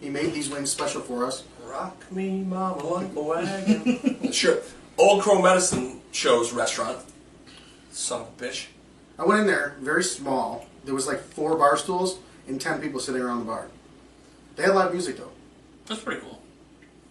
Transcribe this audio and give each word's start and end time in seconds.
He 0.00 0.08
made 0.08 0.32
these 0.32 0.48
wings 0.48 0.70
special 0.70 1.00
for 1.00 1.24
us. 1.24 1.44
Rock 1.64 2.10
me, 2.12 2.42
mama, 2.42 2.84
like 2.84 3.14
a 3.14 3.20
wagon. 3.20 4.32
sure. 4.32 4.58
Old 4.96 5.22
Crow 5.22 5.42
Medicine 5.42 6.00
Show's 6.12 6.52
restaurant. 6.52 6.98
Son 7.90 8.22
of 8.22 8.28
a 8.28 8.42
bitch. 8.42 8.66
I 9.18 9.24
went 9.24 9.40
in 9.40 9.46
there, 9.46 9.76
very 9.80 10.04
small. 10.04 10.66
There 10.84 10.94
was 10.94 11.06
like 11.06 11.20
four 11.20 11.56
bar 11.56 11.76
stools 11.76 12.18
and 12.46 12.60
ten 12.60 12.80
people 12.80 13.00
sitting 13.00 13.20
around 13.20 13.40
the 13.40 13.44
bar. 13.44 13.68
They 14.56 14.62
had 14.62 14.74
live 14.74 14.92
music 14.92 15.16
though. 15.16 15.30
That's 15.86 16.00
pretty 16.00 16.20
cool. 16.20 16.40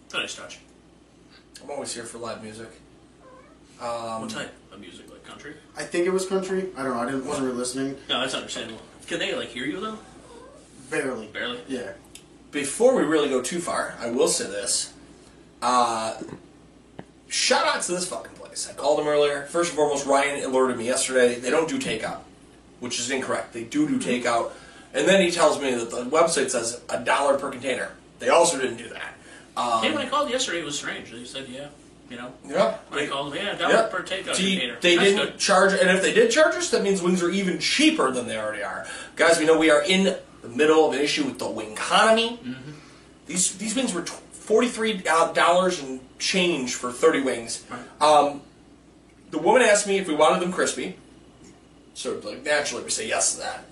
That's 0.04 0.14
a 0.14 0.18
nice 0.18 0.34
touch. 0.34 0.60
I'm 1.62 1.70
always 1.70 1.94
here 1.94 2.04
for 2.04 2.18
live 2.18 2.42
music. 2.42 2.68
what 3.78 3.88
um, 3.88 4.28
type 4.28 4.52
of 4.72 4.80
music? 4.80 5.10
Like 5.10 5.24
country? 5.24 5.54
I 5.76 5.82
think 5.82 6.06
it 6.06 6.10
was 6.10 6.26
country. 6.26 6.70
I 6.76 6.82
don't 6.82 6.94
know. 6.94 7.00
I 7.00 7.06
didn't 7.06 7.26
wasn't 7.26 7.46
really 7.46 7.58
listening. 7.58 7.96
No, 8.08 8.20
that's 8.20 8.34
understandable. 8.34 8.80
Can 9.06 9.18
they 9.18 9.34
like 9.34 9.48
hear 9.48 9.66
you 9.66 9.80
though? 9.80 9.98
Barely. 10.90 11.26
Barely. 11.26 11.60
Yeah. 11.68 11.92
Before 12.58 12.96
we 12.96 13.02
really 13.04 13.28
go 13.28 13.40
too 13.40 13.60
far, 13.60 13.94
I 14.00 14.10
will 14.10 14.26
say 14.26 14.44
this. 14.46 14.92
Uh, 15.62 16.20
shout 17.28 17.64
out 17.64 17.82
to 17.82 17.92
this 17.92 18.08
fucking 18.08 18.32
place. 18.32 18.68
I 18.68 18.72
called 18.74 18.98
them 18.98 19.06
earlier. 19.06 19.42
First 19.44 19.70
and 19.70 19.76
foremost, 19.76 20.04
Ryan 20.06 20.42
alerted 20.44 20.76
me 20.76 20.84
yesterday. 20.86 21.36
They 21.36 21.50
don't 21.50 21.68
do 21.68 21.78
takeout, 21.78 22.18
which 22.80 22.98
is 22.98 23.10
incorrect. 23.12 23.52
They 23.52 23.62
do 23.62 23.86
do 23.88 24.00
takeout. 24.00 24.50
And 24.92 25.06
then 25.06 25.22
he 25.22 25.30
tells 25.30 25.62
me 25.62 25.72
that 25.72 25.90
the 25.92 26.02
website 26.06 26.50
says 26.50 26.80
a 26.88 26.98
dollar 26.98 27.38
per 27.38 27.48
container. 27.52 27.92
They 28.18 28.28
also 28.28 28.58
didn't 28.60 28.78
do 28.78 28.88
that. 28.88 29.14
Um, 29.56 29.82
Hey, 29.84 29.92
when 29.94 30.04
I 30.04 30.08
called 30.08 30.28
yesterday, 30.28 30.58
it 30.58 30.64
was 30.64 30.76
strange. 30.76 31.12
They 31.12 31.24
said, 31.24 31.46
yeah, 31.48 31.68
you 32.10 32.16
know. 32.16 32.32
yeah. 32.44 32.78
When 32.88 33.04
I 33.04 33.06
called 33.06 33.32
them, 33.34 33.44
yeah, 33.44 33.54
dollar 33.54 33.72
Yeah. 33.74 33.82
per 33.82 34.02
takeout 34.02 34.34
See, 34.34 34.54
container. 34.58 34.78
They 34.80 34.96
That's 34.96 35.08
didn't 35.10 35.26
good. 35.32 35.38
charge, 35.38 35.74
and 35.74 35.90
if 35.90 36.02
they 36.02 36.12
did 36.12 36.32
charge 36.32 36.56
us, 36.56 36.70
that 36.70 36.82
means 36.82 37.02
wings 37.02 37.22
are 37.22 37.30
even 37.30 37.60
cheaper 37.60 38.10
than 38.10 38.26
they 38.26 38.36
already 38.36 38.64
are. 38.64 38.84
Guys, 39.14 39.38
we 39.38 39.44
know 39.46 39.56
we 39.56 39.70
are 39.70 39.82
in 39.82 40.16
the 40.48 40.56
middle 40.56 40.88
of 40.88 40.94
an 40.94 41.00
issue 41.00 41.24
with 41.24 41.38
the 41.38 41.48
wing 41.48 41.72
economy. 41.72 42.38
Mm-hmm. 42.42 42.70
These 43.26 43.58
these 43.58 43.74
wings 43.76 43.92
were 43.92 44.04
forty 44.04 44.68
three 44.68 44.94
dollars 44.98 45.82
and 45.82 46.00
change 46.18 46.74
for 46.74 46.92
thirty 46.92 47.20
wings. 47.20 47.64
Um, 48.00 48.42
the 49.30 49.38
woman 49.38 49.62
asked 49.62 49.86
me 49.86 49.98
if 49.98 50.08
we 50.08 50.14
wanted 50.14 50.40
them 50.40 50.52
crispy, 50.52 50.96
so 51.94 52.20
like 52.24 52.44
naturally 52.44 52.84
we 52.84 52.90
say 52.90 53.06
yes 53.08 53.34
to 53.34 53.40
that. 53.40 53.64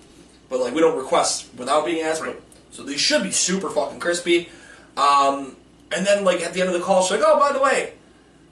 But 0.49 0.59
like 0.59 0.73
we 0.73 0.81
don't 0.81 0.97
request 0.97 1.47
without 1.57 1.85
being 1.85 2.01
asked. 2.01 2.21
Right. 2.21 2.35
But, 2.35 2.43
so 2.75 2.83
these 2.83 2.99
should 2.99 3.23
be 3.23 3.31
super 3.31 3.69
fucking 3.69 3.99
crispy. 3.99 4.49
Um, 4.95 5.55
and 5.91 6.05
then 6.05 6.23
like 6.23 6.41
at 6.41 6.53
the 6.53 6.61
end 6.61 6.69
of 6.69 6.75
the 6.75 6.85
call, 6.85 7.01
she's 7.01 7.11
like, 7.11 7.25
"Oh, 7.25 7.39
by 7.39 7.51
the 7.51 7.61
way, 7.61 7.93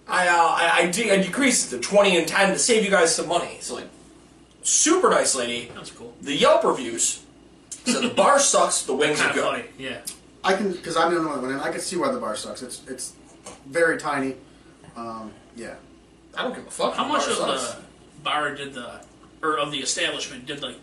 I 0.07 0.27
uh, 0.27 0.33
I, 0.33 0.71
I, 0.77 0.91
de- 0.91 1.11
I 1.11 1.21
decreased 1.21 1.71
it 1.71 1.77
to 1.77 1.81
twenty 1.81 2.17
and 2.17 2.27
ten 2.27 2.51
to 2.51 2.59
save 2.59 2.83
you 2.83 2.89
guys 2.89 3.13
some 3.13 3.27
money." 3.27 3.57
So 3.61 3.75
like, 3.75 3.89
super 4.63 5.09
nice 5.09 5.35
lady. 5.35 5.71
That's 5.75 5.91
cool. 5.91 6.15
The 6.21 6.35
Yelp 6.35 6.63
reviews 6.63 7.21
said 7.85 8.03
the 8.03 8.13
bar 8.13 8.39
sucks, 8.39 8.83
the 8.83 8.93
wings 8.95 9.19
are 9.19 9.25
Kind 9.25 9.29
of 9.31 9.35
good. 9.35 9.43
funny. 9.43 9.63
Yeah. 9.77 10.01
I 10.43 10.53
can 10.55 10.71
because 10.71 10.95
I'm 10.95 11.11
the 11.11 11.17
only 11.17 11.29
one 11.31 11.41
that 11.41 11.47
went 11.47 11.55
in. 11.55 11.67
I 11.67 11.71
can 11.71 11.81
see 11.81 11.95
why 11.97 12.11
the 12.11 12.19
bar 12.19 12.35
sucks. 12.35 12.61
It's 12.61 12.81
it's 12.87 13.13
very 13.65 13.97
tiny. 13.97 14.35
Um, 14.95 15.31
yeah. 15.55 15.75
I 16.37 16.43
don't 16.43 16.53
give 16.55 16.67
a 16.67 16.71
fuck. 16.71 16.95
How 16.95 17.03
if 17.05 17.09
much 17.09 17.25
the 17.25 17.31
of 17.33 17.37
bar 17.39 17.57
sucks. 17.57 17.73
the 17.75 17.81
bar 18.23 18.55
did 18.55 18.73
the, 18.73 19.01
or 19.41 19.57
of 19.57 19.71
the 19.71 19.79
establishment 19.79 20.45
did 20.45 20.61
like 20.61 20.75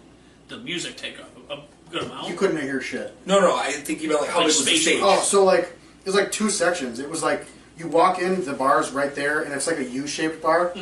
the 0.48 0.56
music 0.58 0.96
take 0.96 1.18
up? 1.20 1.28
A 1.50 1.58
good 1.92 2.02
amount. 2.04 2.28
You 2.28 2.34
couldn't 2.36 2.60
hear 2.60 2.80
shit. 2.80 3.14
No, 3.26 3.38
no, 3.40 3.54
I 3.56 3.70
think 3.72 4.02
you 4.02 4.08
meant 4.08 4.20
like 4.22 4.30
how 4.30 4.38
Like 4.38 4.46
big 4.48 4.56
was 4.56 4.58
the 4.64 4.70
space 4.70 4.82
stage? 4.82 5.00
Oh, 5.02 5.20
so 5.20 5.44
like 5.44 5.64
it 5.64 6.06
was 6.06 6.14
like 6.14 6.32
two 6.32 6.50
sections. 6.50 6.98
It 6.98 7.08
was 7.08 7.22
like 7.22 7.46
you 7.78 7.86
walk 7.88 8.18
in, 8.20 8.44
the 8.44 8.52
bar's 8.54 8.90
right 8.90 9.14
there, 9.14 9.42
and 9.42 9.52
it's 9.54 9.66
like 9.66 9.78
a 9.78 9.84
U-shaped 9.84 10.42
bar, 10.42 10.72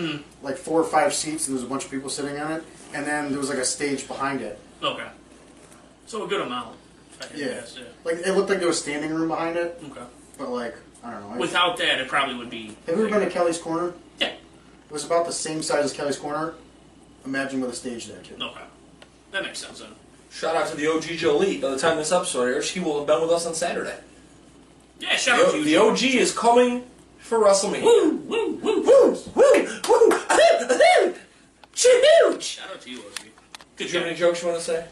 like 0.42 0.56
four 0.56 0.80
or 0.80 0.84
five 0.84 1.12
seats, 1.14 1.46
and 1.48 1.56
there's 1.56 1.64
a 1.66 1.68
bunch 1.68 1.84
of 1.84 1.90
people 1.90 2.08
sitting 2.10 2.38
on 2.40 2.50
it, 2.52 2.64
and 2.94 3.06
then 3.06 3.30
there 3.30 3.38
was 3.38 3.48
like 3.48 3.58
a 3.58 3.64
stage 3.64 4.08
behind 4.08 4.40
it. 4.40 4.58
Okay. 4.82 5.06
So 6.10 6.24
a 6.24 6.26
good 6.26 6.40
amount. 6.40 6.76
I 7.22 7.26
can 7.26 7.38
Yeah, 7.38 7.46
guess, 7.46 7.76
yeah. 7.78 7.84
like 8.02 8.16
it 8.16 8.32
looked 8.32 8.48
like 8.50 8.58
there 8.58 8.66
was 8.66 8.80
standing 8.80 9.14
room 9.14 9.28
behind 9.28 9.56
it, 9.56 9.80
Okay. 9.92 10.00
but 10.36 10.48
like 10.50 10.74
I 11.04 11.12
don't 11.12 11.20
know. 11.20 11.34
I- 11.36 11.38
Without 11.38 11.76
that, 11.76 12.00
it 12.00 12.08
probably 12.08 12.34
would 12.34 12.50
be. 12.50 12.76
have 12.86 12.96
you 12.98 13.06
ever 13.06 13.08
been 13.08 13.20
to 13.28 13.30
Kelly's 13.30 13.58
Corner? 13.58 13.92
Yeah. 14.18 14.28
It 14.28 14.90
was 14.90 15.04
about 15.04 15.24
the 15.26 15.32
same 15.32 15.62
size 15.62 15.84
as 15.84 15.92
Kelly's 15.92 16.18
Corner. 16.18 16.54
Imagine 17.24 17.60
with 17.60 17.70
a 17.70 17.74
stage 17.76 18.06
there 18.08 18.20
too. 18.22 18.34
Okay. 18.42 18.60
That 19.30 19.44
makes 19.44 19.60
sense 19.60 19.78
then. 19.78 19.90
Shout 20.32 20.56
out 20.56 20.66
to 20.68 20.76
the 20.76 20.88
OG 20.88 21.16
Jolie. 21.16 21.58
By 21.58 21.70
the 21.70 21.78
time 21.78 21.96
this 21.96 22.10
episode 22.10 22.46
airs, 22.54 22.70
he 22.72 22.80
will 22.80 22.98
have 22.98 23.06
been 23.06 23.20
with 23.20 23.30
us 23.30 23.46
on 23.46 23.54
Saturday. 23.54 23.94
Yeah, 24.98 25.14
shout 25.16 25.38
out 25.38 25.52
The, 25.52 25.58
to 25.58 25.64
the 25.64 25.70
you. 25.70 25.80
OG 25.80 26.02
is 26.02 26.32
coming 26.36 26.84
for 27.18 27.38
WrestleMania. 27.38 27.82
Woo, 27.84 28.16
woo, 28.16 28.58
woo. 28.60 28.80
woo, 28.82 28.82
woo, 28.82 29.16
woo, 29.36 30.10
ahoo, 30.10 30.10
ahoo, 30.18 31.14
choo-hoo. 31.72 32.40
Shout 32.40 32.68
out 32.72 32.80
to 32.80 32.90
you, 32.90 32.98
OG. 32.98 33.04
Good 33.76 33.76
Do 33.76 33.84
you 33.84 33.90
have 33.90 33.92
job. 33.92 34.02
any 34.08 34.16
jokes 34.16 34.42
you 34.42 34.48
want 34.48 34.58
to 34.60 34.64
say? 34.66 34.84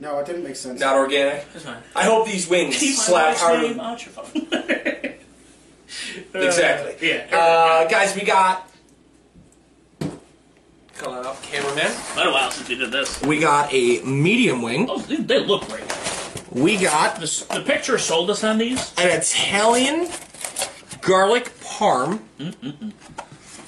No, 0.00 0.18
it 0.18 0.26
didn't 0.26 0.44
make 0.44 0.56
sense. 0.56 0.80
Not 0.80 0.96
organic. 0.96 1.52
That's 1.52 1.64
fine. 1.64 1.82
I 1.94 2.04
hope 2.04 2.26
these 2.26 2.48
wings 2.48 2.78
Keep 2.78 2.96
my 2.96 3.02
slap 3.04 3.26
wife's 3.26 3.40
harder. 3.42 3.62
name 3.68 3.80
out 3.80 4.04
your 4.04 4.12
phone. 4.12 4.48
Exactly. 6.34 7.08
yeah. 7.08 7.26
Uh, 7.36 7.86
guys, 7.88 8.14
we 8.14 8.22
got. 8.22 8.66
Coming 10.96 11.24
up, 11.24 11.42
cameraman. 11.42 11.90
Quite 12.12 12.26
a 12.26 12.30
while 12.30 12.50
since 12.50 12.68
we 12.68 12.76
did 12.76 12.90
this. 12.92 13.20
We 13.22 13.40
got 13.40 13.72
a 13.72 14.00
medium 14.02 14.62
wing. 14.62 14.86
Oh, 14.90 14.98
they, 14.98 15.16
they 15.16 15.38
look 15.44 15.66
great. 15.68 15.84
We 16.50 16.76
got 16.78 17.16
The, 17.20 17.46
the 17.54 17.60
picture 17.60 17.96
sold 17.98 18.28
us 18.30 18.42
on 18.44 18.58
these. 18.58 18.92
an 18.98 19.08
Italian 19.08 20.08
garlic 21.00 21.44
parm. 21.60 22.20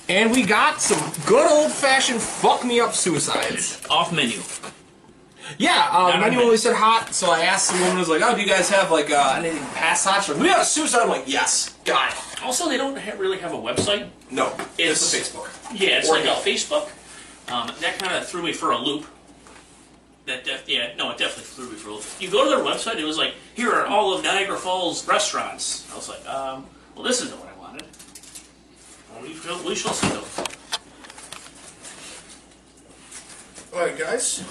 And 0.09 0.31
we 0.32 0.43
got 0.44 0.82
some 0.82 0.99
good 1.26 1.50
old 1.50 1.72
fashioned 1.72 2.20
fuck 2.20 2.64
me 2.64 2.81
up 2.81 2.93
suicides. 2.94 3.82
Off 3.88 4.12
menu. 4.12 4.41
Yeah, 5.58 5.88
uh, 5.90 5.98
Not 5.98 6.10
the 6.12 6.16
a 6.16 6.20
menu 6.20 6.38
bit. 6.38 6.44
only 6.44 6.56
said 6.56 6.74
hot, 6.74 7.14
so 7.14 7.30
I 7.30 7.40
asked 7.40 7.72
the 7.72 7.78
woman, 7.80 7.96
I 7.96 8.00
was 8.00 8.08
like, 8.08 8.22
oh, 8.22 8.34
do 8.34 8.40
you 8.40 8.46
guys 8.48 8.68
have 8.70 8.90
like 8.90 9.10
uh, 9.10 9.34
anything 9.38 9.64
past 9.74 10.06
hot? 10.06 10.22
She's 10.24 10.34
like, 10.34 10.42
we 10.42 10.48
got 10.48 10.62
a 10.62 10.64
suicide. 10.64 11.02
I'm 11.02 11.08
like, 11.08 11.24
yes, 11.26 11.74
got 11.84 12.12
it. 12.12 12.44
Also, 12.44 12.68
they 12.68 12.76
don't 12.76 12.98
ha- 12.98 13.16
really 13.18 13.38
have 13.38 13.52
a 13.52 13.56
website. 13.56 14.08
No, 14.30 14.52
it's, 14.78 15.12
It's- 15.12 15.14
a 15.14 15.16
Facebook. 15.38 15.49
Yeah, 15.78 15.99
it's 15.99 16.08
Or 16.08 16.16
like 16.16 16.25
a 16.25 16.28
Facebook. 16.40 16.88
Um, 17.52 17.70
that 17.81 17.99
kind 17.99 18.14
of 18.14 18.26
threw 18.28 18.43
me 18.43 18.52
for 18.52 18.70
a 18.70 18.78
loop. 18.78 19.06
That 20.26 20.44
def- 20.44 20.69
yeah, 20.69 20.94
no, 20.96 21.10
it 21.10 21.19
definitely 21.19 21.44
threw 21.44 21.69
me 21.69 21.76
for 21.76 21.90
a 21.90 21.94
loop. 21.94 22.04
You 22.20 22.31
go 22.31 22.44
to 22.44 22.50
their 22.50 22.64
website, 22.64 22.96
it 22.99 23.04
was 23.04 23.19
like, 23.19 23.34
here 23.54 23.72
are 23.72 23.87
all 23.87 24.14
of 24.16 24.22
Niagara 24.22 24.56
Falls 24.56 25.06
restaurants. 25.08 25.88
I 25.93 25.96
was 25.96 26.08
like, 26.08 26.25
um, 26.28 26.66
well, 26.94 27.04
this 27.04 27.20
isn't 27.22 27.38
what 27.40 27.49
I 27.49 27.58
wanted. 27.60 27.84
Well, 29.12 29.22
we 29.22 29.34
shall, 29.34 29.64
we 29.66 29.75
shall 29.75 29.93
see 29.93 30.08
though. 30.08 30.25
All 33.78 33.84
right, 33.87 33.99
guys. 33.99 34.44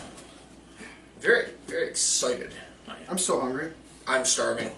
Very, 1.21 1.49
very 1.67 1.87
excited. 1.87 2.51
I'm 3.07 3.19
so 3.19 3.39
hungry. 3.39 3.71
I'm 4.07 4.25
starving. 4.25 4.71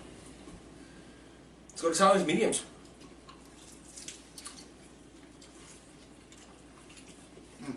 Let's 1.70 1.82
go 1.82 1.88
to 1.88 1.96
Sally's 1.96 2.26
Mediums. 2.26 2.64
Mm. 7.64 7.76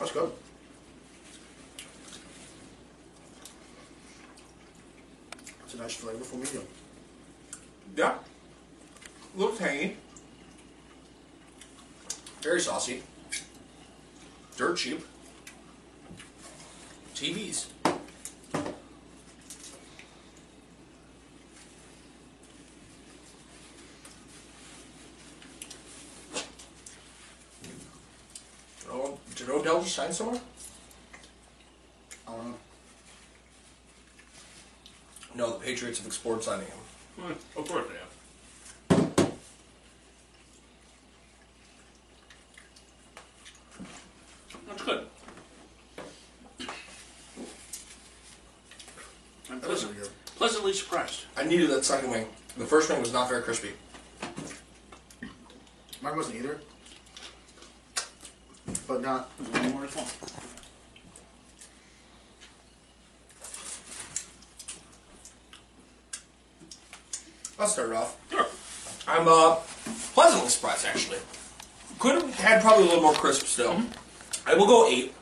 That's 0.00 0.10
good. 0.10 0.32
It's 5.64 5.74
a 5.74 5.76
nice 5.76 6.02
flavorful 6.02 6.40
medium. 6.40 6.64
Yeah. 7.96 8.14
A 9.36 9.38
little 9.38 9.54
tangy. 9.54 9.96
Very 12.42 12.60
saucy. 12.60 13.04
Dirt 14.56 14.76
cheap. 14.78 15.04
TVs. 17.14 17.66
Did 29.34 29.46
you 29.48 29.64
know 29.64 29.82
just 29.82 29.94
signed 29.94 30.14
somewhere? 30.14 30.40
I 32.26 32.32
don't 32.32 32.44
know. 32.46 32.54
No, 35.34 35.58
the 35.58 35.64
Patriots 35.64 35.98
have 35.98 36.06
explored 36.06 36.42
signing 36.42 36.66
him. 36.66 36.78
Hmm, 37.20 37.58
Of 37.58 37.68
course 37.68 37.84
they 37.88 37.98
have. 37.98 39.30
That's 44.68 44.82
good. 44.82 45.06
I'm 49.50 49.60
That 49.60 49.68
was 49.70 49.84
pleasant, 49.84 49.92
really 49.92 50.02
good. 50.08 50.10
pleasantly 50.36 50.72
surprised. 50.72 51.25
I 51.36 51.44
needed 51.44 51.70
that 51.70 51.84
second 51.84 52.10
wing. 52.10 52.26
The 52.56 52.64
first 52.64 52.88
wing 52.88 53.00
was 53.00 53.12
not 53.12 53.28
very 53.28 53.42
crispy. 53.42 53.72
Mine 56.00 56.16
wasn't 56.16 56.36
either. 56.36 56.60
But 58.88 59.02
not. 59.02 59.28
One 59.38 59.72
more 59.72 59.84
as 59.84 59.94
well. 59.94 60.08
I'll 67.58 67.66
start 67.66 67.90
it 67.90 67.96
off. 67.96 68.16
Sure. 68.30 68.46
I'm 69.08 69.28
uh, 69.28 69.56
pleasantly 70.14 70.48
surprised, 70.48 70.86
actually. 70.86 71.18
Could 71.98 72.22
have 72.22 72.34
had 72.34 72.62
probably 72.62 72.84
a 72.84 72.86
little 72.86 73.02
more 73.02 73.14
crisp 73.14 73.46
still. 73.46 73.82
I 74.46 74.54
will 74.54 74.66
go 74.66 74.86
eight. 74.86 75.12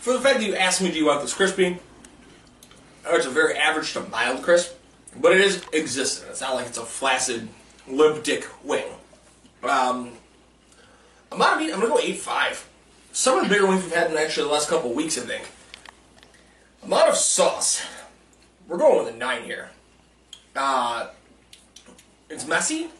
For 0.00 0.12
the 0.12 0.20
fact 0.20 0.40
that 0.40 0.46
you 0.46 0.54
asked 0.56 0.82
me, 0.82 0.90
do 0.90 0.98
you 0.98 1.06
want 1.06 1.22
this 1.22 1.34
crispy? 1.34 1.78
It's 3.06 3.26
a 3.26 3.30
very 3.30 3.56
average 3.56 3.92
to 3.92 4.00
mild 4.00 4.42
crisp, 4.42 4.73
but 5.24 5.32
it 5.32 5.40
is 5.40 5.64
existent. 5.72 6.30
It's 6.30 6.42
not 6.42 6.54
like 6.54 6.66
it's 6.66 6.76
a 6.76 6.84
flaccid, 6.84 7.48
limp 7.88 8.22
dick 8.22 8.46
wing. 8.62 8.84
Um, 9.62 10.12
of 11.32 11.38
meat, 11.58 11.72
I'm 11.72 11.80
gonna 11.80 11.88
go 11.88 11.98
eight 11.98 12.18
five. 12.18 12.68
Some 13.10 13.38
of 13.38 13.44
the 13.44 13.48
bigger 13.48 13.66
wings 13.66 13.84
we've 13.84 13.94
had 13.94 14.10
in 14.10 14.18
actually 14.18 14.48
the 14.48 14.52
last 14.52 14.68
couple 14.68 14.92
weeks, 14.92 15.16
I 15.16 15.22
think. 15.22 15.48
Amount 16.82 17.08
of 17.08 17.16
sauce, 17.16 17.82
we're 18.68 18.76
going 18.76 19.02
with 19.02 19.14
a 19.14 19.16
nine 19.16 19.44
here. 19.44 19.70
Uh, 20.54 21.08
it's 22.28 22.46
messy. 22.46 22.90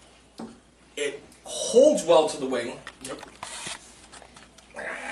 It 0.96 1.22
holds 1.44 2.04
well 2.04 2.26
to 2.30 2.38
the 2.38 2.46
wing. 2.46 2.80
Yep. 3.02 3.20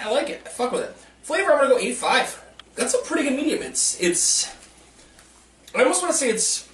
I 0.03 0.11
like 0.11 0.31
it. 0.31 0.41
I 0.47 0.49
fuck 0.49 0.73
with 0.73 0.85
it. 0.85 0.97
Flavor, 1.21 1.53
I'm 1.53 1.59
gonna 1.59 1.75
go 1.75 1.79
eight 1.79 1.97
five. 1.97 2.43
That's 2.75 2.95
a 2.95 3.03
pretty 3.03 3.29
good 3.29 3.37
medium. 3.37 3.63
It's 3.63 4.01
it's. 4.01 4.51
I 5.75 5.83
almost 5.83 6.01
want 6.01 6.13
to 6.15 6.19
say 6.19 6.31
it's 6.31 6.72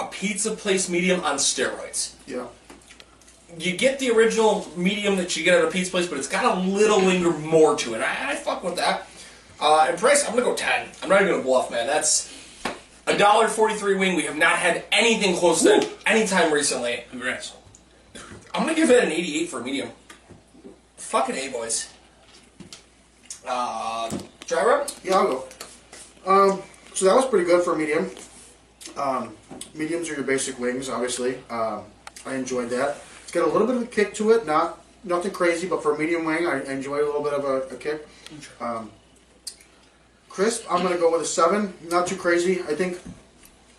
a 0.00 0.06
pizza 0.06 0.52
place 0.52 0.88
medium 0.88 1.20
on 1.20 1.36
steroids. 1.36 2.14
Yeah. 2.26 2.46
You 3.58 3.76
get 3.76 3.98
the 3.98 4.10
original 4.10 4.68
medium 4.76 5.16
that 5.16 5.36
you 5.36 5.44
get 5.44 5.58
at 5.58 5.64
a 5.64 5.70
pizza 5.70 5.90
place, 5.90 6.06
but 6.06 6.18
it's 6.18 6.28
got 6.28 6.56
a 6.56 6.60
little 6.60 7.00
linger 7.00 7.32
more 7.32 7.76
to 7.76 7.94
it. 7.94 8.00
I, 8.00 8.32
I 8.32 8.34
fuck 8.36 8.62
with 8.62 8.76
that. 8.76 9.06
Uh, 9.60 9.86
and 9.88 9.98
price, 9.98 10.24
I'm 10.24 10.34
gonna 10.34 10.46
go 10.46 10.54
ten. 10.54 10.88
I'm 11.02 11.08
not 11.08 11.20
even 11.20 11.34
gonna 11.34 11.44
bluff, 11.44 11.70
man. 11.70 11.86
That's 11.86 12.32
a 13.06 13.18
dollar 13.18 13.48
forty-three 13.48 13.96
wing. 13.96 14.16
We 14.16 14.22
have 14.22 14.36
not 14.36 14.56
had 14.56 14.84
anything 14.92 15.36
close 15.36 15.62
to 15.62 15.68
that 15.68 15.88
any 16.06 16.26
time 16.26 16.52
recently. 16.52 17.04
Congrats. 17.10 17.52
I'm 18.54 18.62
gonna 18.62 18.74
give 18.74 18.90
it 18.90 19.04
an 19.04 19.12
88 19.12 19.48
for 19.48 19.60
a 19.60 19.64
medium. 19.64 19.90
Fucking 20.96 21.36
A, 21.36 21.48
boys. 21.50 21.88
Uh, 23.46 24.10
dry 24.46 24.64
rub? 24.64 24.90
Yeah, 25.04 25.16
I'll 25.16 25.26
go. 25.26 25.48
Um, 26.26 26.62
so 26.94 27.06
that 27.06 27.14
was 27.14 27.26
pretty 27.26 27.46
good 27.46 27.64
for 27.64 27.74
a 27.74 27.78
medium. 27.78 28.10
Um, 29.00 29.34
mediums 29.74 30.10
are 30.10 30.14
your 30.14 30.24
basic 30.24 30.58
wings, 30.58 30.90
obviously. 30.90 31.38
Um, 31.48 31.84
I 32.26 32.34
enjoyed 32.34 32.68
that. 32.70 32.98
It's 33.22 33.32
got 33.32 33.48
a 33.48 33.50
little 33.50 33.66
bit 33.66 33.76
of 33.76 33.82
a 33.82 33.86
kick 33.86 34.12
to 34.14 34.30
it, 34.32 34.44
not 34.46 34.78
nothing 35.04 35.30
crazy, 35.30 35.66
but 35.66 35.82
for 35.82 35.94
a 35.94 35.98
medium 35.98 36.26
wing, 36.26 36.46
I 36.46 36.62
enjoy 36.64 37.02
a 37.02 37.06
little 37.06 37.22
bit 37.22 37.32
of 37.32 37.44
a, 37.44 37.74
a 37.74 37.76
kick. 37.76 38.06
Um, 38.60 38.90
crisp, 40.28 40.64
I'm 40.70 40.82
going 40.82 40.92
to 40.92 41.00
go 41.00 41.10
with 41.12 41.22
a 41.22 41.26
seven. 41.26 41.72
Not 41.88 42.06
too 42.06 42.16
crazy. 42.16 42.60
I 42.62 42.74
think 42.74 43.00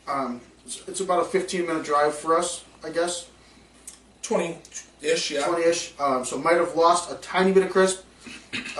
um, 0.08 0.42
it's, 0.66 0.82
it's 0.88 1.02
about 1.02 1.22
a 1.22 1.26
15 1.26 1.68
minute 1.68 1.84
drive 1.84 2.16
for 2.16 2.38
us, 2.38 2.66
I 2.84 2.90
guess. 2.90 3.30
20-ish, 4.24 5.32
yeah. 5.32 5.42
20-ish. 5.44 5.94
Um, 6.00 6.26
so 6.26 6.40
might 6.40 6.58
have 6.58 6.76
lost 6.76 7.12
a 7.12 7.16
tiny 7.16 7.52
bit 7.52 7.64
of 7.64 7.72
crisp 7.72 8.04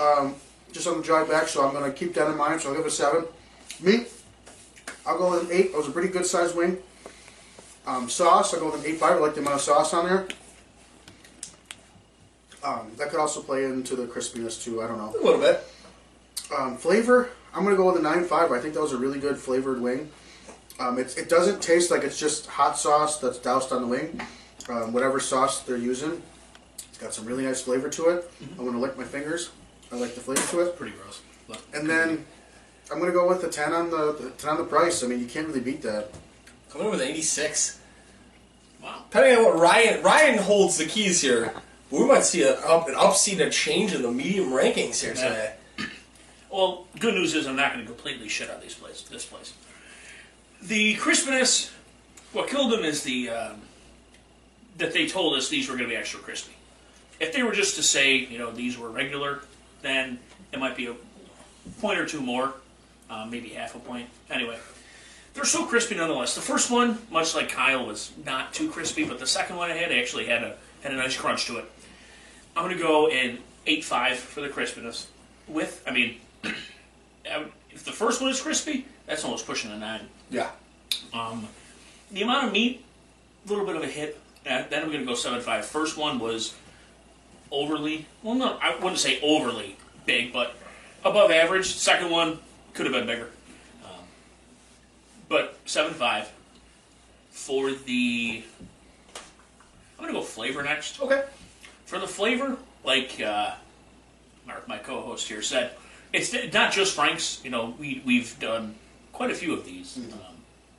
um, 0.00 0.34
just 0.72 0.88
on 0.88 0.96
the 0.96 1.02
drive 1.04 1.28
back. 1.28 1.46
So 1.46 1.64
I'm 1.64 1.72
going 1.72 1.90
to 1.90 1.96
keep 1.96 2.14
that 2.14 2.28
in 2.28 2.36
mind. 2.36 2.60
So 2.60 2.70
I'll 2.70 2.74
give 2.74 2.84
it 2.84 2.88
a 2.88 2.90
seven. 2.90 3.24
Meat, 3.80 4.08
I'll 5.06 5.18
go 5.18 5.30
with 5.30 5.50
an 5.50 5.56
eight. 5.56 5.66
It 5.66 5.76
was 5.76 5.88
a 5.88 5.90
pretty 5.90 6.08
good 6.08 6.26
sized 6.26 6.56
wing. 6.56 6.78
Um, 7.86 8.08
sauce, 8.08 8.54
I'll 8.54 8.60
go 8.60 8.70
with 8.70 8.84
an 8.84 8.90
eight 8.90 8.98
five. 8.98 9.16
I 9.16 9.18
like 9.18 9.34
the 9.34 9.40
amount 9.40 9.56
of 9.56 9.60
sauce 9.60 9.92
on 9.92 10.06
there. 10.06 10.28
Um, 12.64 12.92
that 12.96 13.10
could 13.10 13.18
also 13.18 13.42
play 13.42 13.64
into 13.64 13.96
the 13.96 14.06
crispiness 14.06 14.62
too. 14.62 14.82
I 14.82 14.86
don't 14.86 14.98
know. 14.98 15.12
A 15.20 15.24
little 15.24 15.40
bit. 15.40 15.64
Um, 16.56 16.76
flavor, 16.76 17.30
I'm 17.54 17.64
gonna 17.64 17.76
go 17.76 17.86
with 17.90 17.96
a 17.96 18.02
nine 18.02 18.24
five. 18.24 18.52
I 18.52 18.60
think 18.60 18.74
that 18.74 18.80
was 18.80 18.92
a 18.92 18.98
really 18.98 19.18
good 19.18 19.36
flavored 19.36 19.80
wing. 19.80 20.10
Um, 20.78 20.98
it's, 20.98 21.16
it 21.16 21.28
doesn't 21.28 21.60
taste 21.60 21.90
like 21.90 22.02
it's 22.02 22.18
just 22.18 22.46
hot 22.46 22.78
sauce 22.78 23.18
that's 23.18 23.38
doused 23.38 23.72
on 23.72 23.82
the 23.82 23.88
wing. 23.88 24.20
Um, 24.68 24.92
whatever 24.92 25.18
sauce 25.18 25.60
they're 25.60 25.76
using, 25.76 26.22
it's 26.88 26.98
got 26.98 27.12
some 27.12 27.26
really 27.26 27.44
nice 27.44 27.60
flavor 27.60 27.88
to 27.88 28.08
it. 28.10 28.30
I'm 28.58 28.64
gonna 28.64 28.78
lick 28.78 28.96
my 28.96 29.04
fingers. 29.04 29.50
I 29.90 29.96
like 29.96 30.14
the 30.14 30.20
flavor 30.20 30.46
to 30.52 30.60
it. 30.60 30.76
Pretty 30.76 30.96
gross. 30.96 31.20
And 31.74 31.88
then 31.90 32.24
I'm 32.90 32.98
gonna 32.98 33.12
go 33.12 33.28
with 33.28 33.40
the 33.40 33.48
ten 33.48 33.72
on 33.72 33.90
the, 33.90 34.12
the 34.12 34.30
ten 34.30 34.50
on 34.50 34.56
the 34.58 34.64
price. 34.64 35.02
I 35.04 35.06
mean, 35.06 35.20
you 35.20 35.26
can't 35.26 35.46
really 35.46 35.60
beat 35.60 35.82
that. 35.82 36.10
Coming 36.72 36.86
in 36.86 36.92
with 36.92 37.02
86. 37.02 37.80
wow. 38.82 39.04
Depending 39.10 39.38
on 39.38 39.44
what 39.44 39.60
Ryan... 39.60 40.02
Ryan 40.02 40.38
holds 40.38 40.78
the 40.78 40.86
keys 40.86 41.20
here. 41.20 41.52
We 41.90 42.06
might 42.06 42.24
see 42.24 42.44
a, 42.44 42.54
up, 42.60 42.88
an 42.88 42.94
upseat, 42.94 43.46
a 43.46 43.50
change 43.50 43.94
in 43.94 44.00
the 44.00 44.10
medium 44.10 44.48
rankings 44.48 45.02
here 45.02 45.12
today. 45.14 45.54
Well, 46.50 46.86
good 46.98 47.14
news 47.14 47.34
is 47.34 47.46
I'm 47.46 47.56
not 47.56 47.72
going 47.72 47.82
to 47.82 47.90
completely 47.90 48.28
shit 48.28 48.50
on 48.50 48.60
these 48.60 48.74
place, 48.74 49.00
this 49.04 49.24
place. 49.24 49.54
The 50.60 50.96
crispiness, 50.96 51.70
what 52.34 52.46
killed 52.46 52.72
them 52.72 52.84
is 52.84 53.02
the 53.04 53.30
um, 53.30 53.62
that 54.76 54.92
they 54.92 55.08
told 55.08 55.34
us 55.34 55.48
these 55.48 55.70
were 55.70 55.76
going 55.76 55.88
to 55.88 55.94
be 55.94 55.96
extra 55.96 56.20
crispy. 56.20 56.52
If 57.20 57.32
they 57.32 57.42
were 57.42 57.52
just 57.52 57.76
to 57.76 57.82
say, 57.82 58.16
you 58.16 58.36
know, 58.36 58.50
these 58.50 58.76
were 58.76 58.90
regular, 58.90 59.44
then 59.80 60.18
it 60.52 60.58
might 60.58 60.76
be 60.76 60.88
a 60.88 60.94
point 61.80 61.98
or 61.98 62.04
two 62.04 62.20
more, 62.20 62.52
uh, 63.12 63.26
maybe 63.26 63.50
half 63.50 63.74
a 63.74 63.78
point. 63.78 64.08
Anyway, 64.30 64.58
they're 65.34 65.44
so 65.44 65.66
crispy 65.66 65.94
nonetheless. 65.94 66.34
The 66.34 66.40
first 66.40 66.70
one, 66.70 66.98
much 67.10 67.34
like 67.34 67.50
Kyle, 67.50 67.86
was 67.86 68.10
not 68.24 68.54
too 68.54 68.70
crispy, 68.70 69.04
but 69.04 69.18
the 69.18 69.26
second 69.26 69.56
one 69.56 69.70
I 69.70 69.76
had 69.76 69.92
actually 69.92 70.26
had 70.26 70.42
a 70.42 70.56
had 70.82 70.92
a 70.92 70.96
nice 70.96 71.16
crunch 71.16 71.46
to 71.46 71.58
it. 71.58 71.70
I'm 72.56 72.64
gonna 72.64 72.78
go 72.78 73.08
in 73.10 73.38
eight 73.66 73.84
five 73.84 74.18
for 74.18 74.40
the 74.40 74.48
crispiness. 74.48 75.06
With, 75.46 75.82
I 75.86 75.90
mean, 75.90 76.16
if 77.24 77.84
the 77.84 77.92
first 77.92 78.22
one 78.22 78.30
is 78.30 78.40
crispy, 78.40 78.86
that's 79.06 79.24
almost 79.24 79.46
pushing 79.46 79.70
a 79.70 79.78
nine. 79.78 80.08
Yeah. 80.30 80.50
Um, 81.12 81.48
the 82.10 82.22
amount 82.22 82.46
of 82.46 82.52
meat, 82.52 82.84
a 83.46 83.50
little 83.50 83.66
bit 83.66 83.76
of 83.76 83.82
a 83.82 83.86
hit. 83.86 84.18
Uh, 84.46 84.64
then 84.70 84.82
I'm 84.82 84.90
gonna 84.90 85.04
go 85.04 85.14
seven 85.14 85.40
five. 85.40 85.66
First 85.66 85.98
one 85.98 86.18
was 86.18 86.54
overly, 87.50 88.06
well, 88.22 88.34
no, 88.34 88.58
I 88.62 88.74
wouldn't 88.76 88.98
say 88.98 89.20
overly 89.20 89.76
big, 90.06 90.32
but 90.32 90.54
above 91.04 91.30
average. 91.30 91.74
Second 91.74 92.10
one 92.10 92.38
could 92.74 92.86
have 92.86 92.94
been 92.94 93.06
bigger, 93.06 93.28
um, 93.84 94.04
but 95.28 95.58
seven 95.66 95.92
five 95.94 96.30
for 97.30 97.72
the. 97.72 98.42
I'm 99.98 100.04
gonna 100.06 100.12
go 100.12 100.22
flavor 100.22 100.62
next. 100.62 101.00
Okay. 101.00 101.22
For 101.86 101.98
the 101.98 102.06
flavor, 102.08 102.56
like 102.84 103.20
uh, 103.20 103.54
Mark, 104.46 104.66
my 104.66 104.78
co-host 104.78 105.28
here 105.28 105.42
said, 105.42 105.72
it's 106.12 106.32
not 106.52 106.72
just 106.72 106.94
Frank's. 106.94 107.40
You 107.44 107.50
know, 107.50 107.74
we 107.78 108.02
we've 108.04 108.38
done 108.40 108.74
quite 109.12 109.30
a 109.30 109.34
few 109.34 109.52
of 109.52 109.64
these. 109.64 109.98
Um, 109.98 110.18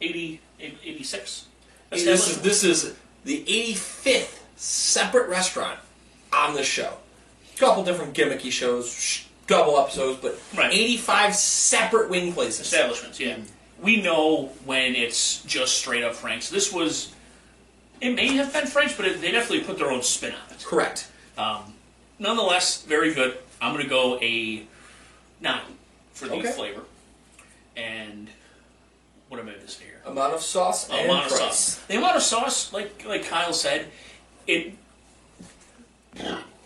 80, 0.02 0.42
86. 0.60 1.46
This 1.92 2.06
is, 2.06 2.42
this 2.42 2.64
is 2.64 2.96
the 3.24 3.44
85th 3.46 4.40
separate 4.58 5.30
restaurant 5.30 5.80
on 6.34 6.56
the 6.56 6.64
show. 6.64 6.98
A 7.56 7.58
couple 7.58 7.84
different 7.84 8.14
gimmicky 8.14 8.52
shows, 8.52 8.92
sh- 8.92 9.26
double 9.48 9.78
episodes, 9.80 10.20
but 10.22 10.40
Right. 10.56 10.72
85 10.74 11.36
separate 11.36 12.10
wing 12.10 12.34
places. 12.34 12.62
establishments. 12.62 13.20
Yeah, 13.20 13.38
we 13.82 14.02
know 14.02 14.52
when 14.66 14.96
it's 14.96 15.42
just 15.44 15.78
straight 15.78 16.04
up 16.04 16.16
Frank's. 16.16 16.50
This 16.50 16.72
was. 16.72 17.14
It 18.02 18.12
may 18.16 18.28
have 18.36 18.52
been 18.52 18.68
Frank's, 18.68 18.96
but 18.98 19.06
it, 19.06 19.22
they 19.22 19.32
definitely 19.32 19.62
put 19.66 19.78
their 19.78 19.90
own 19.92 20.04
spin 20.04 20.32
on 20.34 20.54
it. 20.56 20.64
Correct. 20.66 21.08
Um, 21.38 21.74
nonetheless, 22.20 22.84
very 22.84 23.14
good. 23.14 23.38
I'm 23.62 23.72
going 23.74 23.84
to 23.84 23.90
go 23.90 24.20
a 24.22 24.64
nine 25.40 25.62
for 26.14 26.28
the 26.28 26.36
Okay. 26.36 26.52
flavor. 26.52 26.82
And 27.78 28.30
what 29.30 29.40
am 29.40 29.48
I 29.48 29.54
say 29.68 29.86
here? 29.86 30.02
Amount 30.06 30.34
of 30.34 30.42
sauce 30.42 30.90
and 30.90 31.06
amount 31.10 31.28
of 31.28 31.32
sauce. 31.32 31.76
The 31.88 31.98
amount 31.98 32.18
of 32.18 32.24
sauce, 32.24 32.74
like 32.74 33.06
like 33.08 33.26
Kyle 33.26 33.54
said, 33.54 33.88
it 34.48 34.74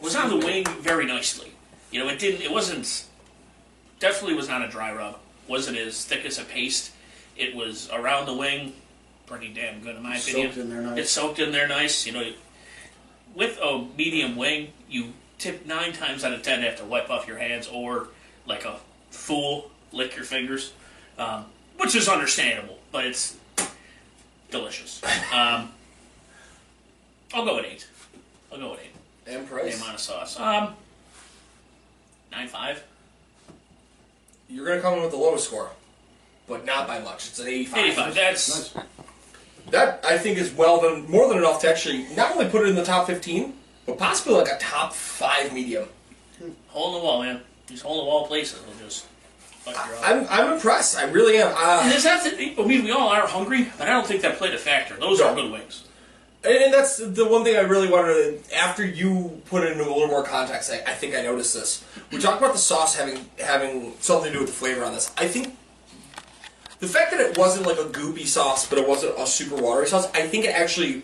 was 0.01 0.15
on 0.15 0.29
the 0.29 0.37
wing 0.45 0.65
very 0.81 1.05
nicely. 1.05 1.51
You 1.91 2.03
know, 2.03 2.09
it 2.09 2.19
didn't. 2.19 2.41
It 2.41 2.51
wasn't. 2.51 3.05
Definitely 3.99 4.35
was 4.35 4.47
not 4.47 4.61
a 4.63 4.67
dry 4.67 4.93
rub. 4.93 5.17
Wasn't 5.47 5.77
as 5.77 6.03
thick 6.05 6.25
as 6.25 6.37
a 6.37 6.43
paste. 6.43 6.91
It 7.35 7.55
was 7.55 7.89
around 7.91 8.25
the 8.25 8.33
wing, 8.33 8.73
pretty 9.25 9.53
damn 9.53 9.81
good 9.81 9.95
in 9.95 10.03
my 10.03 10.17
Soaked 10.17 10.37
opinion. 10.37 10.59
in 10.59 10.69
there 10.69 10.81
nice. 10.81 10.97
It's 10.99 11.11
soaked 11.11 11.39
in 11.39 11.51
there 11.51 11.67
nice. 11.67 12.05
You 12.05 12.13
know, 12.13 12.31
with 13.35 13.59
a 13.61 13.85
medium 13.97 14.35
wing, 14.35 14.69
you 14.89 15.13
tip 15.37 15.65
nine 15.65 15.93
times 15.93 16.23
out 16.23 16.33
of 16.33 16.41
ten 16.43 16.61
have 16.61 16.77
to 16.77 16.85
wipe 16.85 17.09
off 17.09 17.27
your 17.27 17.37
hands 17.37 17.67
or, 17.71 18.07
like 18.45 18.65
a 18.65 18.77
fool, 19.11 19.71
lick 19.91 20.15
your 20.15 20.25
fingers, 20.25 20.73
um, 21.17 21.45
which 21.77 21.95
is 21.95 22.09
understandable, 22.09 22.79
but 22.91 23.05
it's 23.05 23.37
delicious. 24.51 25.01
Um, 25.33 25.71
I'll 27.33 27.45
go 27.45 27.55
with 27.55 27.65
eight. 27.65 27.87
I'll 28.51 28.57
go 28.59 28.71
with 28.71 28.79
eight. 28.81 28.91
And 29.31 29.43
The 29.45 29.49
price. 29.49 29.79
amount 29.81 29.95
of 29.95 29.99
sauce. 29.99 30.39
Um, 30.39 30.73
nine 32.37 32.47
five. 32.47 32.83
You're 34.49 34.65
gonna 34.65 34.81
come 34.81 34.93
in 34.95 35.01
with 35.01 35.11
the 35.11 35.17
lowest 35.17 35.45
score, 35.47 35.71
but 36.47 36.65
not 36.65 36.87
by 36.87 36.99
much. 36.99 37.27
It's 37.29 37.39
an 37.39 37.47
85. 37.47 37.85
85. 37.85 38.15
That's 38.15 38.75
Nice. 38.75 38.85
That 39.71 40.05
I 40.05 40.17
think 40.17 40.37
is 40.37 40.53
well 40.53 40.79
than 40.79 41.09
more 41.11 41.27
than 41.27 41.37
enough 41.39 41.59
to 41.61 41.69
actually 41.69 42.05
not 42.15 42.31
only 42.33 42.47
put 42.49 42.61
it 42.61 42.69
in 42.69 42.75
the 42.75 42.85
top 42.85 43.07
15, 43.07 43.53
but 43.85 43.97
possibly 43.97 44.35
like 44.35 44.47
a 44.47 44.57
top 44.59 44.93
five 44.93 45.51
medium. 45.53 45.89
hole 46.67 46.87
in 46.95 46.99
the 47.01 47.05
wall, 47.05 47.21
man. 47.23 47.41
These 47.67 47.81
hole 47.81 47.99
in 47.99 48.05
the 48.05 48.09
wall 48.09 48.27
places 48.27 48.61
will 48.65 48.73
just 48.85 49.05
fuck 49.65 49.75
your 49.87 49.97
up. 49.97 50.03
I'm 50.09 50.27
I'm 50.29 50.53
impressed. 50.53 50.95
I 50.97 51.03
really 51.09 51.37
am. 51.37 51.47
And 51.49 51.57
Uh, 51.57 51.91
it's 51.93 52.05
not 52.05 52.23
that, 52.23 52.35
I 52.39 52.65
mean, 52.65 52.83
we 52.85 52.91
all 52.91 53.09
are 53.09 53.27
hungry, 53.27 53.67
but 53.77 53.89
I 53.89 53.91
don't 53.91 54.05
think 54.07 54.21
that 54.21 54.37
played 54.37 54.53
a 54.53 54.57
factor. 54.59 54.95
Those 54.95 55.19
are 55.19 55.35
No. 55.35 55.41
good 55.41 55.51
wings. 55.51 55.83
And, 56.47 56.63
and 56.65 56.73
that's 56.73 56.97
the 56.97 57.27
one 57.27 57.43
thing 57.43 57.55
I 57.55 57.61
really 57.61 57.89
wanted 57.89 58.43
to. 58.49 58.55
After 58.57 58.85
you 58.85 59.41
put 59.45 59.63
it 59.63 59.71
into 59.73 59.83
a 59.83 59.91
little 59.91 60.07
more 60.07 60.23
context, 60.23 60.71
I, 60.71 60.91
I 60.91 60.93
think 60.93 61.15
I 61.15 61.21
noticed 61.21 61.53
this. 61.53 61.83
We 62.11 62.19
talked 62.19 62.39
about 62.41 62.53
the 62.53 62.59
sauce 62.59 62.95
having 62.95 63.25
having 63.39 63.93
something 63.99 64.31
to 64.31 64.33
do 64.33 64.39
with 64.39 64.49
the 64.49 64.53
flavor 64.55 64.83
on 64.83 64.93
this. 64.93 65.11
I 65.17 65.27
think 65.27 65.55
the 66.79 66.87
fact 66.87 67.11
that 67.11 67.19
it 67.19 67.37
wasn't 67.37 67.65
like 67.67 67.77
a 67.77 67.85
goopy 67.85 68.25
sauce, 68.25 68.67
but 68.67 68.77
it 68.77 68.87
wasn't 68.87 69.17
a 69.19 69.25
super 69.27 69.55
watery 69.61 69.87
sauce. 69.87 70.07
I 70.13 70.27
think 70.27 70.45
it 70.45 70.49
actually. 70.55 71.03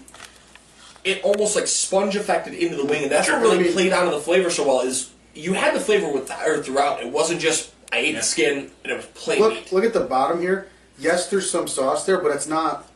It 1.03 1.21
almost 1.23 1.57
like 1.57 1.67
sponge 1.67 2.15
affected 2.15 2.53
into 2.53 2.77
the 2.77 2.85
wing, 2.85 3.03
and 3.03 3.12
that's 3.12 3.27
Sure. 3.27 3.35
what 3.35 3.43
really 3.43 3.59
I 3.59 3.63
mean- 3.63 3.73
played 3.73 3.91
onto 3.93 4.12
the 4.12 4.21
flavor 4.21 4.50
so 4.50 4.65
well. 4.65 4.79
Is 4.79 5.09
you 5.33 5.51
had 5.53 5.75
the 5.75 5.79
flavor 5.81 6.07
with 6.12 6.31
or 6.31 6.63
throughout. 6.63 7.01
It 7.01 7.09
wasn't 7.09 7.41
just 7.41 7.71
I 7.91 7.97
ate 7.97 8.13
Yeah. 8.13 8.19
the 8.21 8.25
skin 8.25 8.71
and 8.83 8.91
it 8.93 8.95
was 8.95 9.05
plain 9.07 9.39
meat. 9.41 9.45
Look, 9.65 9.71
look 9.71 9.83
at 9.83 9.93
the 9.93 10.00
bottom 10.05 10.41
here. 10.41 10.67
Yes, 10.97 11.29
there's 11.29 11.50
some 11.50 11.67
sauce 11.67 12.05
there, 12.05 12.19
but 12.19 12.31
it's 12.31 12.47
not. 12.47 12.88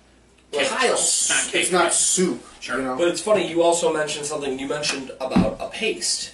Like 0.58 0.72
Not 0.90 0.98
cake, 1.52 1.62
It's 1.62 1.72
not 1.72 1.84
right? 1.84 1.94
soup. 1.94 2.44
Sure. 2.60 2.78
You 2.78 2.84
know? 2.84 2.98
But 2.98 3.08
it's 3.10 3.22
funny, 3.22 3.48
you 3.50 3.62
also 3.64 3.94
mentioned 3.94 4.26
something, 4.26 4.58
you 4.60 4.68
mentioned 4.68 5.12
about 5.22 5.58
a 5.60 5.70
paste. 5.70 6.34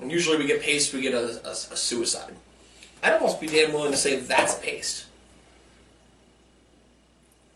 And 0.00 0.10
usually 0.10 0.36
we 0.38 0.46
get 0.46 0.60
paste, 0.62 0.92
we 0.92 1.00
get 1.00 1.14
a, 1.14 1.40
a, 1.46 1.50
a 1.50 1.54
suicide. 1.76 2.34
I'd 3.02 3.14
almost 3.14 3.40
be 3.40 3.46
damn 3.46 3.72
willing 3.72 3.90
to 3.92 3.96
say 3.96 4.16
that's 4.20 4.56
a 4.56 4.60
paste. 4.60 5.06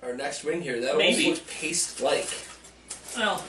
Our 0.02 0.14
next 0.14 0.44
wing 0.44 0.62
here, 0.62 0.80
that 0.80 0.92
almost 0.94 1.18
Maybe. 1.18 1.30
looks 1.30 1.42
paste-like. 1.48 2.28
Well, 3.16 3.42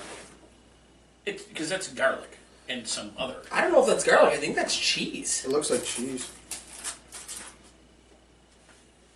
it's 1.25 1.43
because 1.43 1.69
that's 1.69 1.87
garlic 1.89 2.37
and 2.67 2.87
some 2.87 3.11
other. 3.17 3.35
I 3.51 3.61
don't 3.61 3.71
know 3.71 3.81
if 3.81 3.87
that's 3.87 4.03
garlic, 4.03 4.33
I 4.33 4.37
think 4.37 4.55
that's 4.55 4.75
cheese. 4.75 5.43
it 5.45 5.51
looks 5.51 5.69
like 5.69 5.83
cheese. 5.83 6.29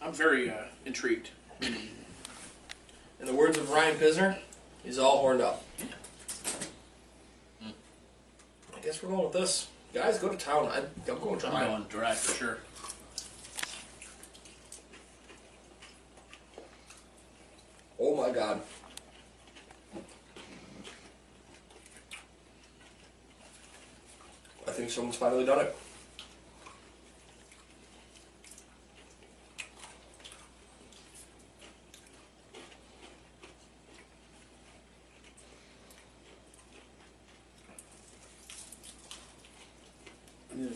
I'm 0.01 0.13
very 0.13 0.49
uh, 0.49 0.55
intrigued. 0.85 1.29
In 3.23 3.27
the 3.27 3.35
words 3.35 3.57
of 3.57 3.69
Ryan 3.69 3.95
Pisner, 3.95 4.37
he's 4.83 4.99
all 4.99 5.19
horned 5.19 5.39
up. 5.39 5.63
Hmm. 7.61 7.69
I 8.75 8.81
guess 8.81 9.01
we're 9.01 9.11
going 9.11 9.23
with 9.23 9.31
this. 9.31 9.69
Guys, 9.93 10.19
go 10.19 10.27
to 10.27 10.35
town. 10.35 10.67
I, 10.67 10.79
I'm 10.79 11.19
going 11.21 11.35
I'm 11.35 11.39
dry. 11.39 11.67
going 11.67 11.83
dry 11.83 12.13
for 12.15 12.35
sure. 12.35 12.57
Oh 17.97 18.13
my 18.13 18.29
god. 18.29 18.59
I 24.67 24.71
think 24.71 24.89
someone's 24.89 25.15
finally 25.15 25.45
done 25.45 25.61
it. 25.61 25.73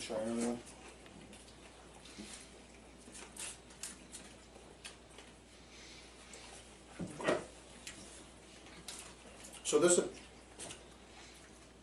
Try 0.08 0.16
another 0.24 0.48
one. 0.48 0.58
So 9.64 9.78
this, 9.78 10.00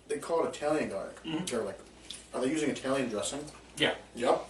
they 0.08 0.18
call 0.18 0.44
it 0.46 0.56
Italian 0.56 0.90
garlic. 0.90 1.24
Mm-hmm. 1.24 1.46
Garlic. 1.46 1.80
Are 2.34 2.42
they 2.42 2.50
using 2.50 2.72
Italian 2.72 3.10
dressing? 3.10 3.46
Yeah. 3.78 3.94
Yep. 4.16 4.50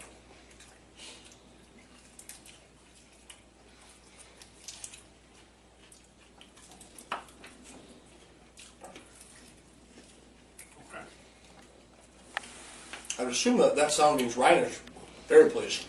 I 13.18 13.24
would 13.24 13.32
assume 13.32 13.58
that 13.58 13.76
that 13.76 13.92
sound 13.92 14.18
means 14.18 14.36
is 14.38 14.82
very 15.28 15.50
pleased. 15.50 15.86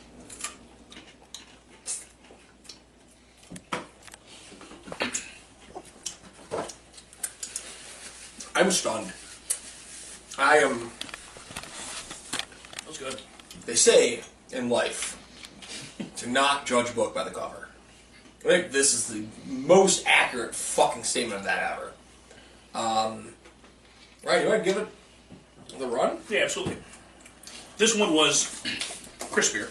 I'm 8.55 8.71
stunned. 8.71 9.13
I 10.39 10.59
am 10.59 10.91
That 12.33 12.89
was 12.89 12.99
good. 12.99 13.21
they 13.67 13.75
say 13.75 14.21
in 14.53 14.69
life 14.71 15.19
to 16.19 16.29
not 16.29 16.65
judge 16.67 16.91
a 16.91 16.93
book 16.95 17.15
by 17.15 17.25
the 17.25 17.31
cover. 17.31 17.69
I 18.45 18.49
think 18.49 18.73
this 18.73 18.95
is 18.95 19.09
the 19.09 19.25
most 19.47 20.05
accurate 20.07 20.55
fucking 20.55 21.05
statement 21.05 21.41
of 21.41 21.45
that 21.45 21.73
ever. 21.73 21.93
Um, 22.75 23.31
right, 24.25 24.43
you 24.43 24.49
want 24.49 24.65
to 24.65 24.71
give 24.71 24.79
it 24.81 24.89
the 25.79 25.87
run? 25.87 26.19
Yeah, 26.31 26.41
absolutely. 26.45 26.77
This 27.77 27.95
one 27.97 28.15
was 28.15 28.45
crispier. 29.31 29.69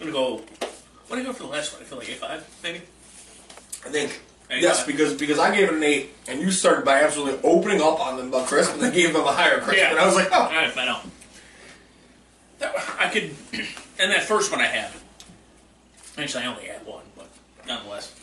I'm 0.00 0.06
gonna 0.06 0.12
go. 0.12 0.42
What 1.08 1.16
did 1.16 1.20
I 1.20 1.24
go 1.24 1.32
for 1.32 1.42
the 1.42 1.48
last 1.48 1.72
one? 1.72 1.82
I 1.82 1.84
feel 1.84 1.98
like 1.98 2.06
A5, 2.08 2.42
maybe? 2.62 2.78
I 3.84 3.88
think. 3.90 4.20
Hey, 4.48 4.60
yes, 4.62 4.84
because 4.86 5.14
because 5.14 5.38
I 5.38 5.54
gave 5.54 5.68
it 5.68 5.74
an 5.74 5.82
eight, 5.82 6.10
and 6.26 6.40
you 6.40 6.50
started 6.50 6.84
by 6.84 7.02
absolutely 7.02 7.40
opening 7.48 7.80
up 7.80 8.00
on 8.00 8.16
them, 8.16 8.30
but 8.30 8.46
crisp, 8.46 8.72
and 8.72 8.82
then 8.82 8.92
gave 8.92 9.12
them 9.12 9.24
a 9.24 9.32
higher 9.32 9.60
crisp, 9.60 9.78
Yeah. 9.78 9.90
and 9.90 9.98
I 9.98 10.06
was 10.06 10.14
like, 10.16 10.28
oh, 10.32 10.48
I, 10.50 10.72
I 10.76 10.84
know. 10.86 11.00
That, 12.58 12.74
I 12.98 13.08
could. 13.08 13.34
And 13.98 14.10
that 14.12 14.24
first 14.24 14.50
one 14.50 14.60
I 14.60 14.66
had. 14.66 14.90
Actually, 16.18 16.44
I 16.44 16.46
only 16.48 16.64
had 16.64 16.84
one, 16.86 17.04
but 17.16 17.28
nonetheless. 17.66 18.14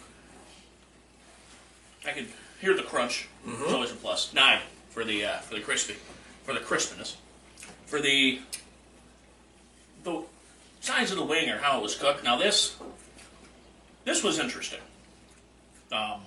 I 2.05 2.11
could 2.11 2.27
hear 2.61 2.73
the 2.75 2.83
crunch. 2.83 3.27
It's 3.45 3.71
always 3.73 3.91
a 3.91 3.95
plus. 3.95 4.33
Nine 4.33 4.59
for 4.89 5.03
the 5.03 5.23
uh, 5.25 5.37
for 5.39 5.55
the 5.55 5.61
crispy, 5.61 5.95
for 6.43 6.53
the 6.53 6.59
crispiness, 6.59 7.15
for 7.87 7.99
the 7.99 8.39
the 10.03 10.21
size 10.81 11.09
of 11.11 11.17
the 11.17 11.23
wing 11.23 11.49
or 11.49 11.57
how 11.57 11.79
it 11.79 11.81
was 11.81 11.95
cooked. 11.95 12.23
Now 12.23 12.37
this 12.37 12.75
this 14.05 14.23
was 14.23 14.37
interesting. 14.37 14.79
Um, 15.91 16.21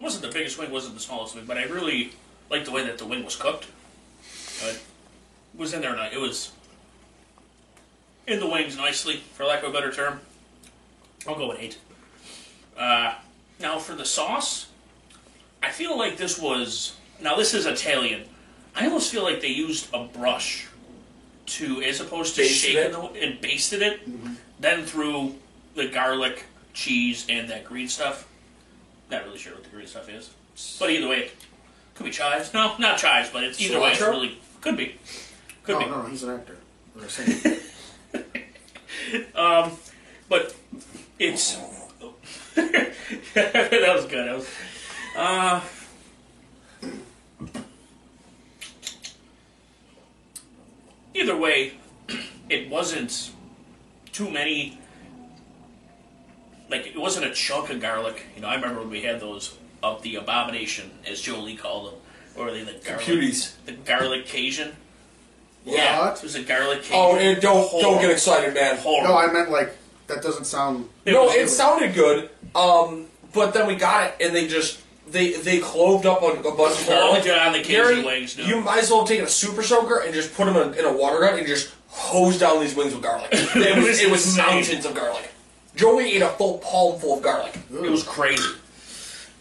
wasn't 0.00 0.24
the 0.24 0.30
biggest 0.30 0.58
wing, 0.58 0.70
wasn't 0.70 0.94
the 0.94 1.00
smallest 1.00 1.34
wing, 1.34 1.44
but 1.46 1.56
I 1.56 1.64
really 1.64 2.12
liked 2.50 2.66
the 2.66 2.72
way 2.72 2.84
that 2.84 2.98
the 2.98 3.06
wing 3.06 3.24
was 3.24 3.36
cooked. 3.36 3.66
It 4.62 4.80
was 5.56 5.72
in 5.72 5.80
there. 5.80 5.96
It 6.12 6.20
was 6.20 6.52
in 8.26 8.40
the 8.40 8.46
wings 8.46 8.76
nicely, 8.76 9.18
for 9.32 9.44
lack 9.44 9.62
of 9.62 9.70
a 9.70 9.72
better 9.72 9.92
term. 9.92 10.20
I'll 11.26 11.36
go 11.36 11.48
with 11.48 11.58
eight. 11.58 11.78
Uh, 12.76 13.14
now 13.60 13.78
for 13.78 13.94
the 13.94 14.04
sauce, 14.04 14.66
I 15.62 15.70
feel 15.70 15.96
like 15.96 16.16
this 16.16 16.38
was 16.38 16.96
now 17.20 17.36
this 17.36 17.54
is 17.54 17.66
Italian. 17.66 18.24
I 18.76 18.86
almost 18.86 19.12
feel 19.12 19.22
like 19.22 19.40
they 19.40 19.48
used 19.48 19.88
a 19.94 20.04
brush 20.04 20.66
to, 21.46 21.82
as 21.82 22.00
opposed 22.00 22.34
to 22.36 22.42
Basted 22.42 22.72
shaking 22.72 22.82
it? 22.82 22.92
the, 22.92 23.00
and 23.22 23.40
basted 23.40 23.82
it, 23.82 24.00
then 24.60 24.84
threw 24.84 25.34
the 25.74 25.88
garlic, 25.88 26.44
cheese, 26.72 27.26
and 27.28 27.48
that 27.50 27.64
green 27.64 27.88
stuff. 27.88 28.28
Not 29.10 29.24
really 29.24 29.38
sure 29.38 29.54
what 29.54 29.64
the 29.64 29.70
green 29.70 29.86
stuff 29.86 30.08
is, 30.08 30.30
but 30.78 30.90
either 30.90 31.08
way, 31.08 31.30
could 31.94 32.04
be 32.04 32.10
chives. 32.10 32.54
No, 32.54 32.76
not 32.78 32.98
chives, 32.98 33.30
but 33.30 33.44
it's 33.44 33.60
either 33.60 33.80
way. 33.80 33.92
It's 33.92 34.00
Cilantro? 34.00 34.10
really 34.10 34.38
could 34.60 34.76
be. 34.76 34.96
Could 35.62 35.74
no, 35.74 35.78
be. 35.80 35.86
no, 35.86 36.02
no, 36.02 36.08
he's 36.08 36.22
an 36.22 36.30
actor. 36.30 36.56
Singer. 37.08 37.56
But 40.28 40.54
it's 41.18 41.54
that 42.54 43.92
was 43.94 44.06
good. 44.06 44.26
That 44.26 44.36
was, 44.36 44.48
uh, 45.16 45.60
Either 51.14 51.36
way, 51.36 51.74
it 52.48 52.68
wasn't 52.68 53.30
too 54.12 54.30
many. 54.30 54.78
Like 56.68 56.86
it 56.86 56.98
wasn't 56.98 57.26
a 57.26 57.32
chunk 57.32 57.70
of 57.70 57.80
garlic. 57.80 58.24
You 58.34 58.42
know, 58.42 58.48
I 58.48 58.54
remember 58.56 58.80
when 58.80 58.90
we 58.90 59.02
had 59.02 59.20
those 59.20 59.56
of 59.82 60.02
the 60.02 60.16
abomination, 60.16 60.90
as 61.06 61.20
Jolie 61.20 61.56
called 61.56 61.92
them, 61.92 62.00
or 62.36 62.50
they 62.50 62.64
the 62.64 62.72
garlic, 62.84 63.04
cuties. 63.04 63.52
the 63.66 63.72
garlic 63.72 64.26
Cajun. 64.26 64.74
What? 65.64 66.18
it 66.18 66.22
was 66.22 66.34
a 66.34 66.42
garlic 66.42 66.82
Cajun. 66.82 66.96
Oh, 66.96 67.16
and 67.16 67.40
don't 67.40 67.70
don't 67.80 68.00
get 68.00 68.10
excited, 68.10 68.54
man. 68.54 68.76
Horrible. 68.78 69.14
No, 69.14 69.18
I 69.18 69.32
meant 69.32 69.50
like 69.50 69.76
that 70.08 70.22
doesn't 70.22 70.44
sound. 70.44 70.88
No, 71.06 71.24
was- 71.24 71.34
it 71.34 71.48
sounded 71.48 71.94
good. 71.94 72.30
Um, 72.54 73.06
but 73.32 73.52
then 73.52 73.66
we 73.66 73.74
got 73.76 74.10
it, 74.10 74.26
and 74.26 74.34
they 74.34 74.46
just 74.46 74.80
they 75.06 75.32
they 75.32 75.60
cloved 75.60 76.06
up 76.06 76.22
on 76.22 76.38
a 76.38 76.42
bunch 76.42 76.80
of 76.80 76.86
garlic. 76.86 77.26
on 77.28 77.52
the 77.52 77.62
Gary, 77.62 78.04
wings, 78.04 78.36
no. 78.38 78.44
You 78.44 78.60
might 78.60 78.82
as 78.82 78.90
well 78.90 79.00
have 79.00 79.08
taken 79.08 79.24
a 79.24 79.28
super 79.28 79.62
soaker 79.62 80.00
and 80.00 80.14
just 80.14 80.34
put 80.34 80.46
them 80.46 80.56
in 80.56 80.74
a, 80.74 80.78
in 80.78 80.84
a 80.84 80.92
water 80.96 81.20
gun 81.20 81.38
and 81.38 81.46
just 81.46 81.74
hose 81.88 82.38
down 82.38 82.60
these 82.60 82.74
wings 82.74 82.92
with 82.92 83.02
garlic. 83.02 83.28
It 83.32 83.76
was, 83.76 83.86
was 83.86 84.00
it 84.00 84.10
was 84.10 84.36
mountains 84.36 84.84
of 84.84 84.94
garlic. 84.94 85.30
Joey 85.76 86.14
ate 86.14 86.22
a 86.22 86.28
full 86.28 86.58
palm 86.58 86.98
full 86.98 87.18
of 87.18 87.22
garlic. 87.22 87.56
It 87.72 87.90
was 87.90 88.02
crazy. 88.02 88.54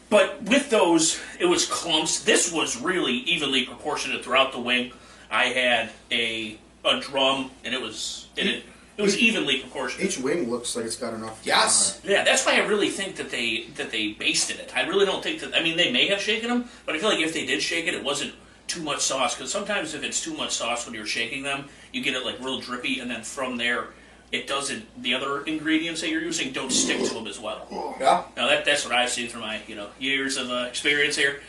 But 0.09 0.43
with 0.43 0.69
those, 0.69 1.19
it 1.39 1.45
was 1.45 1.65
clumps. 1.65 2.23
This 2.23 2.51
was 2.51 2.79
really 2.79 3.13
evenly 3.13 3.65
proportionate 3.65 4.23
throughout 4.23 4.51
the 4.51 4.59
wing. 4.59 4.91
I 5.31 5.45
had 5.45 5.89
a 6.11 6.57
a 6.85 6.99
drum, 6.99 7.49
and 7.63 7.73
it 7.73 7.81
was 7.81 8.27
and 8.37 8.47
it 8.47 8.63
it 8.97 9.01
was 9.01 9.17
evenly 9.17 9.59
proportionate. 9.59 10.07
Each 10.07 10.19
wing 10.19 10.49
looks 10.49 10.75
like 10.75 10.85
it's 10.85 10.95
got 10.95 11.13
enough. 11.13 11.41
Yes. 11.43 11.99
Yeah, 12.03 12.23
that's 12.23 12.45
why 12.45 12.55
I 12.55 12.65
really 12.65 12.89
think 12.89 13.15
that 13.15 13.31
they 13.31 13.65
that 13.75 13.91
they 13.91 14.13
basted 14.13 14.59
it. 14.59 14.75
I 14.75 14.81
really 14.87 15.05
don't 15.05 15.23
think 15.23 15.39
that. 15.41 15.55
I 15.55 15.63
mean, 15.63 15.77
they 15.77 15.91
may 15.91 16.07
have 16.07 16.21
shaken 16.21 16.49
them, 16.49 16.65
but 16.85 16.95
I 16.95 16.99
feel 16.99 17.09
like 17.09 17.19
if 17.19 17.33
they 17.33 17.45
did 17.45 17.61
shake 17.61 17.87
it, 17.87 17.93
it 17.95 18.03
wasn't 18.03 18.33
too 18.67 18.81
much 18.81 19.01
sauce. 19.01 19.35
Because 19.35 19.51
sometimes 19.51 19.93
if 19.93 20.03
it's 20.03 20.21
too 20.21 20.35
much 20.35 20.51
sauce 20.51 20.85
when 20.85 20.93
you're 20.93 21.05
shaking 21.05 21.43
them, 21.43 21.65
you 21.91 22.03
get 22.03 22.13
it 22.13 22.23
like 22.25 22.39
real 22.39 22.59
drippy, 22.59 22.99
and 22.99 23.09
then 23.09 23.23
from 23.23 23.57
there, 23.57 23.87
it 24.31 24.47
doesn't. 24.47 24.85
The 25.01 25.15
other 25.15 25.43
ingredients 25.43 26.01
that 26.01 26.09
you're 26.09 26.21
using 26.21 26.51
don't 26.51 26.71
stick 26.71 26.99
to 27.03 27.13
them 27.13 27.25
as 27.25 27.39
well. 27.39 27.67
Yeah. 27.99 28.23
Now 28.37 28.47
that 28.47 28.63
that's 28.65 28.85
what 28.85 28.93
I've 28.93 29.09
seen 29.09 29.27
through 29.27 29.41
my 29.41 29.59
you 29.67 29.75
know 29.75 29.89
years 29.97 30.37
of 30.37 30.51
uh, 30.51 30.65
experience 30.69 31.15
here. 31.15 31.41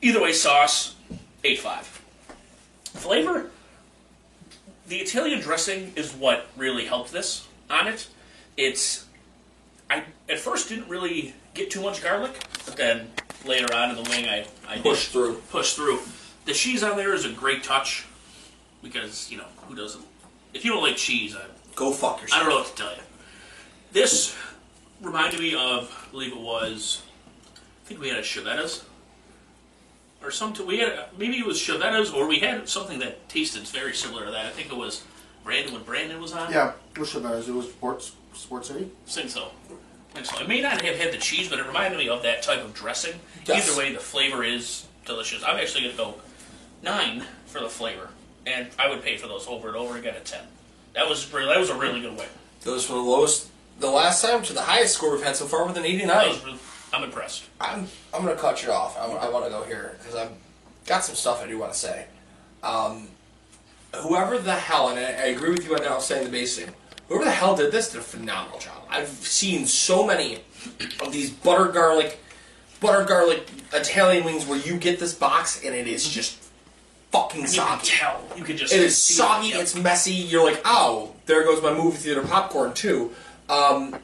Either 0.00 0.22
way, 0.22 0.32
sauce 0.32 0.94
eight 1.44 1.58
five. 1.58 2.00
Flavor. 2.84 3.50
The 4.86 4.96
Italian 4.96 5.40
dressing 5.40 5.92
is 5.96 6.12
what 6.12 6.46
really 6.56 6.84
helped 6.86 7.12
this 7.12 7.46
on 7.70 7.88
it. 7.88 8.06
It's 8.56 9.06
I 9.90 10.04
at 10.28 10.38
first 10.38 10.68
didn't 10.68 10.88
really 10.88 11.34
get 11.54 11.70
too 11.70 11.82
much 11.82 12.02
garlic, 12.02 12.32
but 12.66 12.76
then 12.76 13.10
later 13.46 13.72
on 13.74 13.90
in 13.90 13.96
the 14.02 14.08
wing 14.10 14.26
I 14.26 14.46
I 14.68 14.78
Push 14.78 15.08
through. 15.08 15.36
push 15.50 15.74
through. 15.74 16.00
The 16.44 16.52
cheese 16.52 16.82
on 16.82 16.96
there 16.96 17.14
is 17.14 17.24
a 17.24 17.30
great 17.30 17.62
touch 17.64 18.06
because 18.82 19.30
you 19.30 19.38
know 19.38 19.46
who 19.68 19.74
doesn't. 19.74 20.04
If 20.52 20.64
you 20.64 20.72
don't 20.72 20.82
like 20.82 20.96
cheese, 20.96 21.34
I 21.34 21.46
Go 21.74 21.92
fuck 21.92 22.20
yourself. 22.22 22.40
I 22.40 22.44
don't 22.44 22.54
know 22.54 22.60
what 22.60 22.76
to 22.76 22.82
tell 22.82 22.92
you. 22.92 23.02
This 23.92 24.36
reminded 25.00 25.40
me 25.40 25.54
of, 25.54 26.06
I 26.06 26.10
believe 26.12 26.32
it 26.32 26.38
was, 26.40 27.02
I 27.56 27.88
think 27.88 28.00
we 28.00 28.08
had 28.08 28.18
a 28.18 28.22
Chiavetta's. 28.22 28.84
Or 30.24 30.30
some, 30.30 30.54
we 30.66 30.78
had, 30.78 31.06
maybe 31.18 31.36
it 31.38 31.44
was 31.46 31.58
Chiavetta's, 31.60 32.10
or 32.10 32.26
we 32.26 32.38
had 32.38 32.66
something 32.68 32.98
that 33.00 33.28
tasted 33.28 33.66
very 33.68 33.92
similar 33.92 34.24
to 34.24 34.30
that. 34.30 34.46
I 34.46 34.50
think 34.50 34.70
it 34.72 34.76
was 34.76 35.04
Brandon, 35.44 35.74
when 35.74 35.82
Brandon 35.82 36.20
was 36.20 36.32
on. 36.32 36.50
Yeah, 36.50 36.72
what's 36.96 37.12
the 37.12 37.20
matter? 37.20 37.36
It 37.36 37.48
was 37.48 37.68
Sports 37.68 38.12
Sports 38.32 38.68
City. 38.68 38.90
I 39.06 39.10
think 39.10 39.28
so. 39.28 39.50
I 39.70 40.14
think 40.14 40.26
so. 40.26 40.40
It 40.40 40.48
may 40.48 40.62
not 40.62 40.80
have 40.80 40.96
had 40.96 41.12
the 41.12 41.18
cheese, 41.18 41.48
but 41.50 41.58
it 41.58 41.66
reminded 41.66 41.98
me 41.98 42.08
of 42.08 42.22
that 42.22 42.42
type 42.42 42.64
of 42.64 42.72
dressing. 42.72 43.14
Yes. 43.44 43.68
Either 43.68 43.78
way, 43.78 43.92
the 43.92 44.00
flavor 44.00 44.42
is 44.42 44.86
delicious. 45.04 45.44
I'm 45.44 45.58
actually 45.58 45.82
going 45.82 45.92
to 45.96 45.98
go 46.02 46.14
nine 46.82 47.24
for 47.46 47.60
the 47.60 47.68
flavor, 47.68 48.08
and 48.46 48.68
I 48.78 48.88
would 48.88 49.02
pay 49.02 49.18
for 49.18 49.28
those 49.28 49.46
over 49.46 49.68
and 49.68 49.76
over 49.76 49.98
again 49.98 50.14
at 50.14 50.24
ten. 50.24 50.44
That 50.94 51.06
was 51.08 51.30
really, 51.34 51.48
that 51.48 51.58
was 51.60 51.68
a 51.70 51.76
really 51.76 52.00
good 52.00 52.16
way. 52.16 52.26
Goes 52.64 52.86
from 52.86 52.96
the 52.96 53.02
lowest 53.02 53.48
the 53.78 53.90
last 53.90 54.22
time 54.22 54.42
to 54.44 54.52
the 54.54 54.62
highest 54.62 54.94
score 54.94 55.12
we've 55.12 55.22
had 55.22 55.36
so 55.36 55.44
far 55.46 55.66
with 55.66 55.76
an 55.76 55.82
That 55.82 55.88
89. 55.90 56.28
was 56.28 56.44
really, 56.44 56.58
I'm 56.94 57.04
impressed. 57.04 57.44
I'm 57.60 57.88
I'm 58.12 58.22
gonna 58.24 58.36
cut 58.36 58.62
you 58.62 58.70
off. 58.70 58.96
I, 58.98 59.04
I 59.06 59.28
want 59.30 59.44
to 59.44 59.50
go 59.50 59.62
here 59.64 59.96
because 59.98 60.14
I've 60.14 60.30
got 60.86 61.04
some 61.04 61.14
stuff 61.16 61.42
I 61.42 61.46
do 61.48 61.58
want 61.58 61.72
to 61.72 61.78
say. 61.78 62.06
Um, 62.62 63.08
whoever 63.96 64.38
the 64.38 64.54
hell, 64.54 64.88
and 64.90 64.98
I, 64.98 65.02
I 65.02 65.26
agree 65.26 65.50
with 65.50 65.64
you 65.66 65.74
on 65.74 65.82
now 65.82 65.98
saying 65.98 66.24
the 66.24 66.30
basing. 66.30 66.68
Whoever 67.08 67.24
the 67.24 67.30
hell 67.32 67.54
did 67.56 67.70
this 67.72 67.90
did 67.92 67.98
a 68.00 68.02
phenomenal 68.04 68.58
job. 68.58 68.82
I've 68.88 69.08
seen 69.08 69.66
so 69.66 70.06
many 70.06 70.38
of 71.00 71.12
these 71.12 71.30
butter 71.30 71.70
garlic, 71.70 72.18
butter 72.80 73.04
garlic 73.04 73.46
Italian 73.72 74.24
wings 74.24 74.46
where 74.46 74.58
you 74.58 74.78
get 74.78 74.98
this 74.98 75.12
box 75.12 75.62
and 75.64 75.74
it 75.74 75.86
is 75.86 76.08
just 76.08 76.42
fucking 77.12 77.42
You 77.42 77.46
can 77.46 77.54
soggy. 77.54 77.86
tell. 77.88 78.22
You 78.36 78.44
can 78.44 78.56
just 78.56 78.72
It 78.72 78.80
is 78.80 78.96
soggy. 78.96 79.48
Yep. 79.48 79.60
It's 79.60 79.74
messy. 79.74 80.12
You're 80.12 80.44
like, 80.44 80.62
oh, 80.64 81.12
there 81.26 81.44
goes 81.44 81.62
my 81.62 81.74
movie 81.74 81.98
theater 81.98 82.22
popcorn 82.22 82.72
too. 82.72 83.12
Um, 83.50 83.96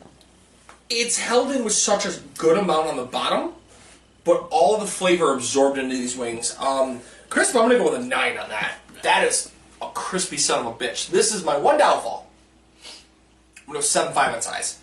it's 0.90 1.18
held 1.18 1.52
in 1.52 1.62
with 1.64 1.72
such 1.72 2.04
a 2.04 2.12
good 2.36 2.58
amount 2.58 2.88
on 2.88 2.96
the 2.96 3.04
bottom, 3.04 3.52
but 4.24 4.48
all 4.50 4.76
the 4.76 4.86
flavor 4.86 5.32
absorbed 5.32 5.78
into 5.78 5.94
these 5.94 6.16
wings. 6.16 6.56
Um, 6.58 7.00
crisp, 7.30 7.54
I'm 7.54 7.62
gonna 7.62 7.78
go 7.78 7.92
with 7.92 8.00
a 8.00 8.04
nine 8.04 8.36
on 8.36 8.48
that. 8.48 8.74
That 9.02 9.24
is 9.24 9.50
a 9.80 9.88
crispy 9.94 10.36
son 10.36 10.66
of 10.66 10.66
a 10.66 10.76
bitch. 10.76 11.08
This 11.08 11.32
is 11.32 11.44
my 11.44 11.56
one 11.56 11.78
downfall. 11.78 12.28
I'm 13.58 13.66
gonna 13.66 13.78
go 13.78 13.82
seven 13.82 14.12
five 14.12 14.34
on 14.34 14.42
size. 14.42 14.80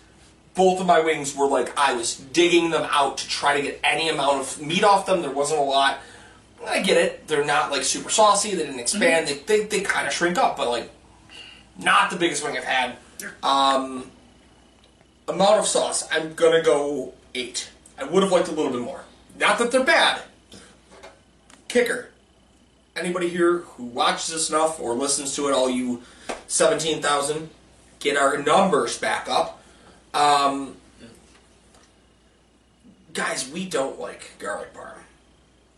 Both 0.54 0.80
of 0.80 0.86
my 0.86 0.98
wings 1.00 1.36
were 1.36 1.46
like 1.46 1.78
I 1.78 1.92
was 1.92 2.16
digging 2.16 2.70
them 2.70 2.88
out 2.90 3.18
to 3.18 3.28
try 3.28 3.56
to 3.56 3.62
get 3.62 3.78
any 3.84 4.08
amount 4.08 4.40
of 4.40 4.60
meat 4.60 4.82
off 4.82 5.06
them. 5.06 5.20
There 5.20 5.30
wasn't 5.30 5.60
a 5.60 5.64
lot. 5.64 5.98
I 6.66 6.82
get 6.82 6.96
it. 6.96 7.28
They're 7.28 7.44
not 7.44 7.70
like 7.70 7.84
super 7.84 8.10
saucy. 8.10 8.54
They 8.54 8.64
didn't 8.64 8.80
expand. 8.80 9.28
They, 9.28 9.34
they, 9.34 9.64
they 9.66 9.80
kind 9.82 10.08
of 10.08 10.12
shrink 10.12 10.38
up, 10.38 10.56
but 10.56 10.68
like 10.68 10.90
not 11.78 12.10
the 12.10 12.16
biggest 12.16 12.42
wing 12.42 12.56
I've 12.56 12.64
had. 12.64 12.96
Um, 13.42 14.10
amount 15.28 15.58
of 15.58 15.66
sauce, 15.66 16.08
I'm 16.10 16.34
gonna 16.34 16.62
go 16.62 17.14
eight. 17.34 17.70
I 17.98 18.04
would 18.04 18.22
have 18.22 18.32
liked 18.32 18.48
a 18.48 18.52
little 18.52 18.72
bit 18.72 18.80
more. 18.80 19.02
Not 19.38 19.58
that 19.58 19.70
they're 19.70 19.84
bad. 19.84 20.22
Kicker. 21.68 22.10
Anybody 22.96 23.28
here 23.28 23.58
who 23.58 23.84
watches 23.84 24.28
this 24.28 24.50
enough 24.50 24.80
or 24.80 24.94
listens 24.94 25.34
to 25.36 25.48
it, 25.48 25.54
all 25.54 25.70
you 25.70 26.02
17,000, 26.48 27.50
get 28.00 28.16
our 28.16 28.38
numbers 28.38 28.98
back 28.98 29.28
up. 29.28 29.62
Um, 30.14 30.76
guys, 33.12 33.48
we 33.48 33.66
don't 33.66 34.00
like 34.00 34.32
garlic 34.38 34.74
parm. 34.74 34.94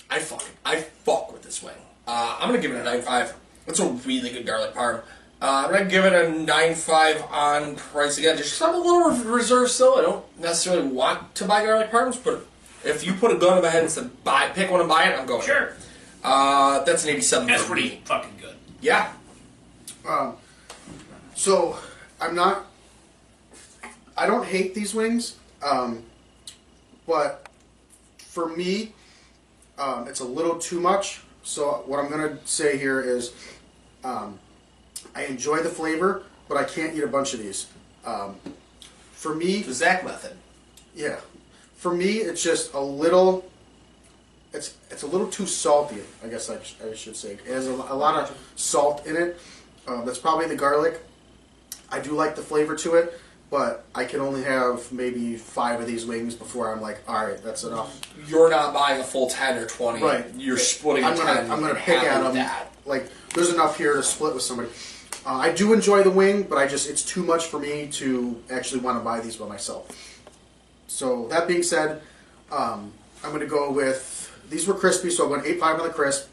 I 0.08 0.18
fuck 0.18 0.44
I 0.64 0.80
fuck 0.80 1.32
with 1.32 1.42
this 1.42 1.62
wing. 1.62 1.74
Uh, 2.06 2.38
I'm 2.40 2.48
gonna 2.48 2.60
give 2.60 2.72
it 2.72 2.80
a 2.80 2.84
nine 2.84 3.02
five. 3.02 3.34
It's 3.66 3.78
a 3.78 3.86
really 3.86 4.30
good 4.30 4.46
garlic 4.46 4.74
parm. 4.74 5.02
Uh, 5.42 5.64
I'm 5.66 5.72
gonna 5.72 5.84
give 5.86 6.04
it 6.04 6.12
a 6.12 6.30
nine 6.30 6.74
five 6.74 7.22
on 7.30 7.74
price 7.76 8.18
again, 8.18 8.36
just 8.36 8.58
'cause 8.58 8.68
I'm 8.68 8.74
a 8.74 8.78
little 8.78 9.10
re- 9.10 9.36
reserved 9.38 9.70
still. 9.70 9.96
I 9.96 10.02
don't 10.02 10.38
necessarily 10.38 10.86
want 10.88 11.34
to 11.36 11.44
buy 11.46 11.64
garlic 11.64 11.90
parms, 11.90 12.16
but 12.16 12.46
if 12.84 13.04
you 13.06 13.14
put 13.14 13.32
a 13.32 13.36
gun 13.36 13.56
in 13.56 13.62
my 13.64 13.70
head 13.70 13.82
and 13.82 13.90
said 13.90 14.22
buy, 14.22 14.48
pick 14.48 14.70
one 14.70 14.80
and 14.80 14.88
buy 14.88 15.04
it, 15.04 15.18
I'm 15.18 15.26
going. 15.26 15.42
Sure. 15.42 15.72
Uh, 16.22 16.84
that's 16.84 17.04
an 17.04 17.10
87. 17.10 17.46
That's 17.48 17.62
for 17.62 17.74
me. 17.74 17.80
pretty 17.82 18.02
fucking 18.04 18.34
good. 18.38 18.56
Yeah. 18.82 19.12
Um, 20.06 20.36
so 21.34 21.78
I'm 22.20 22.34
not. 22.34 22.66
I 24.18 24.26
don't 24.26 24.44
hate 24.44 24.74
these 24.74 24.94
wings, 24.94 25.36
um, 25.62 26.02
but 27.06 27.48
for 28.18 28.46
me, 28.48 28.92
um, 29.78 30.06
it's 30.06 30.20
a 30.20 30.24
little 30.24 30.58
too 30.58 30.80
much. 30.80 31.22
So 31.42 31.82
what 31.86 31.98
I'm 31.98 32.10
gonna 32.10 32.36
say 32.44 32.76
here 32.76 33.00
is, 33.00 33.32
um, 34.04 34.38
I 35.14 35.24
enjoy 35.24 35.58
the 35.62 35.68
flavor, 35.68 36.22
but 36.48 36.56
I 36.56 36.64
can't 36.64 36.94
eat 36.96 37.02
a 37.02 37.06
bunch 37.08 37.34
of 37.34 37.40
these. 37.40 37.66
Um, 38.04 38.36
for 39.12 39.34
me, 39.34 39.62
The 39.62 39.72
Zach 39.74 40.04
method. 40.04 40.32
yeah. 40.94 41.16
For 41.76 41.94
me, 41.94 42.18
it's 42.18 42.42
just 42.42 42.74
a 42.74 42.80
little. 42.80 43.48
It's 44.52 44.74
it's 44.90 45.02
a 45.02 45.06
little 45.06 45.28
too 45.28 45.46
salty. 45.46 46.00
I 46.22 46.28
guess 46.28 46.50
I, 46.50 46.58
I 46.86 46.94
should 46.94 47.16
say. 47.16 47.32
It 47.32 47.46
has 47.46 47.68
a, 47.68 47.72
a 47.72 47.94
lot 47.96 48.16
of 48.22 48.36
salt 48.56 49.06
in 49.06 49.16
it. 49.16 49.38
Um, 49.88 50.04
that's 50.04 50.18
probably 50.18 50.46
the 50.46 50.56
garlic. 50.56 51.00
I 51.90 52.00
do 52.00 52.10
like 52.12 52.36
the 52.36 52.42
flavor 52.42 52.76
to 52.76 52.96
it, 52.96 53.18
but 53.50 53.86
I 53.94 54.04
can 54.04 54.20
only 54.20 54.42
have 54.42 54.92
maybe 54.92 55.36
five 55.36 55.80
of 55.80 55.86
these 55.86 56.04
wings 56.04 56.34
before 56.34 56.70
I'm 56.70 56.80
like, 56.82 56.98
all 57.08 57.24
right, 57.26 57.42
that's 57.42 57.64
enough. 57.64 57.98
You're 58.28 58.50
not 58.50 58.74
buying 58.74 59.00
a 59.00 59.04
full 59.04 59.30
10 59.30 59.56
or 59.56 59.66
20. 59.66 60.02
Right. 60.02 60.26
You're 60.36 60.58
splitting 60.58 61.04
I'm 61.04 61.16
gonna 61.16 61.34
10. 61.42 61.50
I'm 61.50 61.60
gonna 61.60 61.74
pick 61.76 62.02
at 62.02 62.22
them. 62.22 62.34
That. 62.34 62.66
Like 62.84 63.08
there's 63.34 63.50
enough 63.54 63.78
here 63.78 63.94
to 63.94 64.02
split 64.02 64.34
with 64.34 64.42
somebody. 64.42 64.68
Uh, 65.26 65.36
I 65.36 65.52
do 65.52 65.72
enjoy 65.72 66.02
the 66.02 66.10
wing, 66.10 66.44
but 66.44 66.56
I 66.56 66.66
just 66.66 66.88
it's 66.88 67.04
too 67.04 67.22
much 67.22 67.46
for 67.46 67.58
me 67.60 67.88
to 67.92 68.42
actually 68.50 68.80
want 68.80 68.98
to 68.98 69.04
buy 69.04 69.20
these 69.20 69.36
by 69.36 69.46
myself. 69.46 69.88
So 70.86 71.28
that 71.28 71.46
being 71.46 71.62
said, 71.62 72.02
um, 72.50 72.92
I'm 73.22 73.30
going 73.30 73.40
to 73.42 73.46
go 73.46 73.70
with 73.70 74.32
these 74.48 74.66
were 74.66 74.74
crispy, 74.74 75.10
so 75.10 75.26
I 75.26 75.30
went 75.30 75.46
eight 75.46 75.60
five 75.60 75.78
on 75.78 75.86
the 75.86 75.92
crisp. 75.92 76.28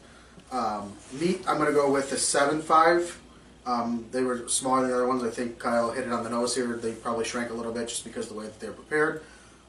Um, 0.50 0.94
meat, 1.12 1.42
I'm 1.46 1.58
going 1.58 1.68
to 1.68 1.74
go 1.74 1.90
with 1.90 2.10
the 2.10 2.16
seven 2.16 2.62
five. 2.62 3.20
Um, 3.66 4.06
they 4.12 4.22
were 4.22 4.48
smaller 4.48 4.80
than 4.80 4.90
the 4.90 4.96
other 4.96 5.06
ones. 5.06 5.22
I 5.22 5.28
think 5.30 5.58
Kyle 5.58 5.90
hit 5.90 6.06
it 6.06 6.12
on 6.12 6.24
the 6.24 6.30
nose 6.30 6.54
here. 6.54 6.76
They 6.76 6.92
probably 6.92 7.26
shrank 7.26 7.50
a 7.50 7.54
little 7.54 7.72
bit 7.72 7.88
just 7.88 8.04
because 8.04 8.26
of 8.26 8.32
the 8.32 8.38
way 8.38 8.46
that 8.46 8.58
they're 8.58 8.72
prepared. 8.72 9.22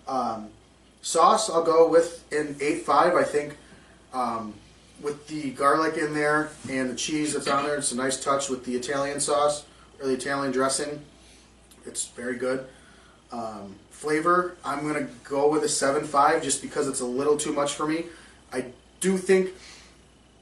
Um, 0.08 0.47
sauce, 1.01 1.49
I'll 1.49 1.63
go 1.63 1.89
with 1.89 2.23
an 2.32 2.55
eight 2.62 2.84
five. 2.84 3.15
I 3.15 3.23
think 3.23 3.58
Um, 4.13 4.53
with 5.01 5.27
the 5.27 5.51
garlic 5.51 5.97
in 5.97 6.13
there 6.13 6.49
and 6.69 6.89
the 6.89 6.95
cheese 6.95 7.33
that's 7.33 7.47
on 7.47 7.63
there, 7.65 7.75
it's 7.75 7.91
a 7.91 7.95
nice 7.95 8.21
touch 8.21 8.49
with 8.49 8.65
the 8.65 8.75
Italian 8.75 9.19
sauce 9.19 9.65
or 9.99 10.07
the 10.07 10.13
Italian 10.13 10.51
dressing. 10.51 11.01
It's 11.85 12.07
very 12.07 12.38
good. 12.38 12.65
Um, 13.31 13.75
flavor, 13.91 14.55
I'm 14.65 14.85
gonna 14.85 15.07
go 15.23 15.49
with 15.49 15.63
a 15.63 15.69
seven 15.69 16.03
five 16.03 16.43
just 16.43 16.62
because 16.62 16.88
it's 16.88 17.01
a 17.01 17.05
little 17.05 17.38
too 17.38 17.53
much 17.53 17.73
for 17.73 17.88
me. 17.88 18.05
I 18.51 18.65
do 18.99 19.17
think 19.17 19.51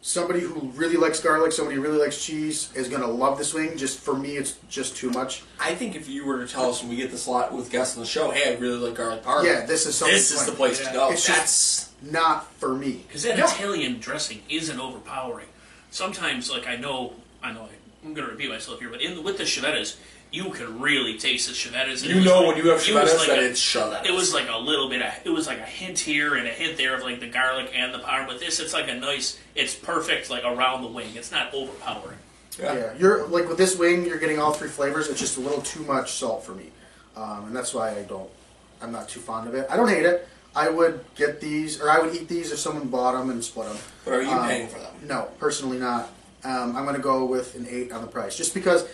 somebody 0.07 0.39
who 0.39 0.69
really 0.75 0.95
likes 0.95 1.19
garlic, 1.19 1.51
somebody 1.51 1.75
who 1.75 1.81
really 1.81 1.97
likes 1.99 2.23
cheese, 2.23 2.69
is 2.73 2.87
gonna 2.87 3.05
love 3.07 3.37
this 3.37 3.53
wing. 3.53 3.75
Just 3.77 3.99
for 3.99 4.15
me, 4.15 4.37
it's 4.37 4.55
just 4.69 4.95
too 4.95 5.09
much. 5.09 5.43
I 5.59 5.75
think 5.75 5.95
if 5.95 6.07
you 6.07 6.25
were 6.25 6.39
to 6.45 6.47
tell 6.51 6.69
us 6.69 6.79
when 6.81 6.89
we 6.89 6.95
get 6.95 7.11
this 7.11 7.27
a 7.27 7.31
lot 7.31 7.53
with 7.53 7.69
guests 7.69 7.97
on 7.97 8.03
the 8.03 8.07
show, 8.07 8.31
hey, 8.31 8.53
I 8.53 8.57
really 8.57 8.77
like 8.77 8.95
garlic 8.95 9.23
parm. 9.23 9.43
Yeah, 9.43 9.65
this 9.65 9.85
is 9.85 9.95
something. 9.95 10.15
this 10.15 10.31
is 10.31 10.45
the 10.45 10.51
like- 10.51 10.57
place 10.57 10.79
to 10.79 10.93
go. 10.93 11.09
It's 11.11 11.25
just- 11.25 11.37
That's 11.37 11.83
Not 12.11 12.51
for 12.59 12.75
me. 12.75 13.03
Because 13.07 13.23
that 13.23 13.37
Yeah. 13.39 13.45
Italian 13.45 13.99
dressing 13.99 14.43
isn't 14.49 14.79
overpowering. 14.79 15.47
Sometimes, 15.89 16.49
like 16.49 16.67
I 16.67 16.75
know, 16.75 17.13
I 17.41 17.51
know, 17.51 17.67
I'm 18.05 18.13
going 18.13 18.27
to 18.27 18.31
repeat 18.31 18.49
myself 18.49 18.79
here, 18.79 18.89
but 18.89 19.01
in 19.01 19.23
with 19.23 19.37
the 19.39 19.43
Chiavetta's, 19.45 19.97
you 20.31 20.49
can 20.51 20.79
really 20.79 21.17
taste 21.17 21.47
the 21.47 21.53
Chiavetta's. 21.53 22.01
and 22.01 22.11
you 22.11 22.17
it 22.17 22.19
was 22.19 22.25
know 22.25 22.39
like- 22.41 22.47
when 22.55 22.57
you 22.65 22.69
have 22.71 22.81
it 22.87 22.93
was 22.93 23.09
Chiavetta's 23.11 23.17
like 23.19 23.27
that 23.27 23.39
a- 23.39 23.49
it's 23.49 23.61
Chiavetta's. 23.61 24.07
It 24.07 24.13
was 24.13 24.33
like 24.33 24.49
a 24.49 24.57
little 24.57 24.89
bit 24.89 25.01
of, 25.01 25.13
it 25.23 25.29
was 25.29 25.47
like 25.47 25.59
a 25.59 25.63
hint 25.65 25.99
here 25.99 26.35
and 26.35 26.47
a 26.47 26.51
hint 26.51 26.77
there 26.77 26.95
of 26.95 27.03
like 27.03 27.19
the 27.19 27.27
garlic 27.29 27.71
and 27.73 27.93
the 27.93 27.99
parm. 27.99 28.27
But 28.27 28.39
this, 28.39 28.59
it's 28.59 28.73
like 28.73 28.89
a 28.89 28.93
nice, 28.95 29.39
it's 29.55 29.73
perfect, 29.75 30.29
like 30.29 30.43
around 30.43 30.81
the 30.83 30.89
wing. 30.89 31.09
It's 31.15 31.31
not 31.31 31.53
overpowering. 31.53 32.17
Yeah. 32.59 32.93
you're 32.97 33.27
like 33.27 33.47
with 33.47 33.57
this 33.59 33.77
wing, 33.77 34.05
you're 34.05 34.17
getting 34.17 34.39
all 34.39 34.51
three 34.51 34.67
flavors. 34.69 35.07
It's 35.09 35.19
just 35.19 35.37
a 35.37 35.39
little 35.41 35.61
too 35.61 35.81
much 35.83 36.13
salt 36.13 36.43
for 36.43 36.53
me, 36.55 36.71
um, 37.15 37.45
and 37.45 37.55
that's 37.55 37.71
why 37.73 37.91
I 37.91 38.01
don't. 38.01 38.29
I'm 38.81 38.91
not 38.91 39.07
too 39.09 39.19
fond 39.19 39.47
of 39.47 39.53
it. 39.55 39.67
I 39.69 39.75
don't 39.77 39.87
hate 39.89 40.05
it. 40.07 40.27
I 40.55 40.69
would 40.69 41.05
get 41.15 41.39
these, 41.39 41.79
or 41.79 41.89
I 41.91 41.99
would 41.99 42.15
eat 42.15 42.27
these 42.27 42.51
if 42.51 42.57
someone 42.57 42.87
bought 42.87 43.11
them 43.11 43.29
and 43.29 43.43
split 43.43 43.67
them. 43.67 43.77
But 44.05 44.13
are 44.15 44.21
you 44.23 44.29
Um, 44.31 44.47
paying 44.47 44.67
for 44.67 44.79
them? 44.79 44.91
No, 45.03 45.27
personally 45.39 45.77
not. 45.77 46.09
Um, 46.43 46.75
I'm 46.75 46.83
going 46.83 46.95
to 46.95 47.01
go 47.01 47.25
with 47.25 47.53
an 47.55 47.67
eight 47.69 47.91
on 47.91 48.01
the 48.01 48.07
price, 48.07 48.35
just 48.35 48.55
because 48.55 48.85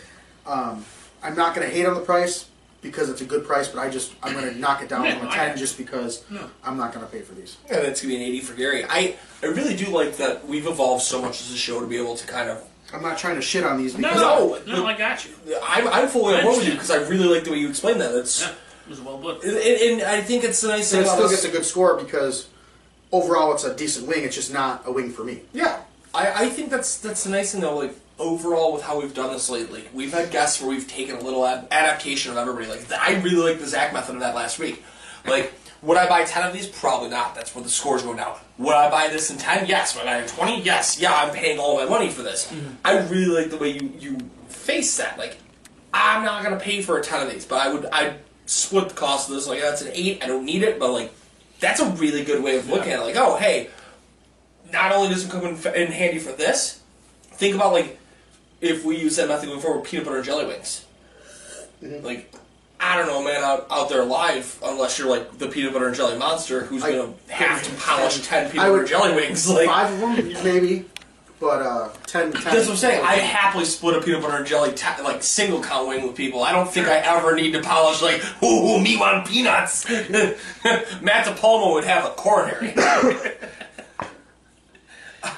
um, 0.45 0.83
I'm 1.23 1.35
not 1.35 1.55
going 1.55 1.67
to 1.67 1.73
hate 1.73 1.85
on 1.85 1.93
the 1.95 2.01
price 2.01 2.47
because 2.81 3.09
it's 3.09 3.21
a 3.21 3.25
good 3.25 3.45
price, 3.45 3.67
but 3.69 3.79
I 3.79 3.89
just 3.89 4.13
I'm 4.21 4.33
going 4.33 4.45
to 4.53 4.59
knock 4.59 4.81
it 4.83 4.89
down 4.89 5.05
Yeah, 5.05 5.17
from 5.17 5.27
a 5.27 5.31
I- 5.31 5.35
ten 5.35 5.57
just 5.57 5.77
because 5.77 6.23
No. 6.29 6.49
I'm 6.63 6.77
not 6.77 6.93
going 6.93 7.05
to 7.05 7.11
pay 7.11 7.21
for 7.21 7.33
these. 7.33 7.57
And 7.69 7.83
that's 7.83 8.01
gonna 8.01 8.13
be 8.13 8.17
an 8.17 8.21
eighty 8.23 8.41
for 8.41 8.53
Gary. 8.53 8.83
I 8.89 9.15
I 9.41 9.47
really 9.47 9.75
do 9.75 9.87
like 9.87 10.17
that 10.17 10.45
we've 10.47 10.67
evolved 10.67 11.03
so 11.03 11.21
much 11.21 11.41
as 11.41 11.51
a 11.51 11.57
show 11.57 11.79
to 11.79 11.87
be 11.87 11.97
able 11.97 12.15
to 12.15 12.27
kind 12.27 12.49
of. 12.49 12.63
I'm 12.93 13.01
not 13.01 13.17
trying 13.17 13.35
to 13.37 13.41
shit 13.41 13.63
on 13.63 13.77
these 13.77 13.97
No, 13.97 14.09
because 14.09 14.67
No, 14.67 14.75
no, 14.75 14.85
I 14.85 14.95
got 14.95 15.25
you. 15.25 15.31
I'm, 15.63 15.87
I'm 15.87 16.07
fully 16.07 16.35
on 16.35 16.43
board 16.43 16.57
with 16.57 16.67
you 16.67 16.73
because 16.73 16.91
I 16.91 16.97
really 17.07 17.25
like 17.33 17.43
the 17.43 17.49
way 17.51 17.57
you 17.57 17.67
explained 17.69 17.99
that. 18.01 18.13
It's 18.13 18.41
Yeah, 18.43 18.49
it 18.51 18.89
was 18.89 19.01
well 19.01 19.17
put. 19.17 19.43
and, 19.43 19.55
and 19.57 20.01
I 20.03 20.21
think 20.21 20.43
it's 20.43 20.61
a 20.63 20.67
nice 20.67 20.91
thing 20.91 20.99
it 20.99 21.03
about 21.05 21.13
still 21.15 21.25
us- 21.25 21.31
gets 21.31 21.45
a 21.45 21.49
good 21.49 21.65
score 21.65 21.95
because 21.97 22.47
overall 23.11 23.53
it's 23.53 23.63
a 23.63 23.73
decent 23.75 24.07
wing. 24.07 24.23
It's 24.23 24.35
just 24.35 24.53
not 24.53 24.83
a 24.85 24.91
wing 24.91 25.09
for 25.11 25.23
me. 25.23 25.41
Yeah, 25.53 25.79
I, 26.13 26.45
I 26.45 26.49
think 26.49 26.69
that's 26.69 26.97
that's 26.99 27.25
a 27.25 27.29
nice 27.31 27.53
thing 27.53 27.61
though. 27.61 27.77
Like 27.77 27.95
overall, 28.19 28.73
with 28.73 28.83
how 28.83 28.99
we've 28.99 29.13
done 29.13 29.31
this 29.31 29.49
lately, 29.49 29.85
we've 29.93 30.13
had 30.13 30.31
guests 30.31 30.61
where 30.61 30.69
we've 30.69 30.87
taken 30.87 31.15
a 31.15 31.21
little 31.21 31.45
ad- 31.45 31.67
adaptation 31.71 32.31
of 32.31 32.37
everybody. 32.37 32.67
Like 32.67 32.91
I 32.91 33.15
really 33.21 33.51
like 33.51 33.59
the 33.59 33.67
Zach 33.67 33.93
method 33.93 34.15
of 34.15 34.21
that 34.21 34.35
last 34.35 34.59
week. 34.59 34.83
Like, 35.25 35.53
would 35.81 35.97
I 35.97 36.07
buy 36.07 36.23
ten 36.23 36.47
of 36.47 36.53
these? 36.53 36.67
Probably 36.67 37.09
not. 37.09 37.35
That's 37.35 37.53
where 37.55 37.63
the 37.63 37.69
scores 37.69 38.03
go 38.03 38.15
down. 38.15 38.37
Would 38.57 38.73
I 38.75 38.89
buy 38.89 39.07
this 39.07 39.29
in 39.31 39.37
ten? 39.37 39.67
Yes. 39.67 39.95
Would 39.95 40.05
I 40.05 40.21
buy 40.21 40.27
twenty? 40.27 40.61
Yes. 40.61 40.99
Yeah, 40.99 41.13
I'm 41.13 41.33
paying 41.33 41.59
all 41.59 41.77
my 41.77 41.85
money 41.85 42.09
for 42.09 42.21
this. 42.21 42.51
Mm-hmm. 42.51 42.73
I 42.85 42.99
really 42.99 43.41
like 43.41 43.49
the 43.49 43.57
way 43.57 43.69
you 43.69 43.93
you 43.99 44.17
face 44.47 44.97
that. 44.97 45.17
Like, 45.17 45.37
I'm 45.93 46.23
not 46.23 46.43
gonna 46.43 46.59
pay 46.59 46.81
for 46.81 46.97
a 46.97 47.03
ton 47.03 47.25
of 47.25 47.33
these, 47.33 47.45
but 47.45 47.65
I 47.65 47.73
would 47.73 47.85
I 47.91 48.15
split 48.45 48.89
the 48.89 48.95
cost 48.95 49.29
of 49.29 49.35
this. 49.35 49.47
Like 49.47 49.61
that's 49.61 49.81
an 49.81 49.91
eight. 49.93 50.23
I 50.23 50.27
don't 50.27 50.45
need 50.45 50.63
it, 50.63 50.79
but 50.79 50.91
like 50.91 51.13
that's 51.59 51.79
a 51.79 51.89
really 51.91 52.23
good 52.23 52.43
way 52.43 52.57
of 52.57 52.69
looking 52.69 52.91
at 52.91 52.99
it. 52.99 53.03
Like, 53.03 53.15
oh 53.15 53.37
hey, 53.37 53.69
not 54.71 54.91
only 54.91 55.09
does 55.09 55.25
it 55.25 55.31
come 55.31 55.45
in, 55.45 55.55
in 55.75 55.91
handy 55.91 56.19
for 56.19 56.31
this, 56.31 56.81
think 57.23 57.55
about 57.55 57.73
like 57.73 57.97
if 58.63 58.85
we 58.85 58.97
use 58.97 59.17
that 59.17 59.27
method 59.27 59.49
going 59.49 59.59
forward, 59.59 59.83
peanut 59.83 60.05
butter 60.05 60.17
and 60.17 60.25
jelly 60.25 60.45
wings. 60.45 60.85
Like, 61.81 62.33
I 62.79 62.97
don't 62.97 63.07
know, 63.07 63.21
man, 63.21 63.43
out, 63.43 63.67
out 63.69 63.89
there 63.89 64.05
live, 64.05 64.57
unless 64.63 64.97
you're 64.97 65.09
like 65.09 65.37
the 65.37 65.47
peanut 65.47 65.73
butter 65.73 65.87
and 65.87 65.95
jelly 65.95 66.17
monster 66.17 66.63
who's 66.63 66.81
gonna 66.81 67.11
have 67.27 67.61
to 67.63 67.71
polish 67.75 68.25
ten 68.25 68.49
peanut 68.49 68.65
I 68.65 68.69
butter 68.69 68.79
and 68.81 68.89
jelly 68.89 69.15
wings. 69.15 69.49
Like, 69.49 69.67
Five 69.67 69.91
of 69.91 69.99
them 69.99 70.15
maybe, 70.45 70.85
but 71.41 71.61
uh, 71.61 71.89
ten. 72.07 72.31
10 72.31 72.41
that's 72.43 72.67
what 72.67 72.69
I'm 72.69 72.75
saying. 72.77 73.03
I 73.03 73.15
happily 73.15 73.65
split 73.65 73.97
a 73.97 74.01
peanut 74.01 74.21
butter 74.21 74.37
and 74.37 74.47
jelly 74.47 74.73
like 75.03 75.23
single 75.23 75.61
count 75.61 75.89
wing 75.89 76.07
with 76.07 76.15
people. 76.15 76.41
I 76.41 76.53
don't 76.53 76.71
think 76.71 76.87
I 76.87 76.99
ever 76.99 77.35
need 77.35 77.51
to 77.51 77.61
polish 77.61 78.01
like, 78.01 78.23
ooh, 78.41 78.79
me 78.79 78.95
want 78.95 79.27
peanuts. 79.27 79.89
Matt 79.89 81.25
DePalma 81.25 81.73
would 81.73 81.83
have 81.83 82.05
a 82.05 82.11
coronary. 82.11 82.73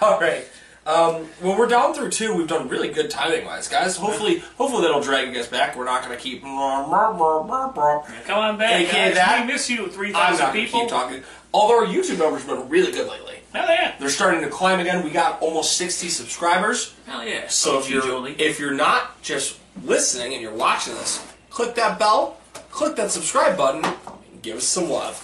All 0.02 0.20
right. 0.20 0.46
Um, 0.86 1.28
well, 1.42 1.58
we're 1.58 1.68
down 1.68 1.96
through 1.96 2.12
two. 2.12 2.36
We've 2.36 2.48
done 2.48 2.70
really 2.70 2.90
good 2.90 3.10
timing 3.10 3.44
wise, 3.46 3.68
guys. 3.68 3.98
Hopefully, 3.98 4.44
hopefully 4.58 4.84
that'll 4.84 5.02
drag 5.02 5.28
you 5.28 5.34
guys 5.34 5.48
back. 5.48 5.76
We're 5.76 5.86
not 5.86 6.04
going 6.06 6.16
to 6.16 6.22
keep. 6.24 6.44
Come 6.44 8.38
on 8.38 8.58
back, 8.58 8.70
Hey, 8.70 8.86
guys. 8.86 9.16
that- 9.16 9.42
we 9.48 9.52
miss 9.54 9.68
you, 9.70 9.88
three 9.88 10.12
not 10.12 10.54
people. 10.54 10.82
keep 10.82 10.90
talking. 10.90 11.24
Although 11.54 11.80
our 11.80 11.88
YouTube 11.88 12.20
numbers 12.20 12.44
have 12.44 12.56
been 12.58 12.70
really 12.70 12.92
good 12.92 13.10
lately. 13.10 13.40
Hell 13.54 13.68
yeah, 13.70 13.96
They're 14.00 14.10
starting 14.10 14.42
to 14.42 14.50
climb 14.50 14.80
again. 14.82 15.04
We 15.04 15.10
got 15.12 15.42
almost 15.42 15.78
60 15.78 16.10
subscribers. 16.10 16.94
hell 17.08 17.26
yeah. 17.26 17.48
So 17.48 17.78
Oh, 17.78 17.80
if 17.80 17.90
you're 17.90 18.02
Jolie. 18.04 18.36
if 18.38 18.60
you're 18.60 18.74
not 18.74 19.22
just 19.22 19.58
listening 19.84 20.34
and 20.34 20.42
you're 20.42 20.54
watching 20.54 20.94
this, 20.96 21.26
click 21.50 21.74
that 21.76 21.98
bell, 21.98 22.38
click 22.70 22.98
that 22.98 23.12
subscribe 23.12 23.56
button, 23.58 23.86
and 23.86 24.42
give 24.42 24.58
us 24.58 24.66
some 24.66 24.90
love. 24.90 25.22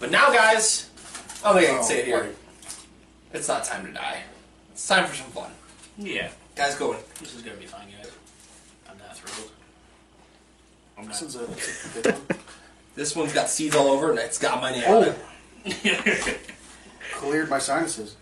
But 0.00 0.10
now, 0.10 0.30
guys, 0.32 0.90
I 1.44 1.52
don't 1.52 1.60
think 1.62 1.70
I 1.70 1.74
can 1.76 1.84
say 1.84 1.98
it 2.00 2.04
here. 2.06 2.34
It's 3.32 3.46
not 3.46 3.64
time 3.64 3.86
to 3.86 3.92
die. 3.92 4.22
It's 4.72 4.86
time 4.88 5.06
for 5.06 5.14
some 5.14 5.26
fun. 5.30 5.50
yeah, 5.98 6.30
Guys, 6.56 6.74
go 6.74 6.92
in. 6.92 6.98
this 7.20 7.34
is 7.34 7.42
gonna 7.42 7.56
be 7.56 7.66
fun, 7.66 7.82
guys. 7.96 8.10
I'm 8.90 8.98
not 8.98 9.16
thrilled. 9.16 9.50
I'm 10.98 11.04
not. 11.04 11.12
This 11.12 11.22
is 11.22 11.36
a, 11.36 11.44
a 12.00 12.02
big 12.02 12.12
one. 12.14 12.38
This 12.94 13.16
one's 13.16 13.32
got 13.32 13.48
seeds 13.48 13.74
all 13.74 13.86
over 13.88 14.08
it, 14.08 14.10
and 14.10 14.18
it's 14.18 14.38
got 14.38 14.60
my 14.60 14.70
name 14.70 14.84
Oh. 14.86 14.98
on 15.00 15.08
it. 15.08 15.18
Oh. 15.86 16.34
Cleared 17.14 17.48
my 17.48 17.58
sinuses. 17.58 18.16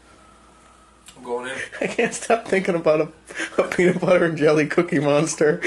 I'm 1.16 1.24
going 1.24 1.50
in. 1.50 1.56
I 1.80 1.88
can't 1.88 2.14
stop 2.14 2.46
thinking 2.46 2.76
about 2.76 3.00
a, 3.00 3.08
a 3.60 3.66
peanut 3.66 4.00
butter 4.00 4.24
and 4.26 4.38
jelly 4.38 4.68
cookie 4.68 5.00
monster. 5.00 5.60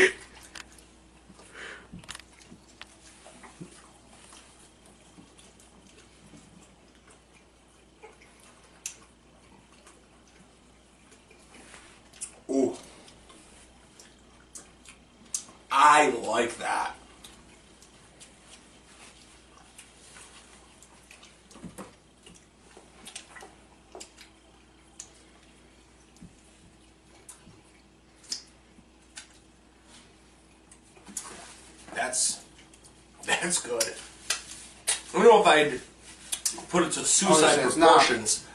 Ooh. 12.50 12.76
I 15.76 16.10
like 16.10 16.56
that. 16.60 16.94
That's 31.96 32.40
that's 33.26 33.60
good. 33.60 33.82
I 33.82 35.14
don't 35.14 35.24
know 35.24 35.42
if 35.42 35.48
I'd 35.48 35.82
put 36.70 36.84
it 36.84 36.92
to 36.92 37.00
suicide 37.00 37.66
it's 37.66 37.76
not. 37.76 37.98
proportions, 37.98 38.46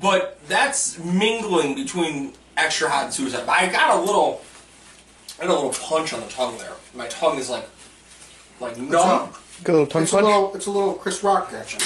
but 0.00 0.38
that's 0.46 1.00
mingling 1.00 1.74
between 1.74 2.34
extra 2.56 2.88
hot 2.88 3.06
and 3.06 3.12
suicide. 3.12 3.48
I 3.48 3.66
got 3.66 3.96
a 3.96 4.00
little, 4.00 4.40
I 5.38 5.46
got 5.46 5.50
a 5.50 5.54
little 5.54 5.70
punch 5.70 6.12
on 6.12 6.20
the 6.20 6.28
tongue 6.28 6.56
there. 6.58 6.72
My 6.94 7.06
tongue 7.08 7.38
is 7.38 7.50
like, 7.50 7.68
like 8.60 8.78
numb. 8.78 9.30
Got 9.64 9.72
a 9.72 9.72
little 9.72 9.86
tongue 9.86 10.02
It's 10.02 10.12
a 10.12 10.16
little, 10.16 10.54
it's 10.54 10.66
a 10.66 10.70
little 10.70 10.94
Chris 10.94 11.22
Rock 11.22 11.52
action. 11.52 11.80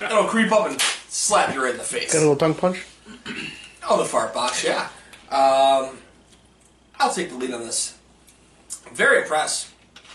It'll 0.00 0.24
creep 0.24 0.50
up 0.52 0.68
and 0.68 0.80
slap 0.80 1.54
you 1.54 1.62
right 1.62 1.72
in 1.72 1.78
the 1.78 1.82
face. 1.84 2.12
Got 2.12 2.20
a 2.20 2.20
little 2.20 2.36
tongue 2.36 2.54
punch. 2.54 2.84
Oh, 3.88 3.98
the 3.98 4.04
fart 4.04 4.32
box, 4.34 4.62
yeah. 4.62 4.88
Um, 5.30 5.98
I'll 7.00 7.12
take 7.12 7.30
the 7.30 7.34
lead 7.34 7.52
on 7.52 7.62
this. 7.62 7.98
Very 8.92 9.22
impressed 9.22 9.68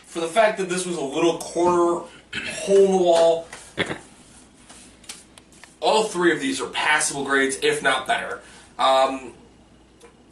for 0.06 0.22
the 0.22 0.28
fact 0.28 0.60
that 0.60 0.70
this 0.70 0.86
was 0.86 0.96
a 0.96 1.04
little 1.04 1.40
corner 1.40 2.04
hole 2.34 2.86
in 2.86 2.92
the 2.92 2.98
wall. 2.98 3.48
All 5.82 6.04
three 6.04 6.32
of 6.32 6.40
these 6.40 6.62
are 6.62 6.70
passable 6.70 7.26
grades, 7.26 7.58
if 7.64 7.84
not 7.84 8.08
better. 8.08 8.42
Um, 8.80 9.34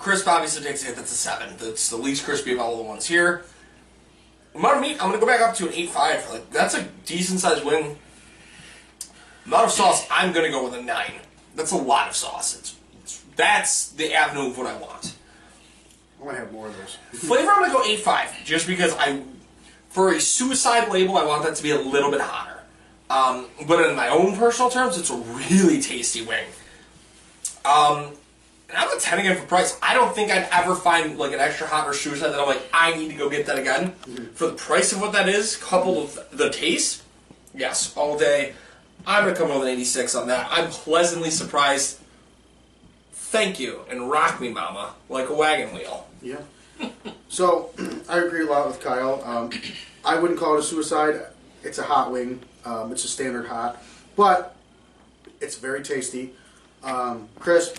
crisp 0.03 0.27
obviously 0.27 0.63
takes 0.63 0.83
a 0.83 0.87
hit. 0.87 0.95
That's 0.97 1.11
a 1.11 1.15
seven. 1.15 1.55
That's 1.57 1.89
the 1.89 1.95
least 1.97 2.25
crispy 2.25 2.51
of 2.51 2.59
all 2.59 2.77
the 2.77 2.83
ones 2.83 3.07
here. 3.07 3.45
Amount 4.53 4.75
of 4.75 4.81
meat, 4.81 5.01
I'm 5.01 5.09
gonna 5.09 5.19
go 5.19 5.25
back 5.25 5.41
up 5.41 5.55
to 5.55 5.67
an 5.67 5.73
eight 5.73 5.89
five. 5.89 6.29
Like 6.29 6.51
that's 6.51 6.75
a 6.75 6.83
decent 7.05 7.39
sized 7.39 7.65
wing. 7.65 7.97
Amount 9.45 9.65
of 9.65 9.71
sauce, 9.71 10.05
I'm 10.11 10.33
gonna 10.33 10.51
go 10.51 10.63
with 10.65 10.75
a 10.75 10.81
nine. 10.81 11.13
That's 11.55 11.71
a 11.71 11.77
lot 11.77 12.09
of 12.09 12.15
sauce. 12.15 12.57
It's, 12.59 12.75
it's 13.01 13.23
that's 13.35 13.89
the 13.93 14.13
avenue 14.13 14.49
of 14.49 14.57
what 14.57 14.67
I 14.67 14.75
want. 14.77 15.15
I'm 16.19 16.25
gonna 16.25 16.37
have 16.37 16.51
more 16.51 16.67
of 16.67 16.77
those. 16.77 16.97
Flavor, 17.21 17.49
I'm 17.49 17.61
gonna 17.61 17.73
go 17.73 17.83
eight 17.85 18.01
five, 18.01 18.31
just 18.43 18.67
because 18.67 18.93
I, 18.97 19.23
for 19.89 20.13
a 20.13 20.19
suicide 20.19 20.91
label, 20.91 21.17
I 21.17 21.25
want 21.25 21.43
that 21.43 21.55
to 21.55 21.63
be 21.63 21.71
a 21.71 21.79
little 21.79 22.11
bit 22.11 22.21
hotter. 22.21 22.59
Um, 23.09 23.47
but 23.67 23.89
in 23.89 23.95
my 23.95 24.09
own 24.09 24.35
personal 24.35 24.69
terms, 24.69 24.97
it's 24.97 25.09
a 25.09 25.17
really 25.17 25.81
tasty 25.81 26.25
wing. 26.25 26.45
Um, 27.65 28.11
and 28.73 28.81
I'm 28.81 28.97
a 28.97 28.99
10 28.99 29.19
again 29.19 29.37
for 29.37 29.45
price. 29.45 29.77
I 29.83 29.93
don't 29.93 30.15
think 30.15 30.31
I'd 30.31 30.47
ever 30.51 30.73
find 30.73 31.17
like 31.19 31.31
an 31.31 31.39
extra 31.39 31.67
hot 31.67 31.87
or 31.87 31.93
suicide 31.93 32.29
that 32.29 32.39
I'm 32.39 32.47
like, 32.47 32.67
I 32.73 32.95
need 32.95 33.09
to 33.09 33.15
go 33.15 33.29
get 33.29 33.45
that 33.45 33.59
again. 33.59 33.91
For 34.33 34.47
the 34.47 34.53
price 34.53 34.91
of 34.91 34.99
what 34.99 35.13
that 35.13 35.29
is, 35.29 35.55
coupled 35.57 35.97
with 35.97 36.31
the 36.31 36.49
taste, 36.49 37.03
yes, 37.53 37.95
all 37.95 38.17
day. 38.17 38.53
I'm 39.05 39.25
gonna 39.25 39.35
come 39.35 39.49
with 39.49 39.61
an 39.61 39.67
86 39.67 40.15
on 40.15 40.27
that. 40.27 40.47
I'm 40.49 40.69
pleasantly 40.69 41.29
surprised. 41.29 41.99
Thank 43.11 43.59
you, 43.59 43.81
and 43.89 44.09
rock 44.09 44.41
me, 44.41 44.49
mama, 44.49 44.93
like 45.07 45.29
a 45.29 45.33
wagon 45.35 45.73
wheel. 45.75 46.07
Yeah. 46.21 46.41
So 47.29 47.71
I 48.09 48.19
agree 48.19 48.43
a 48.43 48.45
lot 48.45 48.67
with 48.67 48.79
Kyle. 48.79 49.23
Um, 49.25 49.49
I 50.05 50.19
wouldn't 50.19 50.39
call 50.39 50.55
it 50.55 50.59
a 50.59 50.63
suicide. 50.63 51.19
It's 51.63 51.79
a 51.79 51.83
hot 51.83 52.11
wing. 52.11 52.41
Um, 52.63 52.91
it's 52.91 53.03
a 53.05 53.07
standard 53.07 53.47
hot, 53.47 53.81
but 54.15 54.55
it's 55.41 55.57
very 55.57 55.81
tasty. 55.81 56.33
Um, 56.83 57.27
crisp. 57.39 57.77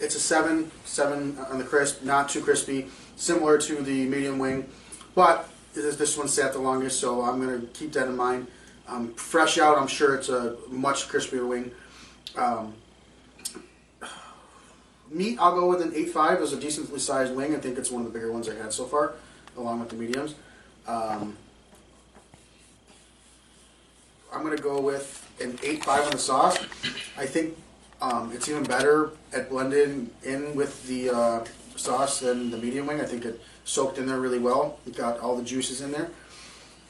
It's 0.00 0.14
a 0.14 0.20
seven, 0.20 0.70
seven 0.84 1.36
on 1.50 1.58
the 1.58 1.64
crisp. 1.64 2.02
Not 2.02 2.28
too 2.28 2.40
crispy. 2.40 2.88
Similar 3.16 3.58
to 3.58 3.82
the 3.82 4.06
medium 4.06 4.38
wing, 4.38 4.68
but 5.14 5.48
this, 5.74 6.16
one 6.16 6.28
sat 6.28 6.52
the 6.52 6.60
longest, 6.60 7.00
so 7.00 7.22
I'm 7.22 7.40
gonna 7.40 7.62
keep 7.74 7.92
that 7.92 8.06
in 8.06 8.16
mind. 8.16 8.46
Um, 8.86 9.12
fresh 9.14 9.58
out, 9.58 9.76
I'm 9.76 9.88
sure 9.88 10.14
it's 10.14 10.28
a 10.28 10.56
much 10.68 11.08
crispier 11.08 11.46
wing. 11.46 11.72
Um, 12.36 12.74
meat, 15.10 15.38
I'll 15.40 15.54
go 15.54 15.68
with 15.68 15.82
an 15.82 15.92
8.5 15.92 16.42
as 16.42 16.52
a 16.52 16.60
decently 16.60 16.98
sized 16.98 17.34
wing. 17.34 17.54
I 17.54 17.58
think 17.58 17.76
it's 17.78 17.90
one 17.90 18.04
of 18.04 18.12
the 18.12 18.16
bigger 18.16 18.32
ones 18.32 18.48
I've 18.48 18.58
had 18.58 18.72
so 18.72 18.84
far, 18.84 19.14
along 19.56 19.80
with 19.80 19.90
the 19.90 19.96
mediums. 19.96 20.34
Um, 20.86 21.36
I'm 24.32 24.42
going 24.42 24.56
to 24.56 24.62
go 24.62 24.80
with 24.80 25.28
an 25.40 25.52
8.5 25.58 26.04
on 26.04 26.10
the 26.12 26.18
sauce. 26.18 26.58
I 27.16 27.26
think 27.26 27.56
um, 28.00 28.32
it's 28.32 28.48
even 28.48 28.64
better 28.64 29.10
at 29.32 29.50
blending 29.50 30.10
in 30.22 30.54
with 30.54 30.86
the 30.86 31.10
uh, 31.10 31.44
sauce 31.76 32.20
than 32.20 32.50
the 32.50 32.56
medium 32.56 32.86
wing. 32.86 33.00
I 33.00 33.04
think 33.04 33.24
it 33.24 33.40
soaked 33.64 33.98
in 33.98 34.06
there 34.06 34.20
really 34.20 34.38
well. 34.38 34.78
It 34.86 34.96
got 34.96 35.18
all 35.20 35.36
the 35.36 35.42
juices 35.42 35.80
in 35.80 35.92
there. 35.92 36.10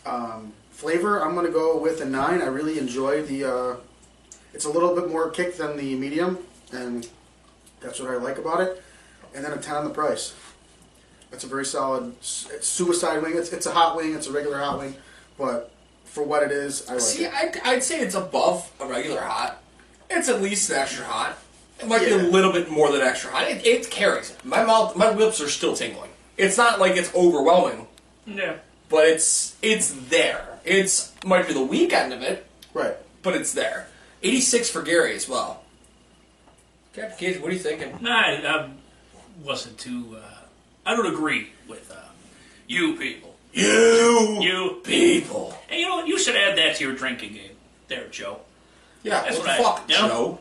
Um, 0.04 0.52
flavor, 0.70 1.22
I'm 1.22 1.34
going 1.34 1.46
to 1.46 1.52
go 1.52 1.78
with 1.78 2.00
a 2.00 2.04
9. 2.04 2.42
I 2.42 2.46
really 2.46 2.78
enjoy 2.78 3.22
the. 3.22 3.44
Uh, 3.44 3.76
it's 4.52 4.64
a 4.64 4.70
little 4.70 4.94
bit 4.94 5.10
more 5.10 5.30
kick 5.30 5.56
than 5.56 5.76
the 5.76 5.94
medium, 5.94 6.38
and 6.72 7.08
that's 7.80 8.00
what 8.00 8.10
I 8.10 8.16
like 8.16 8.38
about 8.38 8.60
it. 8.60 8.82
And 9.34 9.44
then 9.44 9.52
a 9.52 9.58
10 9.58 9.76
on 9.76 9.84
the 9.84 9.90
price. 9.90 10.34
It's 11.32 11.44
a 11.44 11.46
very 11.46 11.66
solid 11.66 12.16
it's 12.18 12.66
suicide 12.66 13.22
wing. 13.22 13.36
It's, 13.36 13.52
it's 13.52 13.66
a 13.66 13.72
hot 13.72 13.96
wing. 13.96 14.14
It's 14.14 14.26
a 14.26 14.32
regular 14.32 14.58
hot 14.58 14.78
wing. 14.78 14.94
But 15.36 15.70
for 16.04 16.22
what 16.22 16.42
it 16.42 16.50
is, 16.50 16.88
I 16.88 16.94
like 16.94 17.00
See, 17.02 17.24
it. 17.24 17.34
I'd, 17.34 17.60
I'd 17.64 17.82
say 17.82 18.00
it's 18.00 18.14
above 18.14 18.72
a 18.80 18.86
regular 18.86 19.20
hot. 19.20 19.62
It's 20.10 20.28
at 20.28 20.40
least 20.40 20.70
an 20.70 20.76
extra 20.76 21.04
hot. 21.04 21.38
It 21.80 21.86
might 21.86 22.00
be 22.04 22.10
a 22.10 22.16
little 22.16 22.52
bit 22.52 22.70
more 22.70 22.90
than 22.90 23.02
extra 23.02 23.30
hot. 23.30 23.48
It, 23.48 23.64
it 23.64 23.90
carries 23.90 24.30
it. 24.30 24.44
My 24.44 24.64
mouth, 24.64 24.96
my 24.96 25.10
lips 25.10 25.40
are 25.40 25.48
still 25.48 25.74
tingling. 25.76 26.10
It's 26.36 26.56
not 26.56 26.80
like 26.80 26.96
it's 26.96 27.14
overwhelming, 27.14 27.86
Yeah. 28.26 28.56
but 28.88 29.06
it's 29.06 29.56
it's 29.62 29.92
there. 29.92 30.58
It's 30.64 31.12
might 31.24 31.46
be 31.46 31.54
the 31.54 31.62
weak 31.64 31.92
end 31.92 32.12
of 32.12 32.22
it, 32.22 32.46
Right. 32.74 32.94
but 33.22 33.34
it's 33.34 33.52
there. 33.52 33.88
86 34.22 34.70
for 34.70 34.82
Gary 34.82 35.14
as 35.14 35.28
well. 35.28 35.62
Captain 36.94 37.16
Cage, 37.18 37.40
what 37.40 37.50
are 37.50 37.54
you 37.54 37.60
thinking? 37.60 37.96
Nah, 38.00 38.10
I, 38.18 38.32
I 38.46 38.70
wasn't 39.44 39.78
too. 39.78 40.16
Uh, 40.20 40.34
I 40.84 40.96
don't 40.96 41.12
agree 41.12 41.50
with 41.68 41.90
uh, 41.92 42.00
you 42.66 42.96
people. 42.96 43.36
You, 43.52 44.38
You 44.40 44.80
people. 44.84 45.56
And 45.70 45.78
you 45.80 45.86
know 45.88 45.96
what? 45.96 46.08
You 46.08 46.18
should 46.18 46.36
add 46.36 46.58
that 46.58 46.76
to 46.76 46.84
your 46.84 46.94
drinking 46.94 47.34
game, 47.34 47.56
there, 47.88 48.06
Joe. 48.08 48.40
Yeah, 49.02 49.22
That's 49.22 49.38
what 49.38 49.46
the 49.46 49.62
fuck, 49.62 49.84
yeah. 49.88 50.08
Joe? 50.08 50.38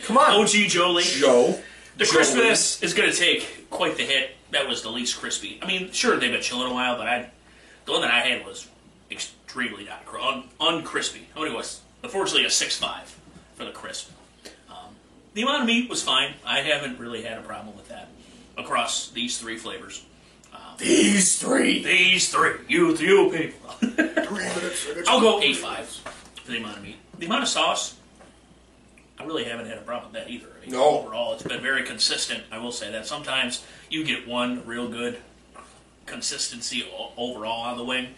Come 0.06 0.18
on, 0.18 0.40
OG 0.42 0.48
Joe 0.48 0.92
Lee. 0.92 1.04
Joe. 1.04 1.58
The 1.96 2.04
crispiness 2.04 2.82
is 2.82 2.94
going 2.94 3.10
to 3.10 3.16
take 3.16 3.70
quite 3.70 3.96
the 3.96 4.02
hit. 4.02 4.36
That 4.50 4.68
was 4.68 4.82
the 4.82 4.90
least 4.90 5.20
crispy. 5.20 5.58
I 5.62 5.66
mean, 5.66 5.92
sure 5.92 6.16
they've 6.18 6.30
been 6.30 6.42
chilling 6.42 6.70
a 6.70 6.74
while, 6.74 6.96
but 6.96 7.06
I, 7.06 7.30
the 7.86 7.92
one 7.92 8.02
that 8.02 8.10
I 8.10 8.20
had 8.20 8.44
was 8.44 8.68
extremely 9.10 9.84
not 9.84 10.04
cr- 10.04 10.18
un, 10.18 10.44
uncrispy. 10.60 11.22
How 11.34 11.42
many 11.42 11.54
was? 11.54 11.80
Unfortunately, 12.02 12.44
a 12.44 12.50
six 12.50 12.76
five 12.76 13.14
for 13.54 13.64
the 13.64 13.70
crisp. 13.70 14.10
Um, 14.68 14.96
the 15.34 15.42
amount 15.42 15.62
of 15.62 15.66
meat 15.66 15.88
was 15.88 16.02
fine. 16.02 16.34
I 16.44 16.60
haven't 16.60 16.98
really 16.98 17.22
had 17.22 17.38
a 17.38 17.42
problem 17.42 17.76
with 17.76 17.88
that 17.88 18.08
across 18.58 19.10
these 19.10 19.38
three 19.38 19.56
flavors. 19.56 20.04
These 20.78 21.38
three. 21.38 21.82
These 21.84 22.30
three, 22.30 22.54
you 22.68 22.96
you 22.96 23.30
people. 23.30 23.70
Three 23.70 24.44
minutes. 24.44 24.86
I 24.90 24.94
got 24.94 25.08
I'll 25.08 25.20
go 25.20 25.40
eight 25.40 25.56
five 25.56 25.86
for 25.86 26.50
the 26.50 26.58
amount 26.58 26.78
of 26.78 26.82
meat. 26.82 26.96
The 27.18 27.26
amount 27.26 27.42
of 27.42 27.48
sauce, 27.48 27.96
I 29.18 29.24
really 29.24 29.44
haven't 29.44 29.66
had 29.66 29.78
a 29.78 29.82
problem 29.82 30.12
with 30.12 30.22
that 30.22 30.30
either. 30.30 30.48
I 30.56 30.60
mean, 30.66 30.70
No. 30.72 31.00
Overall, 31.00 31.34
it's 31.34 31.42
been 31.42 31.62
very 31.62 31.82
consistent. 31.84 32.42
I 32.50 32.58
will 32.58 32.72
say 32.72 32.90
that. 32.92 33.06
Sometimes 33.06 33.64
you 33.88 34.04
get 34.04 34.26
one 34.26 34.64
real 34.66 34.88
good 34.88 35.18
consistency 36.06 36.84
o- 36.92 37.12
overall 37.16 37.62
on 37.62 37.76
the 37.76 37.84
wing, 37.84 38.08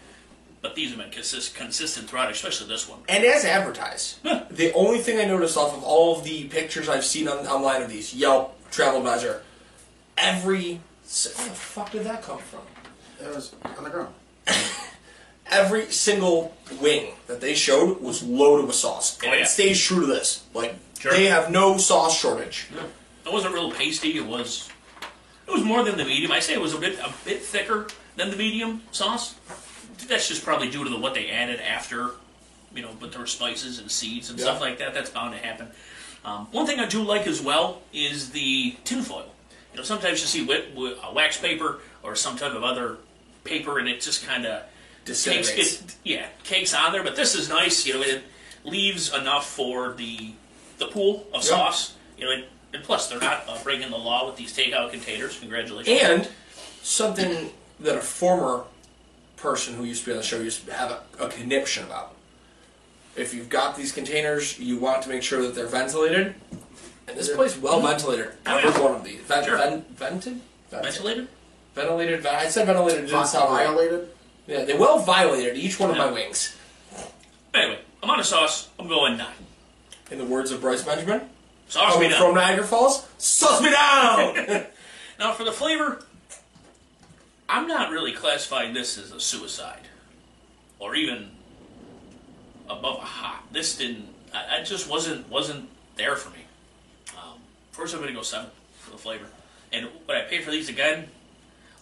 but 0.61 0.75
these 0.75 0.89
have 0.89 0.99
been 0.99 1.11
consist- 1.11 1.55
consistent 1.55 2.09
throughout, 2.09 2.31
especially 2.31 2.67
this 2.67 2.87
one. 2.89 2.99
And 3.07 3.23
as 3.23 3.45
advertised, 3.45 4.23
the 4.23 4.73
only 4.73 4.99
thing 4.99 5.19
I 5.19 5.25
noticed 5.25 5.55
off 5.57 5.75
of 5.77 5.83
all 5.83 6.17
of 6.17 6.23
the 6.23 6.45
pictures 6.45 6.89
I've 6.89 7.05
seen 7.05 7.27
on, 7.27 7.45
online 7.47 7.81
of 7.83 7.89
these 7.89 8.13
Yelp, 8.13 8.55
TravelAdvisor, 8.71 9.39
every 10.17 10.81
where 11.37 11.47
the 11.47 11.55
fuck 11.55 11.91
did 11.91 12.03
that 12.03 12.21
come 12.21 12.39
from? 12.39 12.59
It 13.21 13.33
was 13.33 13.55
on 13.77 13.83
the 13.85 13.89
ground. 13.89 14.13
Every 15.49 15.91
single 15.91 16.55
wing 16.81 17.13
that 17.27 17.39
they 17.41 17.55
showed 17.55 18.01
was 18.01 18.21
loaded 18.23 18.67
with 18.67 18.75
sauce, 18.75 19.17
and 19.23 19.31
Oh, 19.31 19.35
yeah. 19.35 19.43
it 19.43 19.47
stays 19.47 19.81
true 19.81 20.01
to 20.01 20.05
this. 20.07 20.43
Like 20.53 20.75
Sure. 20.99 21.11
they 21.11 21.25
have 21.25 21.49
no 21.51 21.77
sauce 21.77 22.19
shortage. 22.19 22.67
It 23.25 23.31
wasn't 23.31 23.53
real 23.53 23.71
pasty. 23.71 24.17
It 24.17 24.25
was. 24.25 24.69
It 25.47 25.51
was 25.51 25.63
more 25.63 25.83
than 25.83 25.97
the 25.97 26.03
medium. 26.05 26.31
I 26.31 26.39
say 26.41 26.53
it 26.53 26.61
was 26.61 26.73
a 26.73 26.77
bit 26.77 26.99
a 26.99 27.13
bit 27.23 27.41
thicker 27.41 27.87
than 28.17 28.29
the 28.31 28.35
medium 28.35 28.83
sauce. 28.91 29.35
That's 30.07 30.27
just 30.27 30.43
probably 30.43 30.69
due 30.69 30.83
to 30.83 30.89
the, 30.89 30.97
what 30.97 31.13
they 31.13 31.29
added 31.29 31.59
after, 31.61 32.11
you 32.75 32.81
know, 32.81 32.91
but 32.99 33.11
there 33.11 33.19
were 33.21 33.27
spices 33.27 33.79
and 33.79 33.89
seeds 33.89 34.29
and 34.29 34.39
stuff 34.39 34.59
like 34.61 34.77
that. 34.79 34.93
That's 34.93 35.09
bound 35.09 35.33
to 35.33 35.39
happen. 35.39 35.67
Um, 36.25 36.47
one 36.51 36.65
thing 36.67 36.79
I 36.79 36.85
do 36.85 37.01
like 37.03 37.25
as 37.27 37.41
well 37.41 37.81
is 37.93 38.31
the 38.31 38.75
tinfoil. 38.83 39.31
You 39.73 39.77
know, 39.77 39.83
sometimes 39.83 40.19
you 40.21 40.27
see 40.27 40.45
wet, 40.45 40.73
wi- 40.75 40.95
uh, 41.01 41.13
wax 41.13 41.37
paper 41.37 41.79
or 42.03 42.15
some 42.15 42.35
type 42.37 42.53
of 42.53 42.63
other 42.63 42.97
paper, 43.43 43.79
and 43.79 43.87
it 43.87 44.01
just 44.01 44.25
kind 44.27 44.45
of 44.45 44.63
takes 45.07 45.23
Disintegrates. 45.23 45.81
it, 45.81 45.95
yeah, 46.03 46.25
cakes 46.43 46.73
on 46.73 46.91
there. 46.91 47.03
But 47.03 47.15
this 47.15 47.35
is 47.35 47.49
nice. 47.49 47.85
You 47.85 47.95
know, 47.95 48.01
it 48.01 48.23
leaves 48.63 49.13
enough 49.13 49.49
for 49.49 49.93
the 49.93 50.31
the 50.77 50.87
pool 50.87 51.27
of 51.33 51.41
Yeah. 51.43 51.49
sauce. 51.49 51.95
You 52.17 52.25
know, 52.25 52.31
and, 52.31 52.43
and 52.73 52.83
plus 52.83 53.07
they're 53.07 53.19
not 53.19 53.43
uh, 53.47 53.57
breaking 53.63 53.89
the 53.91 53.97
law 53.97 54.25
with 54.27 54.35
these 54.37 54.55
takeout 54.55 54.91
containers. 54.91 55.39
Congratulations. 55.39 55.99
And 56.01 56.29
something 56.81 57.51
that 57.79 57.95
a 57.95 58.01
former 58.01 58.63
person 59.35 59.75
who 59.75 59.83
used 59.83 60.01
to 60.01 60.07
be 60.07 60.11
on 60.13 60.17
the 60.17 60.23
show 60.23 60.39
used 60.39 60.65
to 60.65 60.73
have 60.73 60.91
a, 60.91 61.25
a 61.25 61.29
conniption 61.29 61.83
about. 61.85 62.13
If 63.15 63.33
you've 63.33 63.49
got 63.49 63.75
these 63.75 63.91
containers, 63.91 64.59
you 64.59 64.77
want 64.77 65.01
to 65.03 65.09
make 65.09 65.23
sure 65.23 65.41
that 65.43 65.55
they're 65.55 65.67
ventilated. 65.67 66.35
And 67.07 67.17
this 67.17 67.29
place 67.33 67.57
well 67.57 67.79
ventilated. 67.81 68.29
Oh, 68.45 68.57
Every 68.57 68.69
yeah. 68.71 68.79
one 68.81 68.95
of 68.95 69.03
these. 69.03 69.19
Ven- 69.21 69.45
Sure. 69.45 69.57
ven- 69.57 69.85
vented? 69.95 70.41
Vented. 70.69 70.83
ventilated. 70.85 71.27
Ventilated. 71.75 72.21
Ven- 72.21 72.35
I 72.35 72.47
said 72.49 72.65
ventilated. 72.65 73.05
It 73.05 73.07
didn't 73.07 73.27
sound 73.27 73.53
right. 73.53 74.01
Yeah, 74.47 74.63
they 74.63 74.77
well 74.77 74.99
violated 74.99 75.57
each 75.57 75.79
one 75.79 75.91
of 75.91 75.97
my 75.97 76.09
wings. 76.09 76.55
Anyway, 77.53 77.79
I'm 78.01 78.09
on 78.09 78.19
a 78.19 78.23
sauce. 78.23 78.69
I'm 78.79 78.87
going 78.87 79.17
nine. 79.17 79.33
In 80.09 80.17
the 80.17 80.25
words 80.25 80.51
of 80.51 80.61
Bryce 80.61 80.83
Benjamin, 80.83 81.21
Sauce 81.67 81.89
me 81.89 81.93
coming 81.93 82.09
down. 82.11 82.21
from 82.21 82.35
Niagara 82.35 82.65
Falls, 82.65 83.05
suss 83.17 83.61
me 83.61 83.71
down. 83.71 84.65
Now, 85.19 85.33
for 85.33 85.43
the 85.43 85.51
flavor, 85.51 86.03
I'm 87.49 87.67
not 87.67 87.89
really 87.89 88.11
classifying 88.13 88.75
this 88.75 88.99
as 88.99 89.11
a 89.11 89.19
suicide 89.19 89.87
or 90.77 90.93
even 90.95 91.31
above 92.69 92.97
a 92.97 93.05
hot. 93.05 93.51
This 93.51 93.77
didn't. 93.77 94.07
I, 94.31 94.59
I 94.59 94.63
just 94.63 94.87
wasn't 94.87 95.27
wasn't 95.29 95.69
there 95.95 96.15
for 96.15 96.29
me. 96.29 96.45
Um, 97.17 97.39
first, 97.71 97.95
I'm 97.95 97.99
going 98.01 98.13
to 98.13 98.15
go 98.15 98.21
seven 98.21 98.51
for 98.79 98.91
the 98.91 98.97
flavor. 98.97 99.25
And 99.73 99.89
when 100.05 100.17
I 100.17 100.21
pay 100.21 100.41
for 100.41 100.51
these 100.51 100.69
again, 100.69 101.07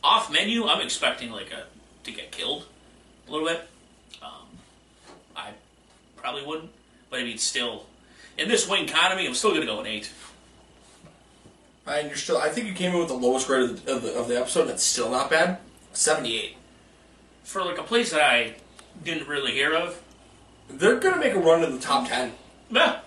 off 0.04 0.32
menu, 0.32 0.66
I'm 0.66 0.82
expecting 0.82 1.30
like 1.32 1.52
a 1.52 1.66
to 2.06 2.12
get 2.12 2.32
killed 2.32 2.66
a 3.28 3.32
little 3.32 3.48
bit. 3.48 3.68
Um, 4.22 4.48
I 5.36 5.52
probably 6.16 6.46
wouldn't, 6.46 6.70
but 7.10 7.20
I 7.20 7.24
mean, 7.24 7.38
still, 7.38 7.86
in 8.38 8.48
this 8.48 8.68
wing 8.68 8.86
economy, 8.86 9.28
I'm 9.28 9.34
still 9.34 9.52
going 9.52 9.62
to 9.62 9.68
go 9.68 9.80
an 9.80 9.88
eight. 9.88 10.12
and 11.88 12.08
you're 12.08 12.18
still. 12.18 12.38
I 12.38 12.50
think 12.50 12.68
you 12.68 12.74
came 12.74 12.92
in 12.94 13.00
with 13.00 13.08
the 13.10 13.16
lowest 13.16 13.48
grade 13.48 13.64
of 13.70 13.86
the, 13.86 13.94
of 13.96 14.02
the, 14.04 14.14
of 14.16 14.28
the 14.28 14.40
episode. 14.40 14.66
That's 14.66 14.84
still 14.84 15.10
not 15.12 15.30
bad. 15.30 15.60
Seventy-eight. 15.94 16.58
for 17.44 17.64
like 17.64 17.78
a 17.78 17.84
place 17.84 18.12
that 18.12 18.22
I 18.22 18.56
didn't 19.04 19.28
really 19.28 19.52
hear 19.52 19.74
of. 19.74 20.02
They're 20.70 21.00
gonna 21.00 21.18
make 21.20 21.34
a 21.34 21.40
run 21.40 21.62
to 21.62 21.68
the 21.68 21.80
top 21.80 22.08
ten. 22.08 22.34
Yeah, 22.70 23.00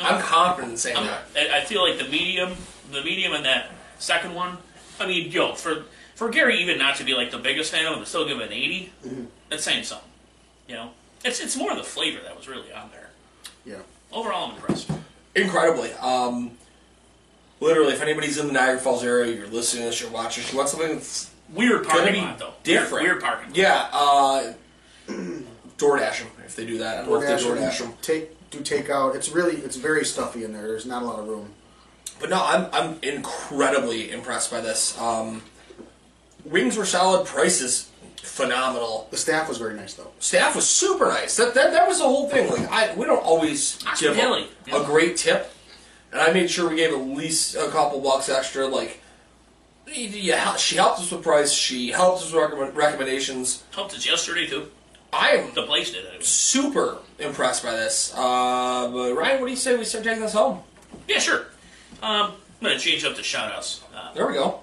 I'm 0.00 0.20
confident 0.22 0.72
in 0.72 0.78
saying 0.78 0.96
I'm, 0.96 1.06
that. 1.06 1.22
I 1.36 1.58
I 1.60 1.64
feel 1.64 1.86
like 1.88 1.98
the 1.98 2.08
medium, 2.08 2.54
the 2.90 3.02
medium, 3.02 3.32
and 3.32 3.44
that 3.44 3.70
second 3.98 4.34
one. 4.34 4.58
I 4.98 5.06
mean, 5.06 5.30
yo, 5.30 5.54
for 5.54 5.84
for 6.14 6.28
Gary 6.30 6.60
even 6.60 6.78
not 6.78 6.96
to 6.96 7.04
be 7.04 7.14
like 7.14 7.30
the 7.30 7.38
biggest 7.38 7.72
fan 7.72 7.86
of 7.86 7.94
it, 7.94 7.98
but 8.00 8.08
still 8.08 8.26
give 8.26 8.38
it 8.40 8.46
an 8.48 8.52
80 8.52 8.92
That's 9.48 9.64
saying 9.64 9.84
something, 9.84 10.08
you 10.68 10.74
know. 10.74 10.90
It's 11.24 11.40
it's 11.40 11.56
more 11.56 11.70
of 11.70 11.76
the 11.76 11.84
flavor 11.84 12.20
that 12.24 12.36
was 12.36 12.48
really 12.48 12.72
on 12.72 12.90
there. 12.90 13.10
Yeah. 13.64 13.82
Overall, 14.12 14.50
I'm 14.50 14.56
impressed. 14.56 14.90
Incredibly. 15.34 15.92
Um, 15.94 16.52
literally, 17.60 17.92
if 17.92 18.02
anybody's 18.02 18.38
in 18.38 18.48
the 18.48 18.52
Niagara 18.52 18.80
Falls 18.80 19.04
area, 19.04 19.34
you're 19.34 19.46
listening 19.46 19.84
to 19.84 19.90
this, 19.90 20.00
you're 20.00 20.10
watching, 20.10 20.44
you 20.50 20.56
want 20.56 20.68
something 20.68 20.94
that's 20.96 21.30
Weird 21.54 21.84
gonna 21.86 22.00
parking 22.00 22.22
lot 22.22 22.38
though. 22.38 22.54
different. 22.64 23.04
Weird, 23.04 23.04
weird 23.04 23.22
parking. 23.22 23.48
lot. 23.48 23.56
Yeah, 23.56 23.88
uh, 23.92 24.52
DoorDash 25.78 26.18
them 26.20 26.28
if 26.44 26.56
they 26.56 26.66
do 26.66 26.78
that. 26.78 26.98
I 26.98 27.00
don't 27.02 27.10
know 27.10 27.20
if 27.22 27.40
they 27.42 27.46
DoorDash, 27.48 27.56
DoorDash 27.70 27.78
them, 27.78 27.88
them. 27.88 27.96
take 28.02 28.50
do 28.50 28.58
takeout. 28.60 29.14
It's 29.14 29.28
really 29.30 29.56
it's 29.56 29.76
very 29.76 30.04
stuffy 30.04 30.44
in 30.44 30.52
there. 30.52 30.66
There's 30.66 30.86
not 30.86 31.02
a 31.02 31.06
lot 31.06 31.18
of 31.18 31.28
room. 31.28 31.50
But 32.20 32.30
no, 32.30 32.42
I'm 32.44 32.68
I'm 32.72 32.98
incredibly 33.02 34.10
impressed 34.10 34.50
by 34.50 34.60
this. 34.60 34.98
Um, 35.00 35.42
wings 36.44 36.76
were 36.76 36.84
solid, 36.84 37.26
prices 37.26 37.88
phenomenal. 38.22 39.08
The 39.10 39.16
staff 39.16 39.48
was 39.48 39.58
very 39.58 39.74
nice 39.74 39.94
though. 39.94 40.10
Staff 40.20 40.54
was 40.56 40.68
super 40.68 41.06
nice. 41.06 41.36
That 41.36 41.54
that, 41.54 41.72
that 41.72 41.86
was 41.88 41.98
the 41.98 42.04
whole 42.04 42.28
thing. 42.28 42.48
Like 42.50 42.70
I, 42.70 42.94
we 42.94 43.04
don't 43.04 43.22
always 43.22 43.82
give 43.98 44.16
a, 44.16 44.46
yeah. 44.66 44.82
a 44.82 44.84
great 44.84 45.16
tip, 45.16 45.50
and 46.12 46.20
I 46.20 46.32
made 46.32 46.50
sure 46.50 46.68
we 46.70 46.76
gave 46.76 46.92
at 46.92 47.00
least 47.00 47.56
a 47.56 47.68
couple 47.68 48.00
bucks 48.00 48.28
extra. 48.28 48.66
Like, 48.66 49.00
yeah, 49.86 50.56
she 50.56 50.76
helped 50.76 51.00
us 51.00 51.10
with 51.10 51.22
price. 51.22 51.52
She 51.52 51.90
helped 51.90 52.22
us 52.22 52.32
with 52.32 52.42
recommend, 52.42 52.76
recommendations. 52.76 53.64
Helped 53.72 53.94
us 53.94 54.06
yesterday 54.06 54.46
too. 54.46 54.70
I 55.12 55.30
am 55.32 55.52
The 55.54 55.64
place 55.64 55.92
did 55.92 56.04
it. 56.06 56.24
super 56.24 56.96
impressed 57.18 57.62
by 57.62 57.72
this. 57.72 58.14
Uh, 58.16 58.88
but 58.90 59.14
Ryan, 59.14 59.40
what 59.40 59.46
do 59.48 59.50
you 59.50 59.56
say 59.58 59.76
we 59.76 59.84
start 59.84 60.04
taking 60.04 60.22
this 60.22 60.32
home? 60.32 60.62
Yeah, 61.06 61.18
sure. 61.18 61.40
Um, 62.02 62.32
I'm 62.32 62.68
gonna 62.68 62.78
change 62.78 63.04
up 63.04 63.16
the 63.16 63.22
shout 63.22 63.52
outs. 63.52 63.82
Uh, 63.94 64.14
There 64.14 64.26
we 64.26 64.32
go. 64.34 64.60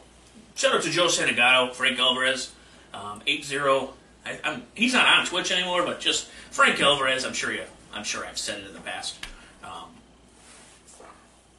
Shout 0.59 0.75
out 0.75 0.81
to 0.83 0.89
Joe 0.89 1.05
Santagato, 1.07 1.73
Frank 1.73 1.97
Alvarez, 1.99 2.51
um, 2.93 3.21
eight 3.25 3.45
zero. 3.45 3.93
I, 4.25 4.39
I'm, 4.43 4.63
he's 4.75 4.93
not 4.93 5.05
on 5.07 5.25
Twitch 5.25 5.51
anymore, 5.51 5.83
but 5.83 5.99
just 6.01 6.27
Frank 6.51 6.79
Alvarez. 6.81 7.25
I'm 7.25 7.33
sure 7.33 7.51
you. 7.53 7.63
I'm 7.93 8.03
sure 8.03 8.25
I've 8.25 8.37
said 8.37 8.59
it 8.59 8.67
in 8.67 8.73
the 8.73 8.81
past. 8.81 9.17
Um, 9.63 9.85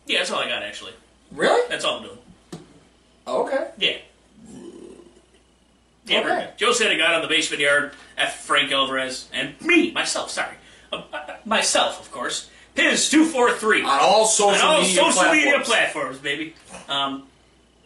yeah, 0.06 0.18
that's 0.18 0.30
all 0.30 0.38
I 0.40 0.48
got 0.48 0.62
actually. 0.62 0.92
Really? 1.32 1.66
That's 1.68 1.84
all 1.84 1.98
I'm 1.98 2.02
doing. 2.04 2.18
Okay. 3.26 3.70
Yeah. 3.78 3.96
Yeah, 6.06 6.20
Okay. 6.20 6.50
Joe 6.56 6.70
Santagato 6.70 7.16
on 7.16 7.22
the 7.22 7.28
basement 7.28 7.60
yard. 7.62 7.92
F. 8.18 8.40
Frank 8.44 8.70
Alvarez 8.72 9.28
and 9.32 9.58
me 9.60 9.92
myself. 9.92 10.30
Sorry, 10.30 10.54
uh, 10.92 11.02
uh, 11.12 11.36
myself 11.46 12.00
of 12.00 12.10
course. 12.12 12.50
Piz 12.74 13.08
two 13.08 13.24
four 13.24 13.52
three. 13.52 13.82
On 13.82 13.98
all 14.00 14.26
social 14.26 14.66
on 14.68 14.74
all 14.76 14.80
media 14.82 14.94
social 14.96 15.12
platforms. 15.12 15.44
media 15.44 15.60
platforms, 15.60 16.18
baby. 16.18 16.54
Um, 16.88 17.24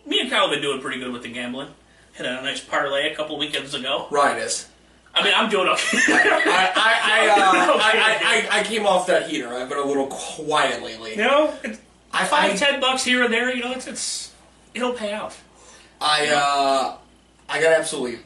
me 0.07 0.21
and 0.21 0.31
Kyle 0.31 0.43
have 0.43 0.51
been 0.51 0.63
doing 0.63 0.81
pretty 0.81 0.99
good 0.99 1.13
with 1.13 1.23
the 1.23 1.33
gambling. 1.33 1.69
Had 2.15 2.27
a 2.27 2.43
nice 2.43 2.61
parlay 2.61 3.13
a 3.13 3.17
couple 3.17 3.39
weekends 3.39 3.75
ago. 3.75 4.07
Is. 4.39 4.69
I 5.15 5.23
mean, 5.23 5.33
I'm 5.37 5.49
doing 5.51 5.69
okay. 5.69 5.99
I 5.99 6.73
I 6.75 6.95
I, 7.05 7.29
uh, 7.29 7.37
I, 7.83 8.49
I, 8.53 8.61
I 8.61 8.63
came 8.65 8.87
off 8.87 9.07
that 9.07 9.29
heater. 9.29 9.49
I've 9.49 9.69
been 9.69 9.79
a 9.79 9.85
little 9.85 10.07
quiet 10.09 10.83
lately. 10.83 11.13
you 11.13 11.23
know, 11.23 11.55
it's 11.63 11.81
I 12.13 12.25
five, 12.25 12.53
I, 12.53 12.57
ten 12.57 12.81
bucks 12.81 13.05
here 13.05 13.25
and 13.25 13.33
there. 13.33 13.55
You 13.55 13.63
know, 13.63 13.73
it's 13.73 13.87
it's 13.87 14.33
it'll 14.75 14.93
pay 14.93 15.13
out. 15.13 15.37
I 16.01 16.29
uh 16.29 16.97
I 17.49 17.61
got 17.61 17.73
absolutely 17.73 18.21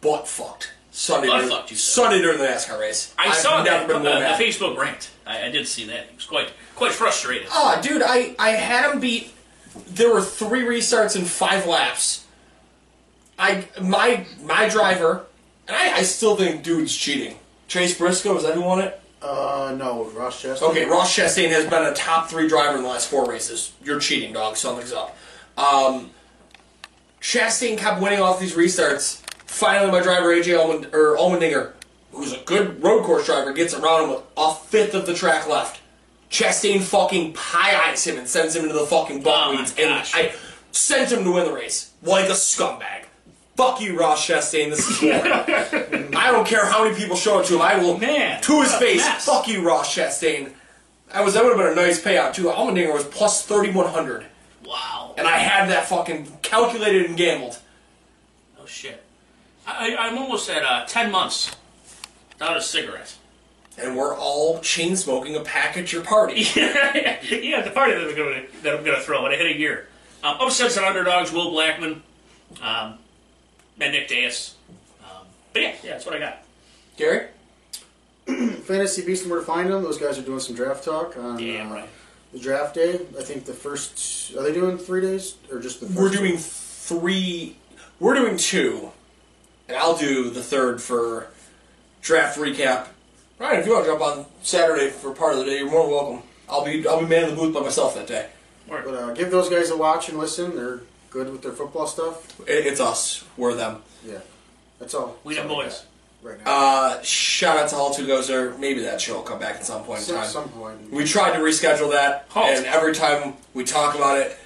butt 0.00 0.28
fucked 0.28 0.72
Sunday. 0.90 1.28
Butt 1.28 1.40
during, 1.40 1.50
fucked, 1.50 1.70
you. 1.70 1.76
Sunday 1.76 2.20
during 2.20 2.38
the 2.38 2.44
NASCAR 2.44 2.80
race. 2.80 3.14
I 3.18 3.28
I've 3.28 3.34
saw 3.34 3.62
that 3.62 3.86
been 3.86 4.06
uh, 4.06 4.36
the. 4.36 4.42
Facebook 4.44 4.76
rant. 4.76 5.10
I, 5.26 5.46
I 5.46 5.50
did 5.50 5.66
see 5.66 5.86
that. 5.86 6.06
It 6.06 6.16
was 6.16 6.26
quite 6.26 6.50
quite 6.74 6.92
frustrated. 6.92 7.48
Oh, 7.50 7.78
dude, 7.82 8.02
I, 8.04 8.34
I 8.38 8.50
had 8.50 8.90
him 8.90 9.00
beat. 9.00 9.32
There 9.86 10.12
were 10.12 10.22
three 10.22 10.62
restarts 10.62 11.16
in 11.16 11.24
five 11.24 11.66
laps. 11.66 12.26
I 13.38 13.64
my 13.80 14.26
my 14.42 14.68
driver, 14.68 15.26
and 15.66 15.76
I, 15.76 15.98
I 15.98 16.02
still 16.02 16.36
think 16.36 16.62
dude's 16.62 16.94
cheating. 16.96 17.36
Chase 17.68 17.96
Briscoe 17.96 18.36
is 18.36 18.42
that 18.42 18.54
who 18.54 18.62
won 18.62 18.80
it? 18.80 19.00
Uh, 19.22 19.74
no, 19.78 20.04
Ross 20.10 20.42
Chastain. 20.42 20.70
Okay, 20.70 20.86
Ross 20.86 21.14
Chastain 21.14 21.50
has 21.50 21.64
been 21.66 21.84
a 21.84 21.94
top 21.94 22.28
three 22.28 22.48
driver 22.48 22.76
in 22.76 22.82
the 22.82 22.88
last 22.88 23.08
four 23.08 23.28
races. 23.28 23.72
You're 23.84 24.00
cheating, 24.00 24.32
dog. 24.32 24.56
Something's 24.56 24.92
up. 24.92 25.16
Um, 25.58 26.10
Chastain 27.20 27.76
kept 27.76 28.00
winning 28.00 28.20
off 28.20 28.40
these 28.40 28.54
restarts. 28.54 29.20
Finally, 29.44 29.90
my 29.92 30.00
driver 30.00 30.34
AJ 30.34 30.56
Allmend- 30.58 30.94
or 30.94 31.16
Allmendinger, 31.16 31.72
who's 32.12 32.32
a 32.32 32.38
good 32.44 32.82
road 32.82 33.04
course 33.04 33.26
driver, 33.26 33.52
gets 33.52 33.74
around 33.74 34.04
him 34.04 34.10
with 34.10 34.22
a 34.36 34.54
fifth 34.54 34.94
of 34.94 35.06
the 35.06 35.14
track 35.14 35.46
left. 35.46 35.80
Chastain 36.30 36.80
fucking 36.80 37.32
pie 37.32 37.76
eyes 37.88 38.06
him 38.06 38.16
and 38.18 38.28
sends 38.28 38.54
him 38.54 38.62
into 38.62 38.74
the 38.74 38.86
fucking 38.86 39.22
Oh 39.26 39.52
and. 39.58 39.92
I 40.14 40.32
sent 40.72 41.10
him 41.10 41.24
to 41.24 41.32
win 41.32 41.44
the 41.44 41.52
race 41.52 41.90
like 42.02 42.26
a 42.28 42.32
scumbag. 42.32 43.04
Fuck 43.56 43.80
you, 43.80 43.98
Ross 43.98 44.26
Chastain. 44.26 44.70
This 44.70 44.88
is 44.88 45.02
war. 45.02 45.12
I 46.16 46.30
don't 46.30 46.46
care 46.46 46.64
how 46.64 46.84
many 46.84 46.96
people 46.96 47.16
show 47.16 47.40
it 47.40 47.46
to 47.46 47.56
him. 47.56 47.62
I 47.62 47.76
will 47.78 47.98
Man, 47.98 48.40
to 48.42 48.62
his 48.62 48.72
face. 48.76 49.04
mess. 49.04 49.26
Fuck 49.26 49.48
you, 49.48 49.66
Ross 49.66 49.94
Chastain. 49.94 50.52
That 51.12 51.24
was 51.24 51.34
that 51.34 51.42
would 51.44 51.56
have 51.56 51.58
been 51.58 51.72
a 51.72 51.86
nice 51.86 52.00
payout 52.00 52.32
too. 52.34 52.44
Allmendinger 52.44 52.94
was 52.94 53.04
plus 53.04 53.44
thirty 53.44 53.70
one 53.72 53.88
hundred, 53.88 54.24
Wow. 54.64 55.14
and 55.18 55.26
I 55.26 55.38
had 55.38 55.68
that 55.70 55.86
fucking 55.88 56.38
calculated 56.42 57.06
and 57.06 57.16
gambled. 57.16 57.58
Oh 58.62 58.66
shit. 58.66 59.02
I, 59.66 59.94
I- 59.94 60.06
I'm 60.06 60.16
almost 60.16 60.48
at 60.48 60.62
uh, 60.62 60.84
ten 60.86 61.10
months 61.10 61.54
without 62.32 62.56
a 62.56 62.62
cigarette. 62.62 63.14
And 63.82 63.96
we're 63.96 64.14
all 64.14 64.60
chain 64.60 64.94
smoking 64.94 65.36
a 65.36 65.40
pack 65.40 65.76
at 65.76 65.92
your 65.92 66.02
party. 66.02 66.40
yeah, 66.56 67.62
the 67.62 67.70
party 67.72 67.94
that 67.94 68.08
I'm 68.08 68.16
gonna 68.16 68.42
that 68.62 68.76
I'm 68.76 68.84
gonna 68.84 69.00
throw. 69.00 69.24
And 69.24 69.34
I 69.34 69.36
hit 69.38 69.46
a 69.46 69.58
year. 69.58 69.88
Um, 70.22 70.36
upsets 70.40 70.76
and 70.76 70.84
underdogs. 70.84 71.32
Will 71.32 71.50
Blackman, 71.50 72.02
um, 72.60 72.98
and 73.80 73.92
Nick 73.92 74.08
Diaz. 74.08 74.54
Um, 75.02 75.26
but 75.52 75.62
yeah, 75.62 75.74
yeah, 75.82 75.90
that's 75.92 76.04
what 76.04 76.14
I 76.14 76.18
got. 76.18 76.44
Gary, 76.96 77.28
Fantasy 78.26 79.04
Beast 79.04 79.22
and 79.22 79.30
where 79.30 79.40
to 79.40 79.46
find 79.46 79.70
them. 79.70 79.82
Those 79.82 79.98
guys 79.98 80.18
are 80.18 80.22
doing 80.22 80.40
some 80.40 80.54
draft 80.54 80.84
talk 80.84 81.16
on 81.16 81.38
Damn 81.38 81.72
uh, 81.72 81.76
right. 81.76 81.88
the 82.32 82.38
draft 82.38 82.74
day. 82.74 83.00
I 83.18 83.22
think 83.22 83.46
the 83.46 83.54
first. 83.54 84.36
Are 84.36 84.42
they 84.42 84.52
doing 84.52 84.76
three 84.76 85.00
days 85.00 85.36
or 85.50 85.58
just 85.58 85.80
the? 85.80 85.86
First 85.86 85.98
we're 85.98 86.10
doing 86.10 86.36
three. 86.36 87.56
We're 87.98 88.14
doing 88.14 88.36
two, 88.36 88.92
and 89.68 89.78
I'll 89.78 89.96
do 89.96 90.28
the 90.28 90.42
third 90.42 90.82
for 90.82 91.28
draft 92.02 92.38
recap. 92.38 92.88
Ryan, 93.40 93.60
if 93.60 93.66
you 93.66 93.72
want 93.72 93.86
to 93.86 93.90
jump 93.90 94.02
on 94.02 94.26
Saturday 94.42 94.90
for 94.90 95.12
part 95.12 95.32
of 95.32 95.38
the 95.38 95.46
day, 95.46 95.58
you're 95.58 95.70
more 95.70 95.84
than 95.84 95.90
welcome. 95.92 96.22
I'll 96.48 96.64
be 96.64 96.86
I'll 96.86 97.00
be 97.00 97.06
manning 97.06 97.30
the 97.30 97.36
booth 97.36 97.54
by 97.54 97.60
myself 97.60 97.94
that 97.94 98.06
day. 98.06 98.28
Word. 98.68 98.84
But 98.84 98.94
uh, 98.94 99.14
give 99.14 99.30
those 99.30 99.48
guys 99.48 99.70
a 99.70 99.76
watch 99.76 100.08
and 100.10 100.18
listen. 100.18 100.54
They're 100.54 100.80
good 101.10 101.32
with 101.32 101.42
their 101.42 101.52
football 101.52 101.86
stuff. 101.86 102.38
It, 102.40 102.66
it's 102.66 102.80
us. 102.80 103.24
We're 103.38 103.54
them. 103.54 103.82
Yeah, 104.06 104.18
that's 104.78 104.92
all. 104.94 105.16
We 105.24 105.34
That's 105.34 105.46
them 105.48 105.56
boys. 105.56 105.78
got 105.78 105.86
Right 106.22 106.44
now. 106.44 106.50
Uh, 106.98 107.02
shout 107.02 107.56
out 107.56 107.70
to 107.70 107.76
all 107.76 107.94
two 107.94 108.06
goes 108.06 108.28
there. 108.28 108.50
Maybe 108.58 108.82
that 108.82 109.00
show 109.00 109.14
will 109.14 109.22
come 109.22 109.38
back 109.38 109.54
at 109.56 109.64
some 109.64 109.84
point 109.84 110.00
in 110.00 110.04
Some, 110.04 110.16
time. 110.16 110.26
some 110.28 110.48
point. 110.50 110.92
We 110.92 111.04
tried 111.04 111.32
to 111.32 111.38
reschedule 111.38 111.92
that, 111.92 112.26
Oh. 112.36 112.42
and 112.44 112.66
every 112.66 112.92
time 112.94 113.34
we 113.54 113.64
talk 113.64 113.94
about 113.94 114.18
it, 114.18 114.36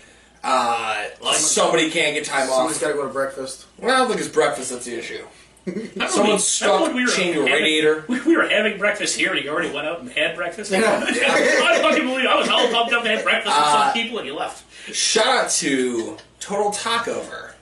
uh, 0.45 1.07
Like- 1.21 1.35
somebody 1.37 1.91
can't 1.91 2.15
get 2.15 2.25
time 2.27 2.47
Somebody's 2.49 2.77
off. 2.77 2.81
got 2.81 2.89
to 2.89 2.95
go 2.95 3.03
to 3.03 3.13
breakfast. 3.13 3.65
Well, 3.79 3.93
I 3.93 3.99
don't 3.99 4.07
think 4.07 4.21
it's 4.21 4.29
breakfast 4.29 4.71
that's 4.71 4.85
the 4.85 4.97
issue. 4.97 5.25
Remember 5.67 6.09
Someone's 6.09 6.33
we- 6.33 6.39
stuck 6.41 6.81
remember 6.81 6.97
we 6.97 7.05
were 7.07 7.11
chained 7.11 7.37
a 7.39 7.43
radiator. 7.45 8.05
We, 8.09 8.21
we 8.23 8.37
were 8.37 8.49
having 8.49 8.77
breakfast 8.79 9.17
here, 9.17 9.33
and 9.33 9.43
you 9.45 9.51
already 9.51 9.71
went 9.73 9.87
out 9.87 10.01
and 10.01 10.11
had 10.11 10.37
breakfast. 10.37 10.73
I 10.75 10.81
fucking 11.81 12.07
believe 12.07 12.27
I 12.27 12.37
was 12.39 12.49
all 12.49 12.69
pumped 12.71 12.93
up 12.93 13.03
to 13.05 13.09
have 13.09 13.25
breakfast 13.25 13.47
with 13.57 13.65
Uh, 13.67 13.85
some 13.85 13.93
people, 13.95 14.19
and 14.19 14.27
you 14.27 14.35
left. 14.35 14.65
Shout 14.95 15.27
out 15.27 15.51
to 15.51 16.19
Total 16.41 16.71
Takeover. 16.71 17.53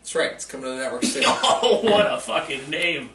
That's 0.00 0.14
right, 0.14 0.32
it's 0.32 0.44
coming 0.44 0.64
to 0.66 0.70
the 0.72 0.76
network 0.76 1.04
soon. 1.04 1.22
Oh, 1.28 1.80
what 1.82 2.12
a 2.12 2.18
fucking 2.20 2.68
name! 2.68 3.10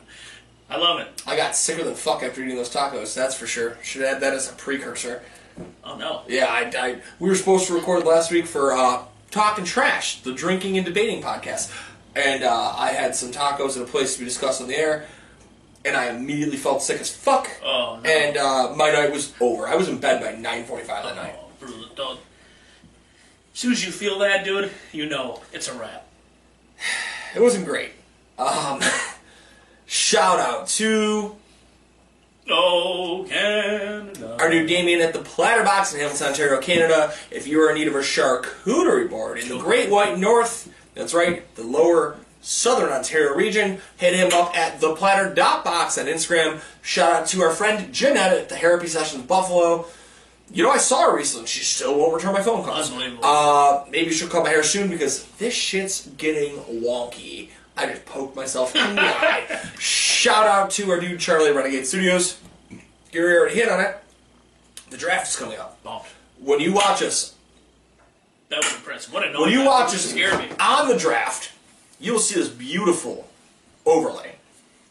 I 0.69 0.77
love 0.77 0.99
it. 0.99 1.07
I 1.27 1.35
got 1.37 1.55
sicker 1.55 1.83
than 1.83 1.93
fuck 1.95 2.23
after 2.23 2.41
eating 2.41 2.55
those 2.55 2.73
tacos, 2.73 3.13
that's 3.13 3.35
for 3.35 3.45
sure. 3.45 3.77
Should 3.83 4.01
add 4.01 4.21
that 4.21 4.33
as 4.33 4.49
a 4.49 4.53
precursor. 4.53 5.21
Oh 5.83 5.97
no. 5.97 6.21
Yeah, 6.27 6.45
I, 6.45 6.71
I 6.77 7.01
we 7.19 7.29
were 7.29 7.35
supposed 7.35 7.67
to 7.67 7.73
record 7.73 8.05
last 8.05 8.31
week 8.31 8.45
for 8.47 8.73
uh, 8.73 9.03
Talking 9.31 9.65
Trash, 9.65 10.21
the 10.21 10.33
drinking 10.33 10.77
and 10.77 10.85
debating 10.85 11.21
podcast, 11.21 11.71
and 12.17 12.43
uh, 12.43 12.73
I 12.77 12.89
had 12.89 13.15
some 13.15 13.31
tacos 13.31 13.77
at 13.77 13.83
a 13.83 13.85
place 13.85 14.13
to 14.13 14.19
be 14.19 14.25
discussed 14.25 14.61
on 14.61 14.67
the 14.67 14.75
air, 14.75 15.05
and 15.85 15.95
I 15.95 16.09
immediately 16.09 16.57
felt 16.57 16.81
sick 16.81 16.99
as 16.99 17.13
fuck. 17.15 17.49
Oh 17.63 17.99
no. 18.03 18.09
And 18.09 18.37
uh, 18.37 18.73
my 18.75 18.91
night 18.91 19.11
was 19.11 19.33
over. 19.39 19.67
I 19.67 19.75
was 19.75 19.87
in 19.89 19.99
bed 19.99 20.21
by 20.21 20.33
nine 20.39 20.65
forty-five 20.65 21.03
that 21.03 21.15
night. 21.15 21.35
Oh, 21.37 21.49
brutal. 21.59 21.85
Don't- 21.95 22.19
As 23.53 23.59
soon 23.59 23.71
as 23.71 23.85
you 23.85 23.91
feel 23.91 24.19
that, 24.19 24.43
dude, 24.45 24.71
you 24.91 25.07
know 25.07 25.41
it's 25.53 25.67
a 25.67 25.73
wrap. 25.77 26.05
It 27.35 27.41
wasn't 27.41 27.65
great. 27.65 27.91
Um, 28.39 28.81
shout 29.85 30.39
out 30.39 30.67
to 30.69 31.35
Oh, 32.49 33.25
Canada. 33.29 34.37
our 34.39 34.49
new 34.49 34.65
Damien 34.65 35.01
at 35.01 35.11
the 35.11 35.19
Platter 35.19 35.63
Box 35.63 35.93
in 35.93 35.99
Hamilton, 35.99 36.27
Ontario, 36.27 36.61
Canada. 36.61 37.13
If 37.29 37.45
you 37.45 37.59
are 37.61 37.69
in 37.71 37.75
need 37.75 37.89
of 37.89 37.95
a 37.95 37.99
charcuterie 37.99 39.09
board 39.09 39.37
in 39.39 39.49
the 39.49 39.57
Great 39.59 39.89
White 39.89 40.17
North, 40.17 40.73
that's 40.97 41.13
right, 41.13 41.53
the 41.55 41.63
lower 41.63 42.17
southern 42.41 42.89
Ontario 42.89 43.33
region, 43.35 43.79
hit 43.97 44.13
him 44.13 44.31
up 44.33 44.57
at 44.57 44.79
the 44.79 44.95
Platter 44.95 45.33
Dot 45.33 45.63
Box 45.63 45.97
on 45.97 46.05
Instagram. 46.05 46.61
Shout 46.81 47.11
out 47.11 47.27
to 47.27 47.41
our 47.41 47.51
friend 47.51 47.93
Jeanette 47.93 48.33
at 48.33 48.49
the 48.49 48.55
Therapy 48.55 48.87
Sessions 48.87 49.23
Buffalo. 49.23 49.85
You 50.51 50.63
know, 50.63 50.69
I 50.71 50.77
saw 50.77 51.09
her 51.09 51.15
recently. 51.15 51.47
She 51.47 51.63
still 51.63 51.97
won't 51.97 52.13
return 52.13 52.33
my 52.33 52.41
phone 52.41 52.63
calls. 52.63 52.89
Unbelievable. 52.89 53.25
Uh, 53.25 53.85
maybe 53.89 54.11
she'll 54.11 54.29
come 54.29 54.43
my 54.43 54.49
hair 54.49 54.63
soon 54.63 54.89
because 54.89 55.25
this 55.39 55.53
shit's 55.53 56.07
getting 56.17 56.55
wonky 56.81 57.49
I 57.77 57.85
just 57.85 58.05
poked 58.05 58.35
myself 58.35 58.75
in 58.75 58.95
the 58.95 59.01
eye. 59.01 59.69
Shout 59.77 60.47
out 60.47 60.71
to 60.71 60.89
our 60.89 60.99
dude 60.99 61.19
Charlie 61.19 61.51
Renegade 61.51 61.85
Studios. 61.85 62.39
Gary 63.11 63.37
already 63.37 63.55
hit 63.55 63.69
on 63.69 63.79
it. 63.79 63.95
The 64.89 64.97
draft 64.97 65.27
is 65.27 65.35
coming 65.35 65.59
up. 65.59 65.77
When 66.39 66.59
you 66.59 66.73
watch 66.73 67.03
us 67.03 67.35
That 68.49 68.63
was 68.63 68.73
impressive. 68.75 69.13
What 69.13 69.27
a 69.27 69.31
noise. 69.31 69.41
when 69.41 69.51
you 69.51 69.65
watch 69.65 69.93
us 69.93 70.09
scared 70.09 70.37
me. 70.39 70.47
on 70.59 70.87
the 70.87 70.97
draft, 70.97 71.51
you'll 71.99 72.19
see 72.19 72.35
this 72.35 72.49
beautiful 72.49 73.27
overlay. 73.85 74.35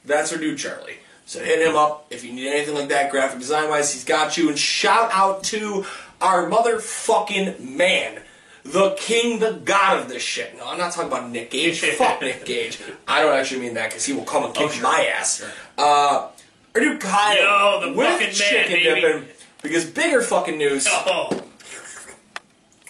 That's 0.04 0.32
our 0.32 0.38
dude 0.38 0.58
Charlie. 0.58 0.98
So 1.24 1.42
hit 1.42 1.66
him 1.66 1.74
up 1.74 2.06
if 2.10 2.22
you 2.24 2.32
need 2.32 2.48
anything 2.48 2.74
like 2.74 2.88
that, 2.90 3.10
graphic 3.10 3.38
design 3.40 3.68
wise. 3.68 3.92
He's 3.92 4.04
got 4.04 4.36
you. 4.36 4.48
And 4.48 4.58
shout 4.58 5.10
out 5.12 5.42
to 5.44 5.84
our 6.20 6.48
motherfucking 6.48 7.60
man, 7.60 8.20
the 8.64 8.94
king, 8.98 9.38
the 9.40 9.52
god 9.64 9.98
of 10.00 10.08
this 10.08 10.22
shit. 10.22 10.56
No, 10.56 10.68
I'm 10.68 10.78
not 10.78 10.92
talking 10.92 11.10
about 11.10 11.30
Nick 11.30 11.50
Gage. 11.50 11.80
Fuck 11.98 12.20
Nick 12.20 12.44
Gage. 12.44 12.78
I 13.08 13.22
don't 13.22 13.34
actually 13.36 13.60
mean 13.62 13.74
that 13.74 13.90
because 13.90 14.04
he 14.04 14.12
will 14.12 14.24
come 14.24 14.44
and 14.44 14.54
kick 14.54 14.66
Oh, 14.68 14.70
sure. 14.70 14.82
my 14.82 15.10
ass. 15.16 15.44
Uh, 15.76 16.28
our 16.74 16.80
dude 16.80 17.00
Kyle 17.00 17.36
Yo, 17.36 17.88
the 17.90 17.96
with 17.96 18.06
fucking 18.06 18.26
man, 18.26 18.32
chicken 18.34 18.72
baby. 18.74 19.00
dipping. 19.00 19.28
Because 19.62 19.84
bigger 19.90 20.20
fucking 20.22 20.58
news. 20.58 20.86
Oh, 20.88 21.42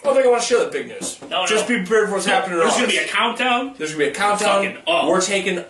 I 0.01 0.03
don't 0.05 0.13
think 0.15 0.27
I 0.27 0.29
want 0.29 0.41
to 0.43 0.47
share 0.47 0.59
that 0.59 0.71
big 0.71 0.87
news. 0.87 1.19
No, 1.23 1.27
no. 1.41 1.45
Just 1.47 1.67
be 1.67 1.77
prepared 1.77 2.07
for 2.09 2.15
what's 2.15 2.25
happening. 2.25 2.59
there's 2.59 2.73
gonna 2.75 2.87
be 2.87 2.97
a 2.97 3.07
countdown. 3.07 3.73
There's 3.77 3.91
gonna 3.93 4.05
be 4.05 4.09
a 4.11 4.13
countdown. 4.13 4.63
Fucking 4.65 4.77
up. 4.87 5.07
We're 5.07 5.21
taking 5.21 5.63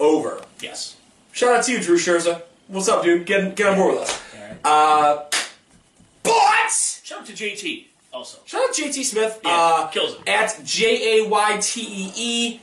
over. 0.00 0.42
Yes. 0.60 0.96
Shout 1.32 1.56
out 1.56 1.64
to 1.64 1.72
you, 1.72 1.80
Drew 1.80 1.96
Scherza. 1.98 2.42
What's 2.68 2.88
up, 2.88 3.02
dude? 3.02 3.26
Get 3.26 3.56
get 3.56 3.66
on 3.68 3.76
board 3.76 3.94
with 3.98 4.02
us. 4.08 4.20
Uh, 4.64 5.24
but 6.22 6.70
Shout 7.02 7.20
out 7.20 7.26
to 7.26 7.32
JT 7.32 7.86
also. 8.12 8.38
shout 8.46 8.62
out 8.62 8.74
JT 8.74 9.04
Smith. 9.04 9.40
Yeah, 9.44 9.50
uh, 9.50 9.86
kills 9.88 10.14
him. 10.16 10.22
At 10.26 10.60
J 10.64 11.20
A 11.20 11.28
Y 11.28 11.58
T 11.60 11.80
E 11.82 12.12
E 12.16 12.60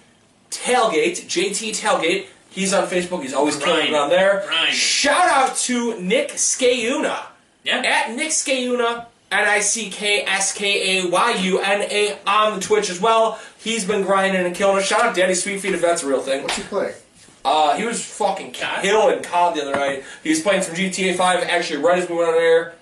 Tailgate. 0.50 1.26
JT 1.28 1.72
Tailgate. 1.80 2.26
He's 2.50 2.74
on 2.74 2.88
Facebook. 2.88 3.22
He's 3.22 3.34
always 3.34 3.56
killing 3.58 3.88
it 3.88 3.94
on 3.94 4.10
there. 4.10 4.44
Grinding. 4.48 4.74
Shout 4.74 5.28
out 5.30 5.56
to 5.58 6.00
Nick 6.02 6.30
Skayuna. 6.32 7.26
Yeah. 7.64 7.78
At 7.86 8.16
Nick 8.16 8.30
Skayuna. 8.32 9.06
N 9.32 9.48
I 9.48 9.60
C 9.60 9.90
K 9.90 10.24
S 10.24 10.54
K 10.54 11.00
A 11.00 11.10
Y 11.10 11.32
U 11.32 11.60
N 11.60 11.82
A 11.84 12.20
on 12.28 12.56
the 12.56 12.62
Twitch 12.66 12.90
as 12.90 13.00
well. 13.00 13.40
He's 13.58 13.86
been 13.86 14.04
grinding 14.04 14.46
and 14.46 14.56
killing 14.56 14.78
it. 14.78 14.84
Shout 14.86 15.02
out 15.02 15.16
Daddy 15.16 15.34
Sweetfeet 15.34 15.74
if 15.74 15.82
that's 15.82 16.04
a 16.04 16.08
real 16.08 16.22
thing. 16.22 16.44
What's 16.44 16.58
he 16.58 16.64
play? 16.64 16.94
Uh, 17.44 17.76
he 17.76 17.86
was 17.86 18.04
fucking 18.06 18.54
COD? 18.54 18.82
killing 18.84 19.24
COD 19.24 19.56
the 19.56 19.62
other 19.64 19.72
night. 19.76 20.04
He 20.24 20.30
was 20.30 20.42
playing 20.42 20.62
some 20.62 20.76
GTA 20.76 21.16
5 21.16 21.44
actually 21.44 21.82
right 21.82 21.98
as 22.00 22.10
we 22.10 22.16
went 22.16 22.30
on 22.30 22.36
air. 22.36 22.76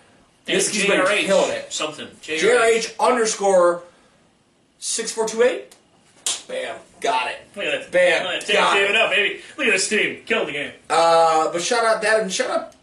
This 0.45 0.69
he's 0.69 0.87
been 0.87 0.99
JRH, 0.99 1.25
killing 1.25 1.51
it. 1.51 1.71
Something. 1.71 2.07
JRH. 2.21 2.39
JRH 2.39 2.99
underscore 2.99 3.83
6428. 4.79 5.75
Bam. 6.47 6.79
Got 6.99 7.27
it. 7.31 7.37
Look 7.55 7.65
at 7.65 7.83
that. 7.83 7.91
Bam. 7.91 8.23
Look 8.25 8.33
at 8.41 8.47
that. 8.47 8.53
Got 8.53 8.73
Save 8.73 8.83
it. 8.83 8.89
it 8.89 8.95
up, 8.95 9.09
baby. 9.11 9.41
Look 9.57 9.67
at 9.67 9.73
this 9.73 9.87
team. 9.87 10.23
Killed 10.25 10.47
the 10.47 10.51
game. 10.53 10.71
Uh, 10.89 11.51
but 11.51 11.61
shout 11.61 11.85
out 11.85 12.01
that 12.01 12.19
and 12.21 12.31
shout 12.33 12.49
out 12.49 12.73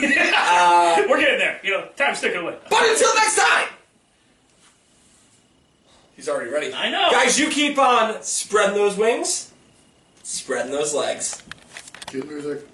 Uh, 0.45 1.03
We're 1.09 1.19
getting 1.19 1.39
there. 1.39 1.59
You 1.63 1.71
know, 1.71 1.87
time's 1.95 2.19
ticking 2.21 2.41
away. 2.41 2.55
but 2.69 2.83
until 2.83 3.13
next 3.15 3.35
time! 3.37 3.69
He's 6.15 6.29
already 6.29 6.51
ready. 6.51 6.71
I 6.73 6.89
know. 6.91 7.07
Guys, 7.11 7.39
you 7.39 7.49
keep 7.49 7.77
on 7.79 8.21
spreading 8.21 8.75
those 8.75 8.95
wings, 8.97 9.51
spreading 10.23 10.71
those 10.71 10.93
legs. 10.93 11.41
Cue 12.07 12.23
music. 12.23 12.67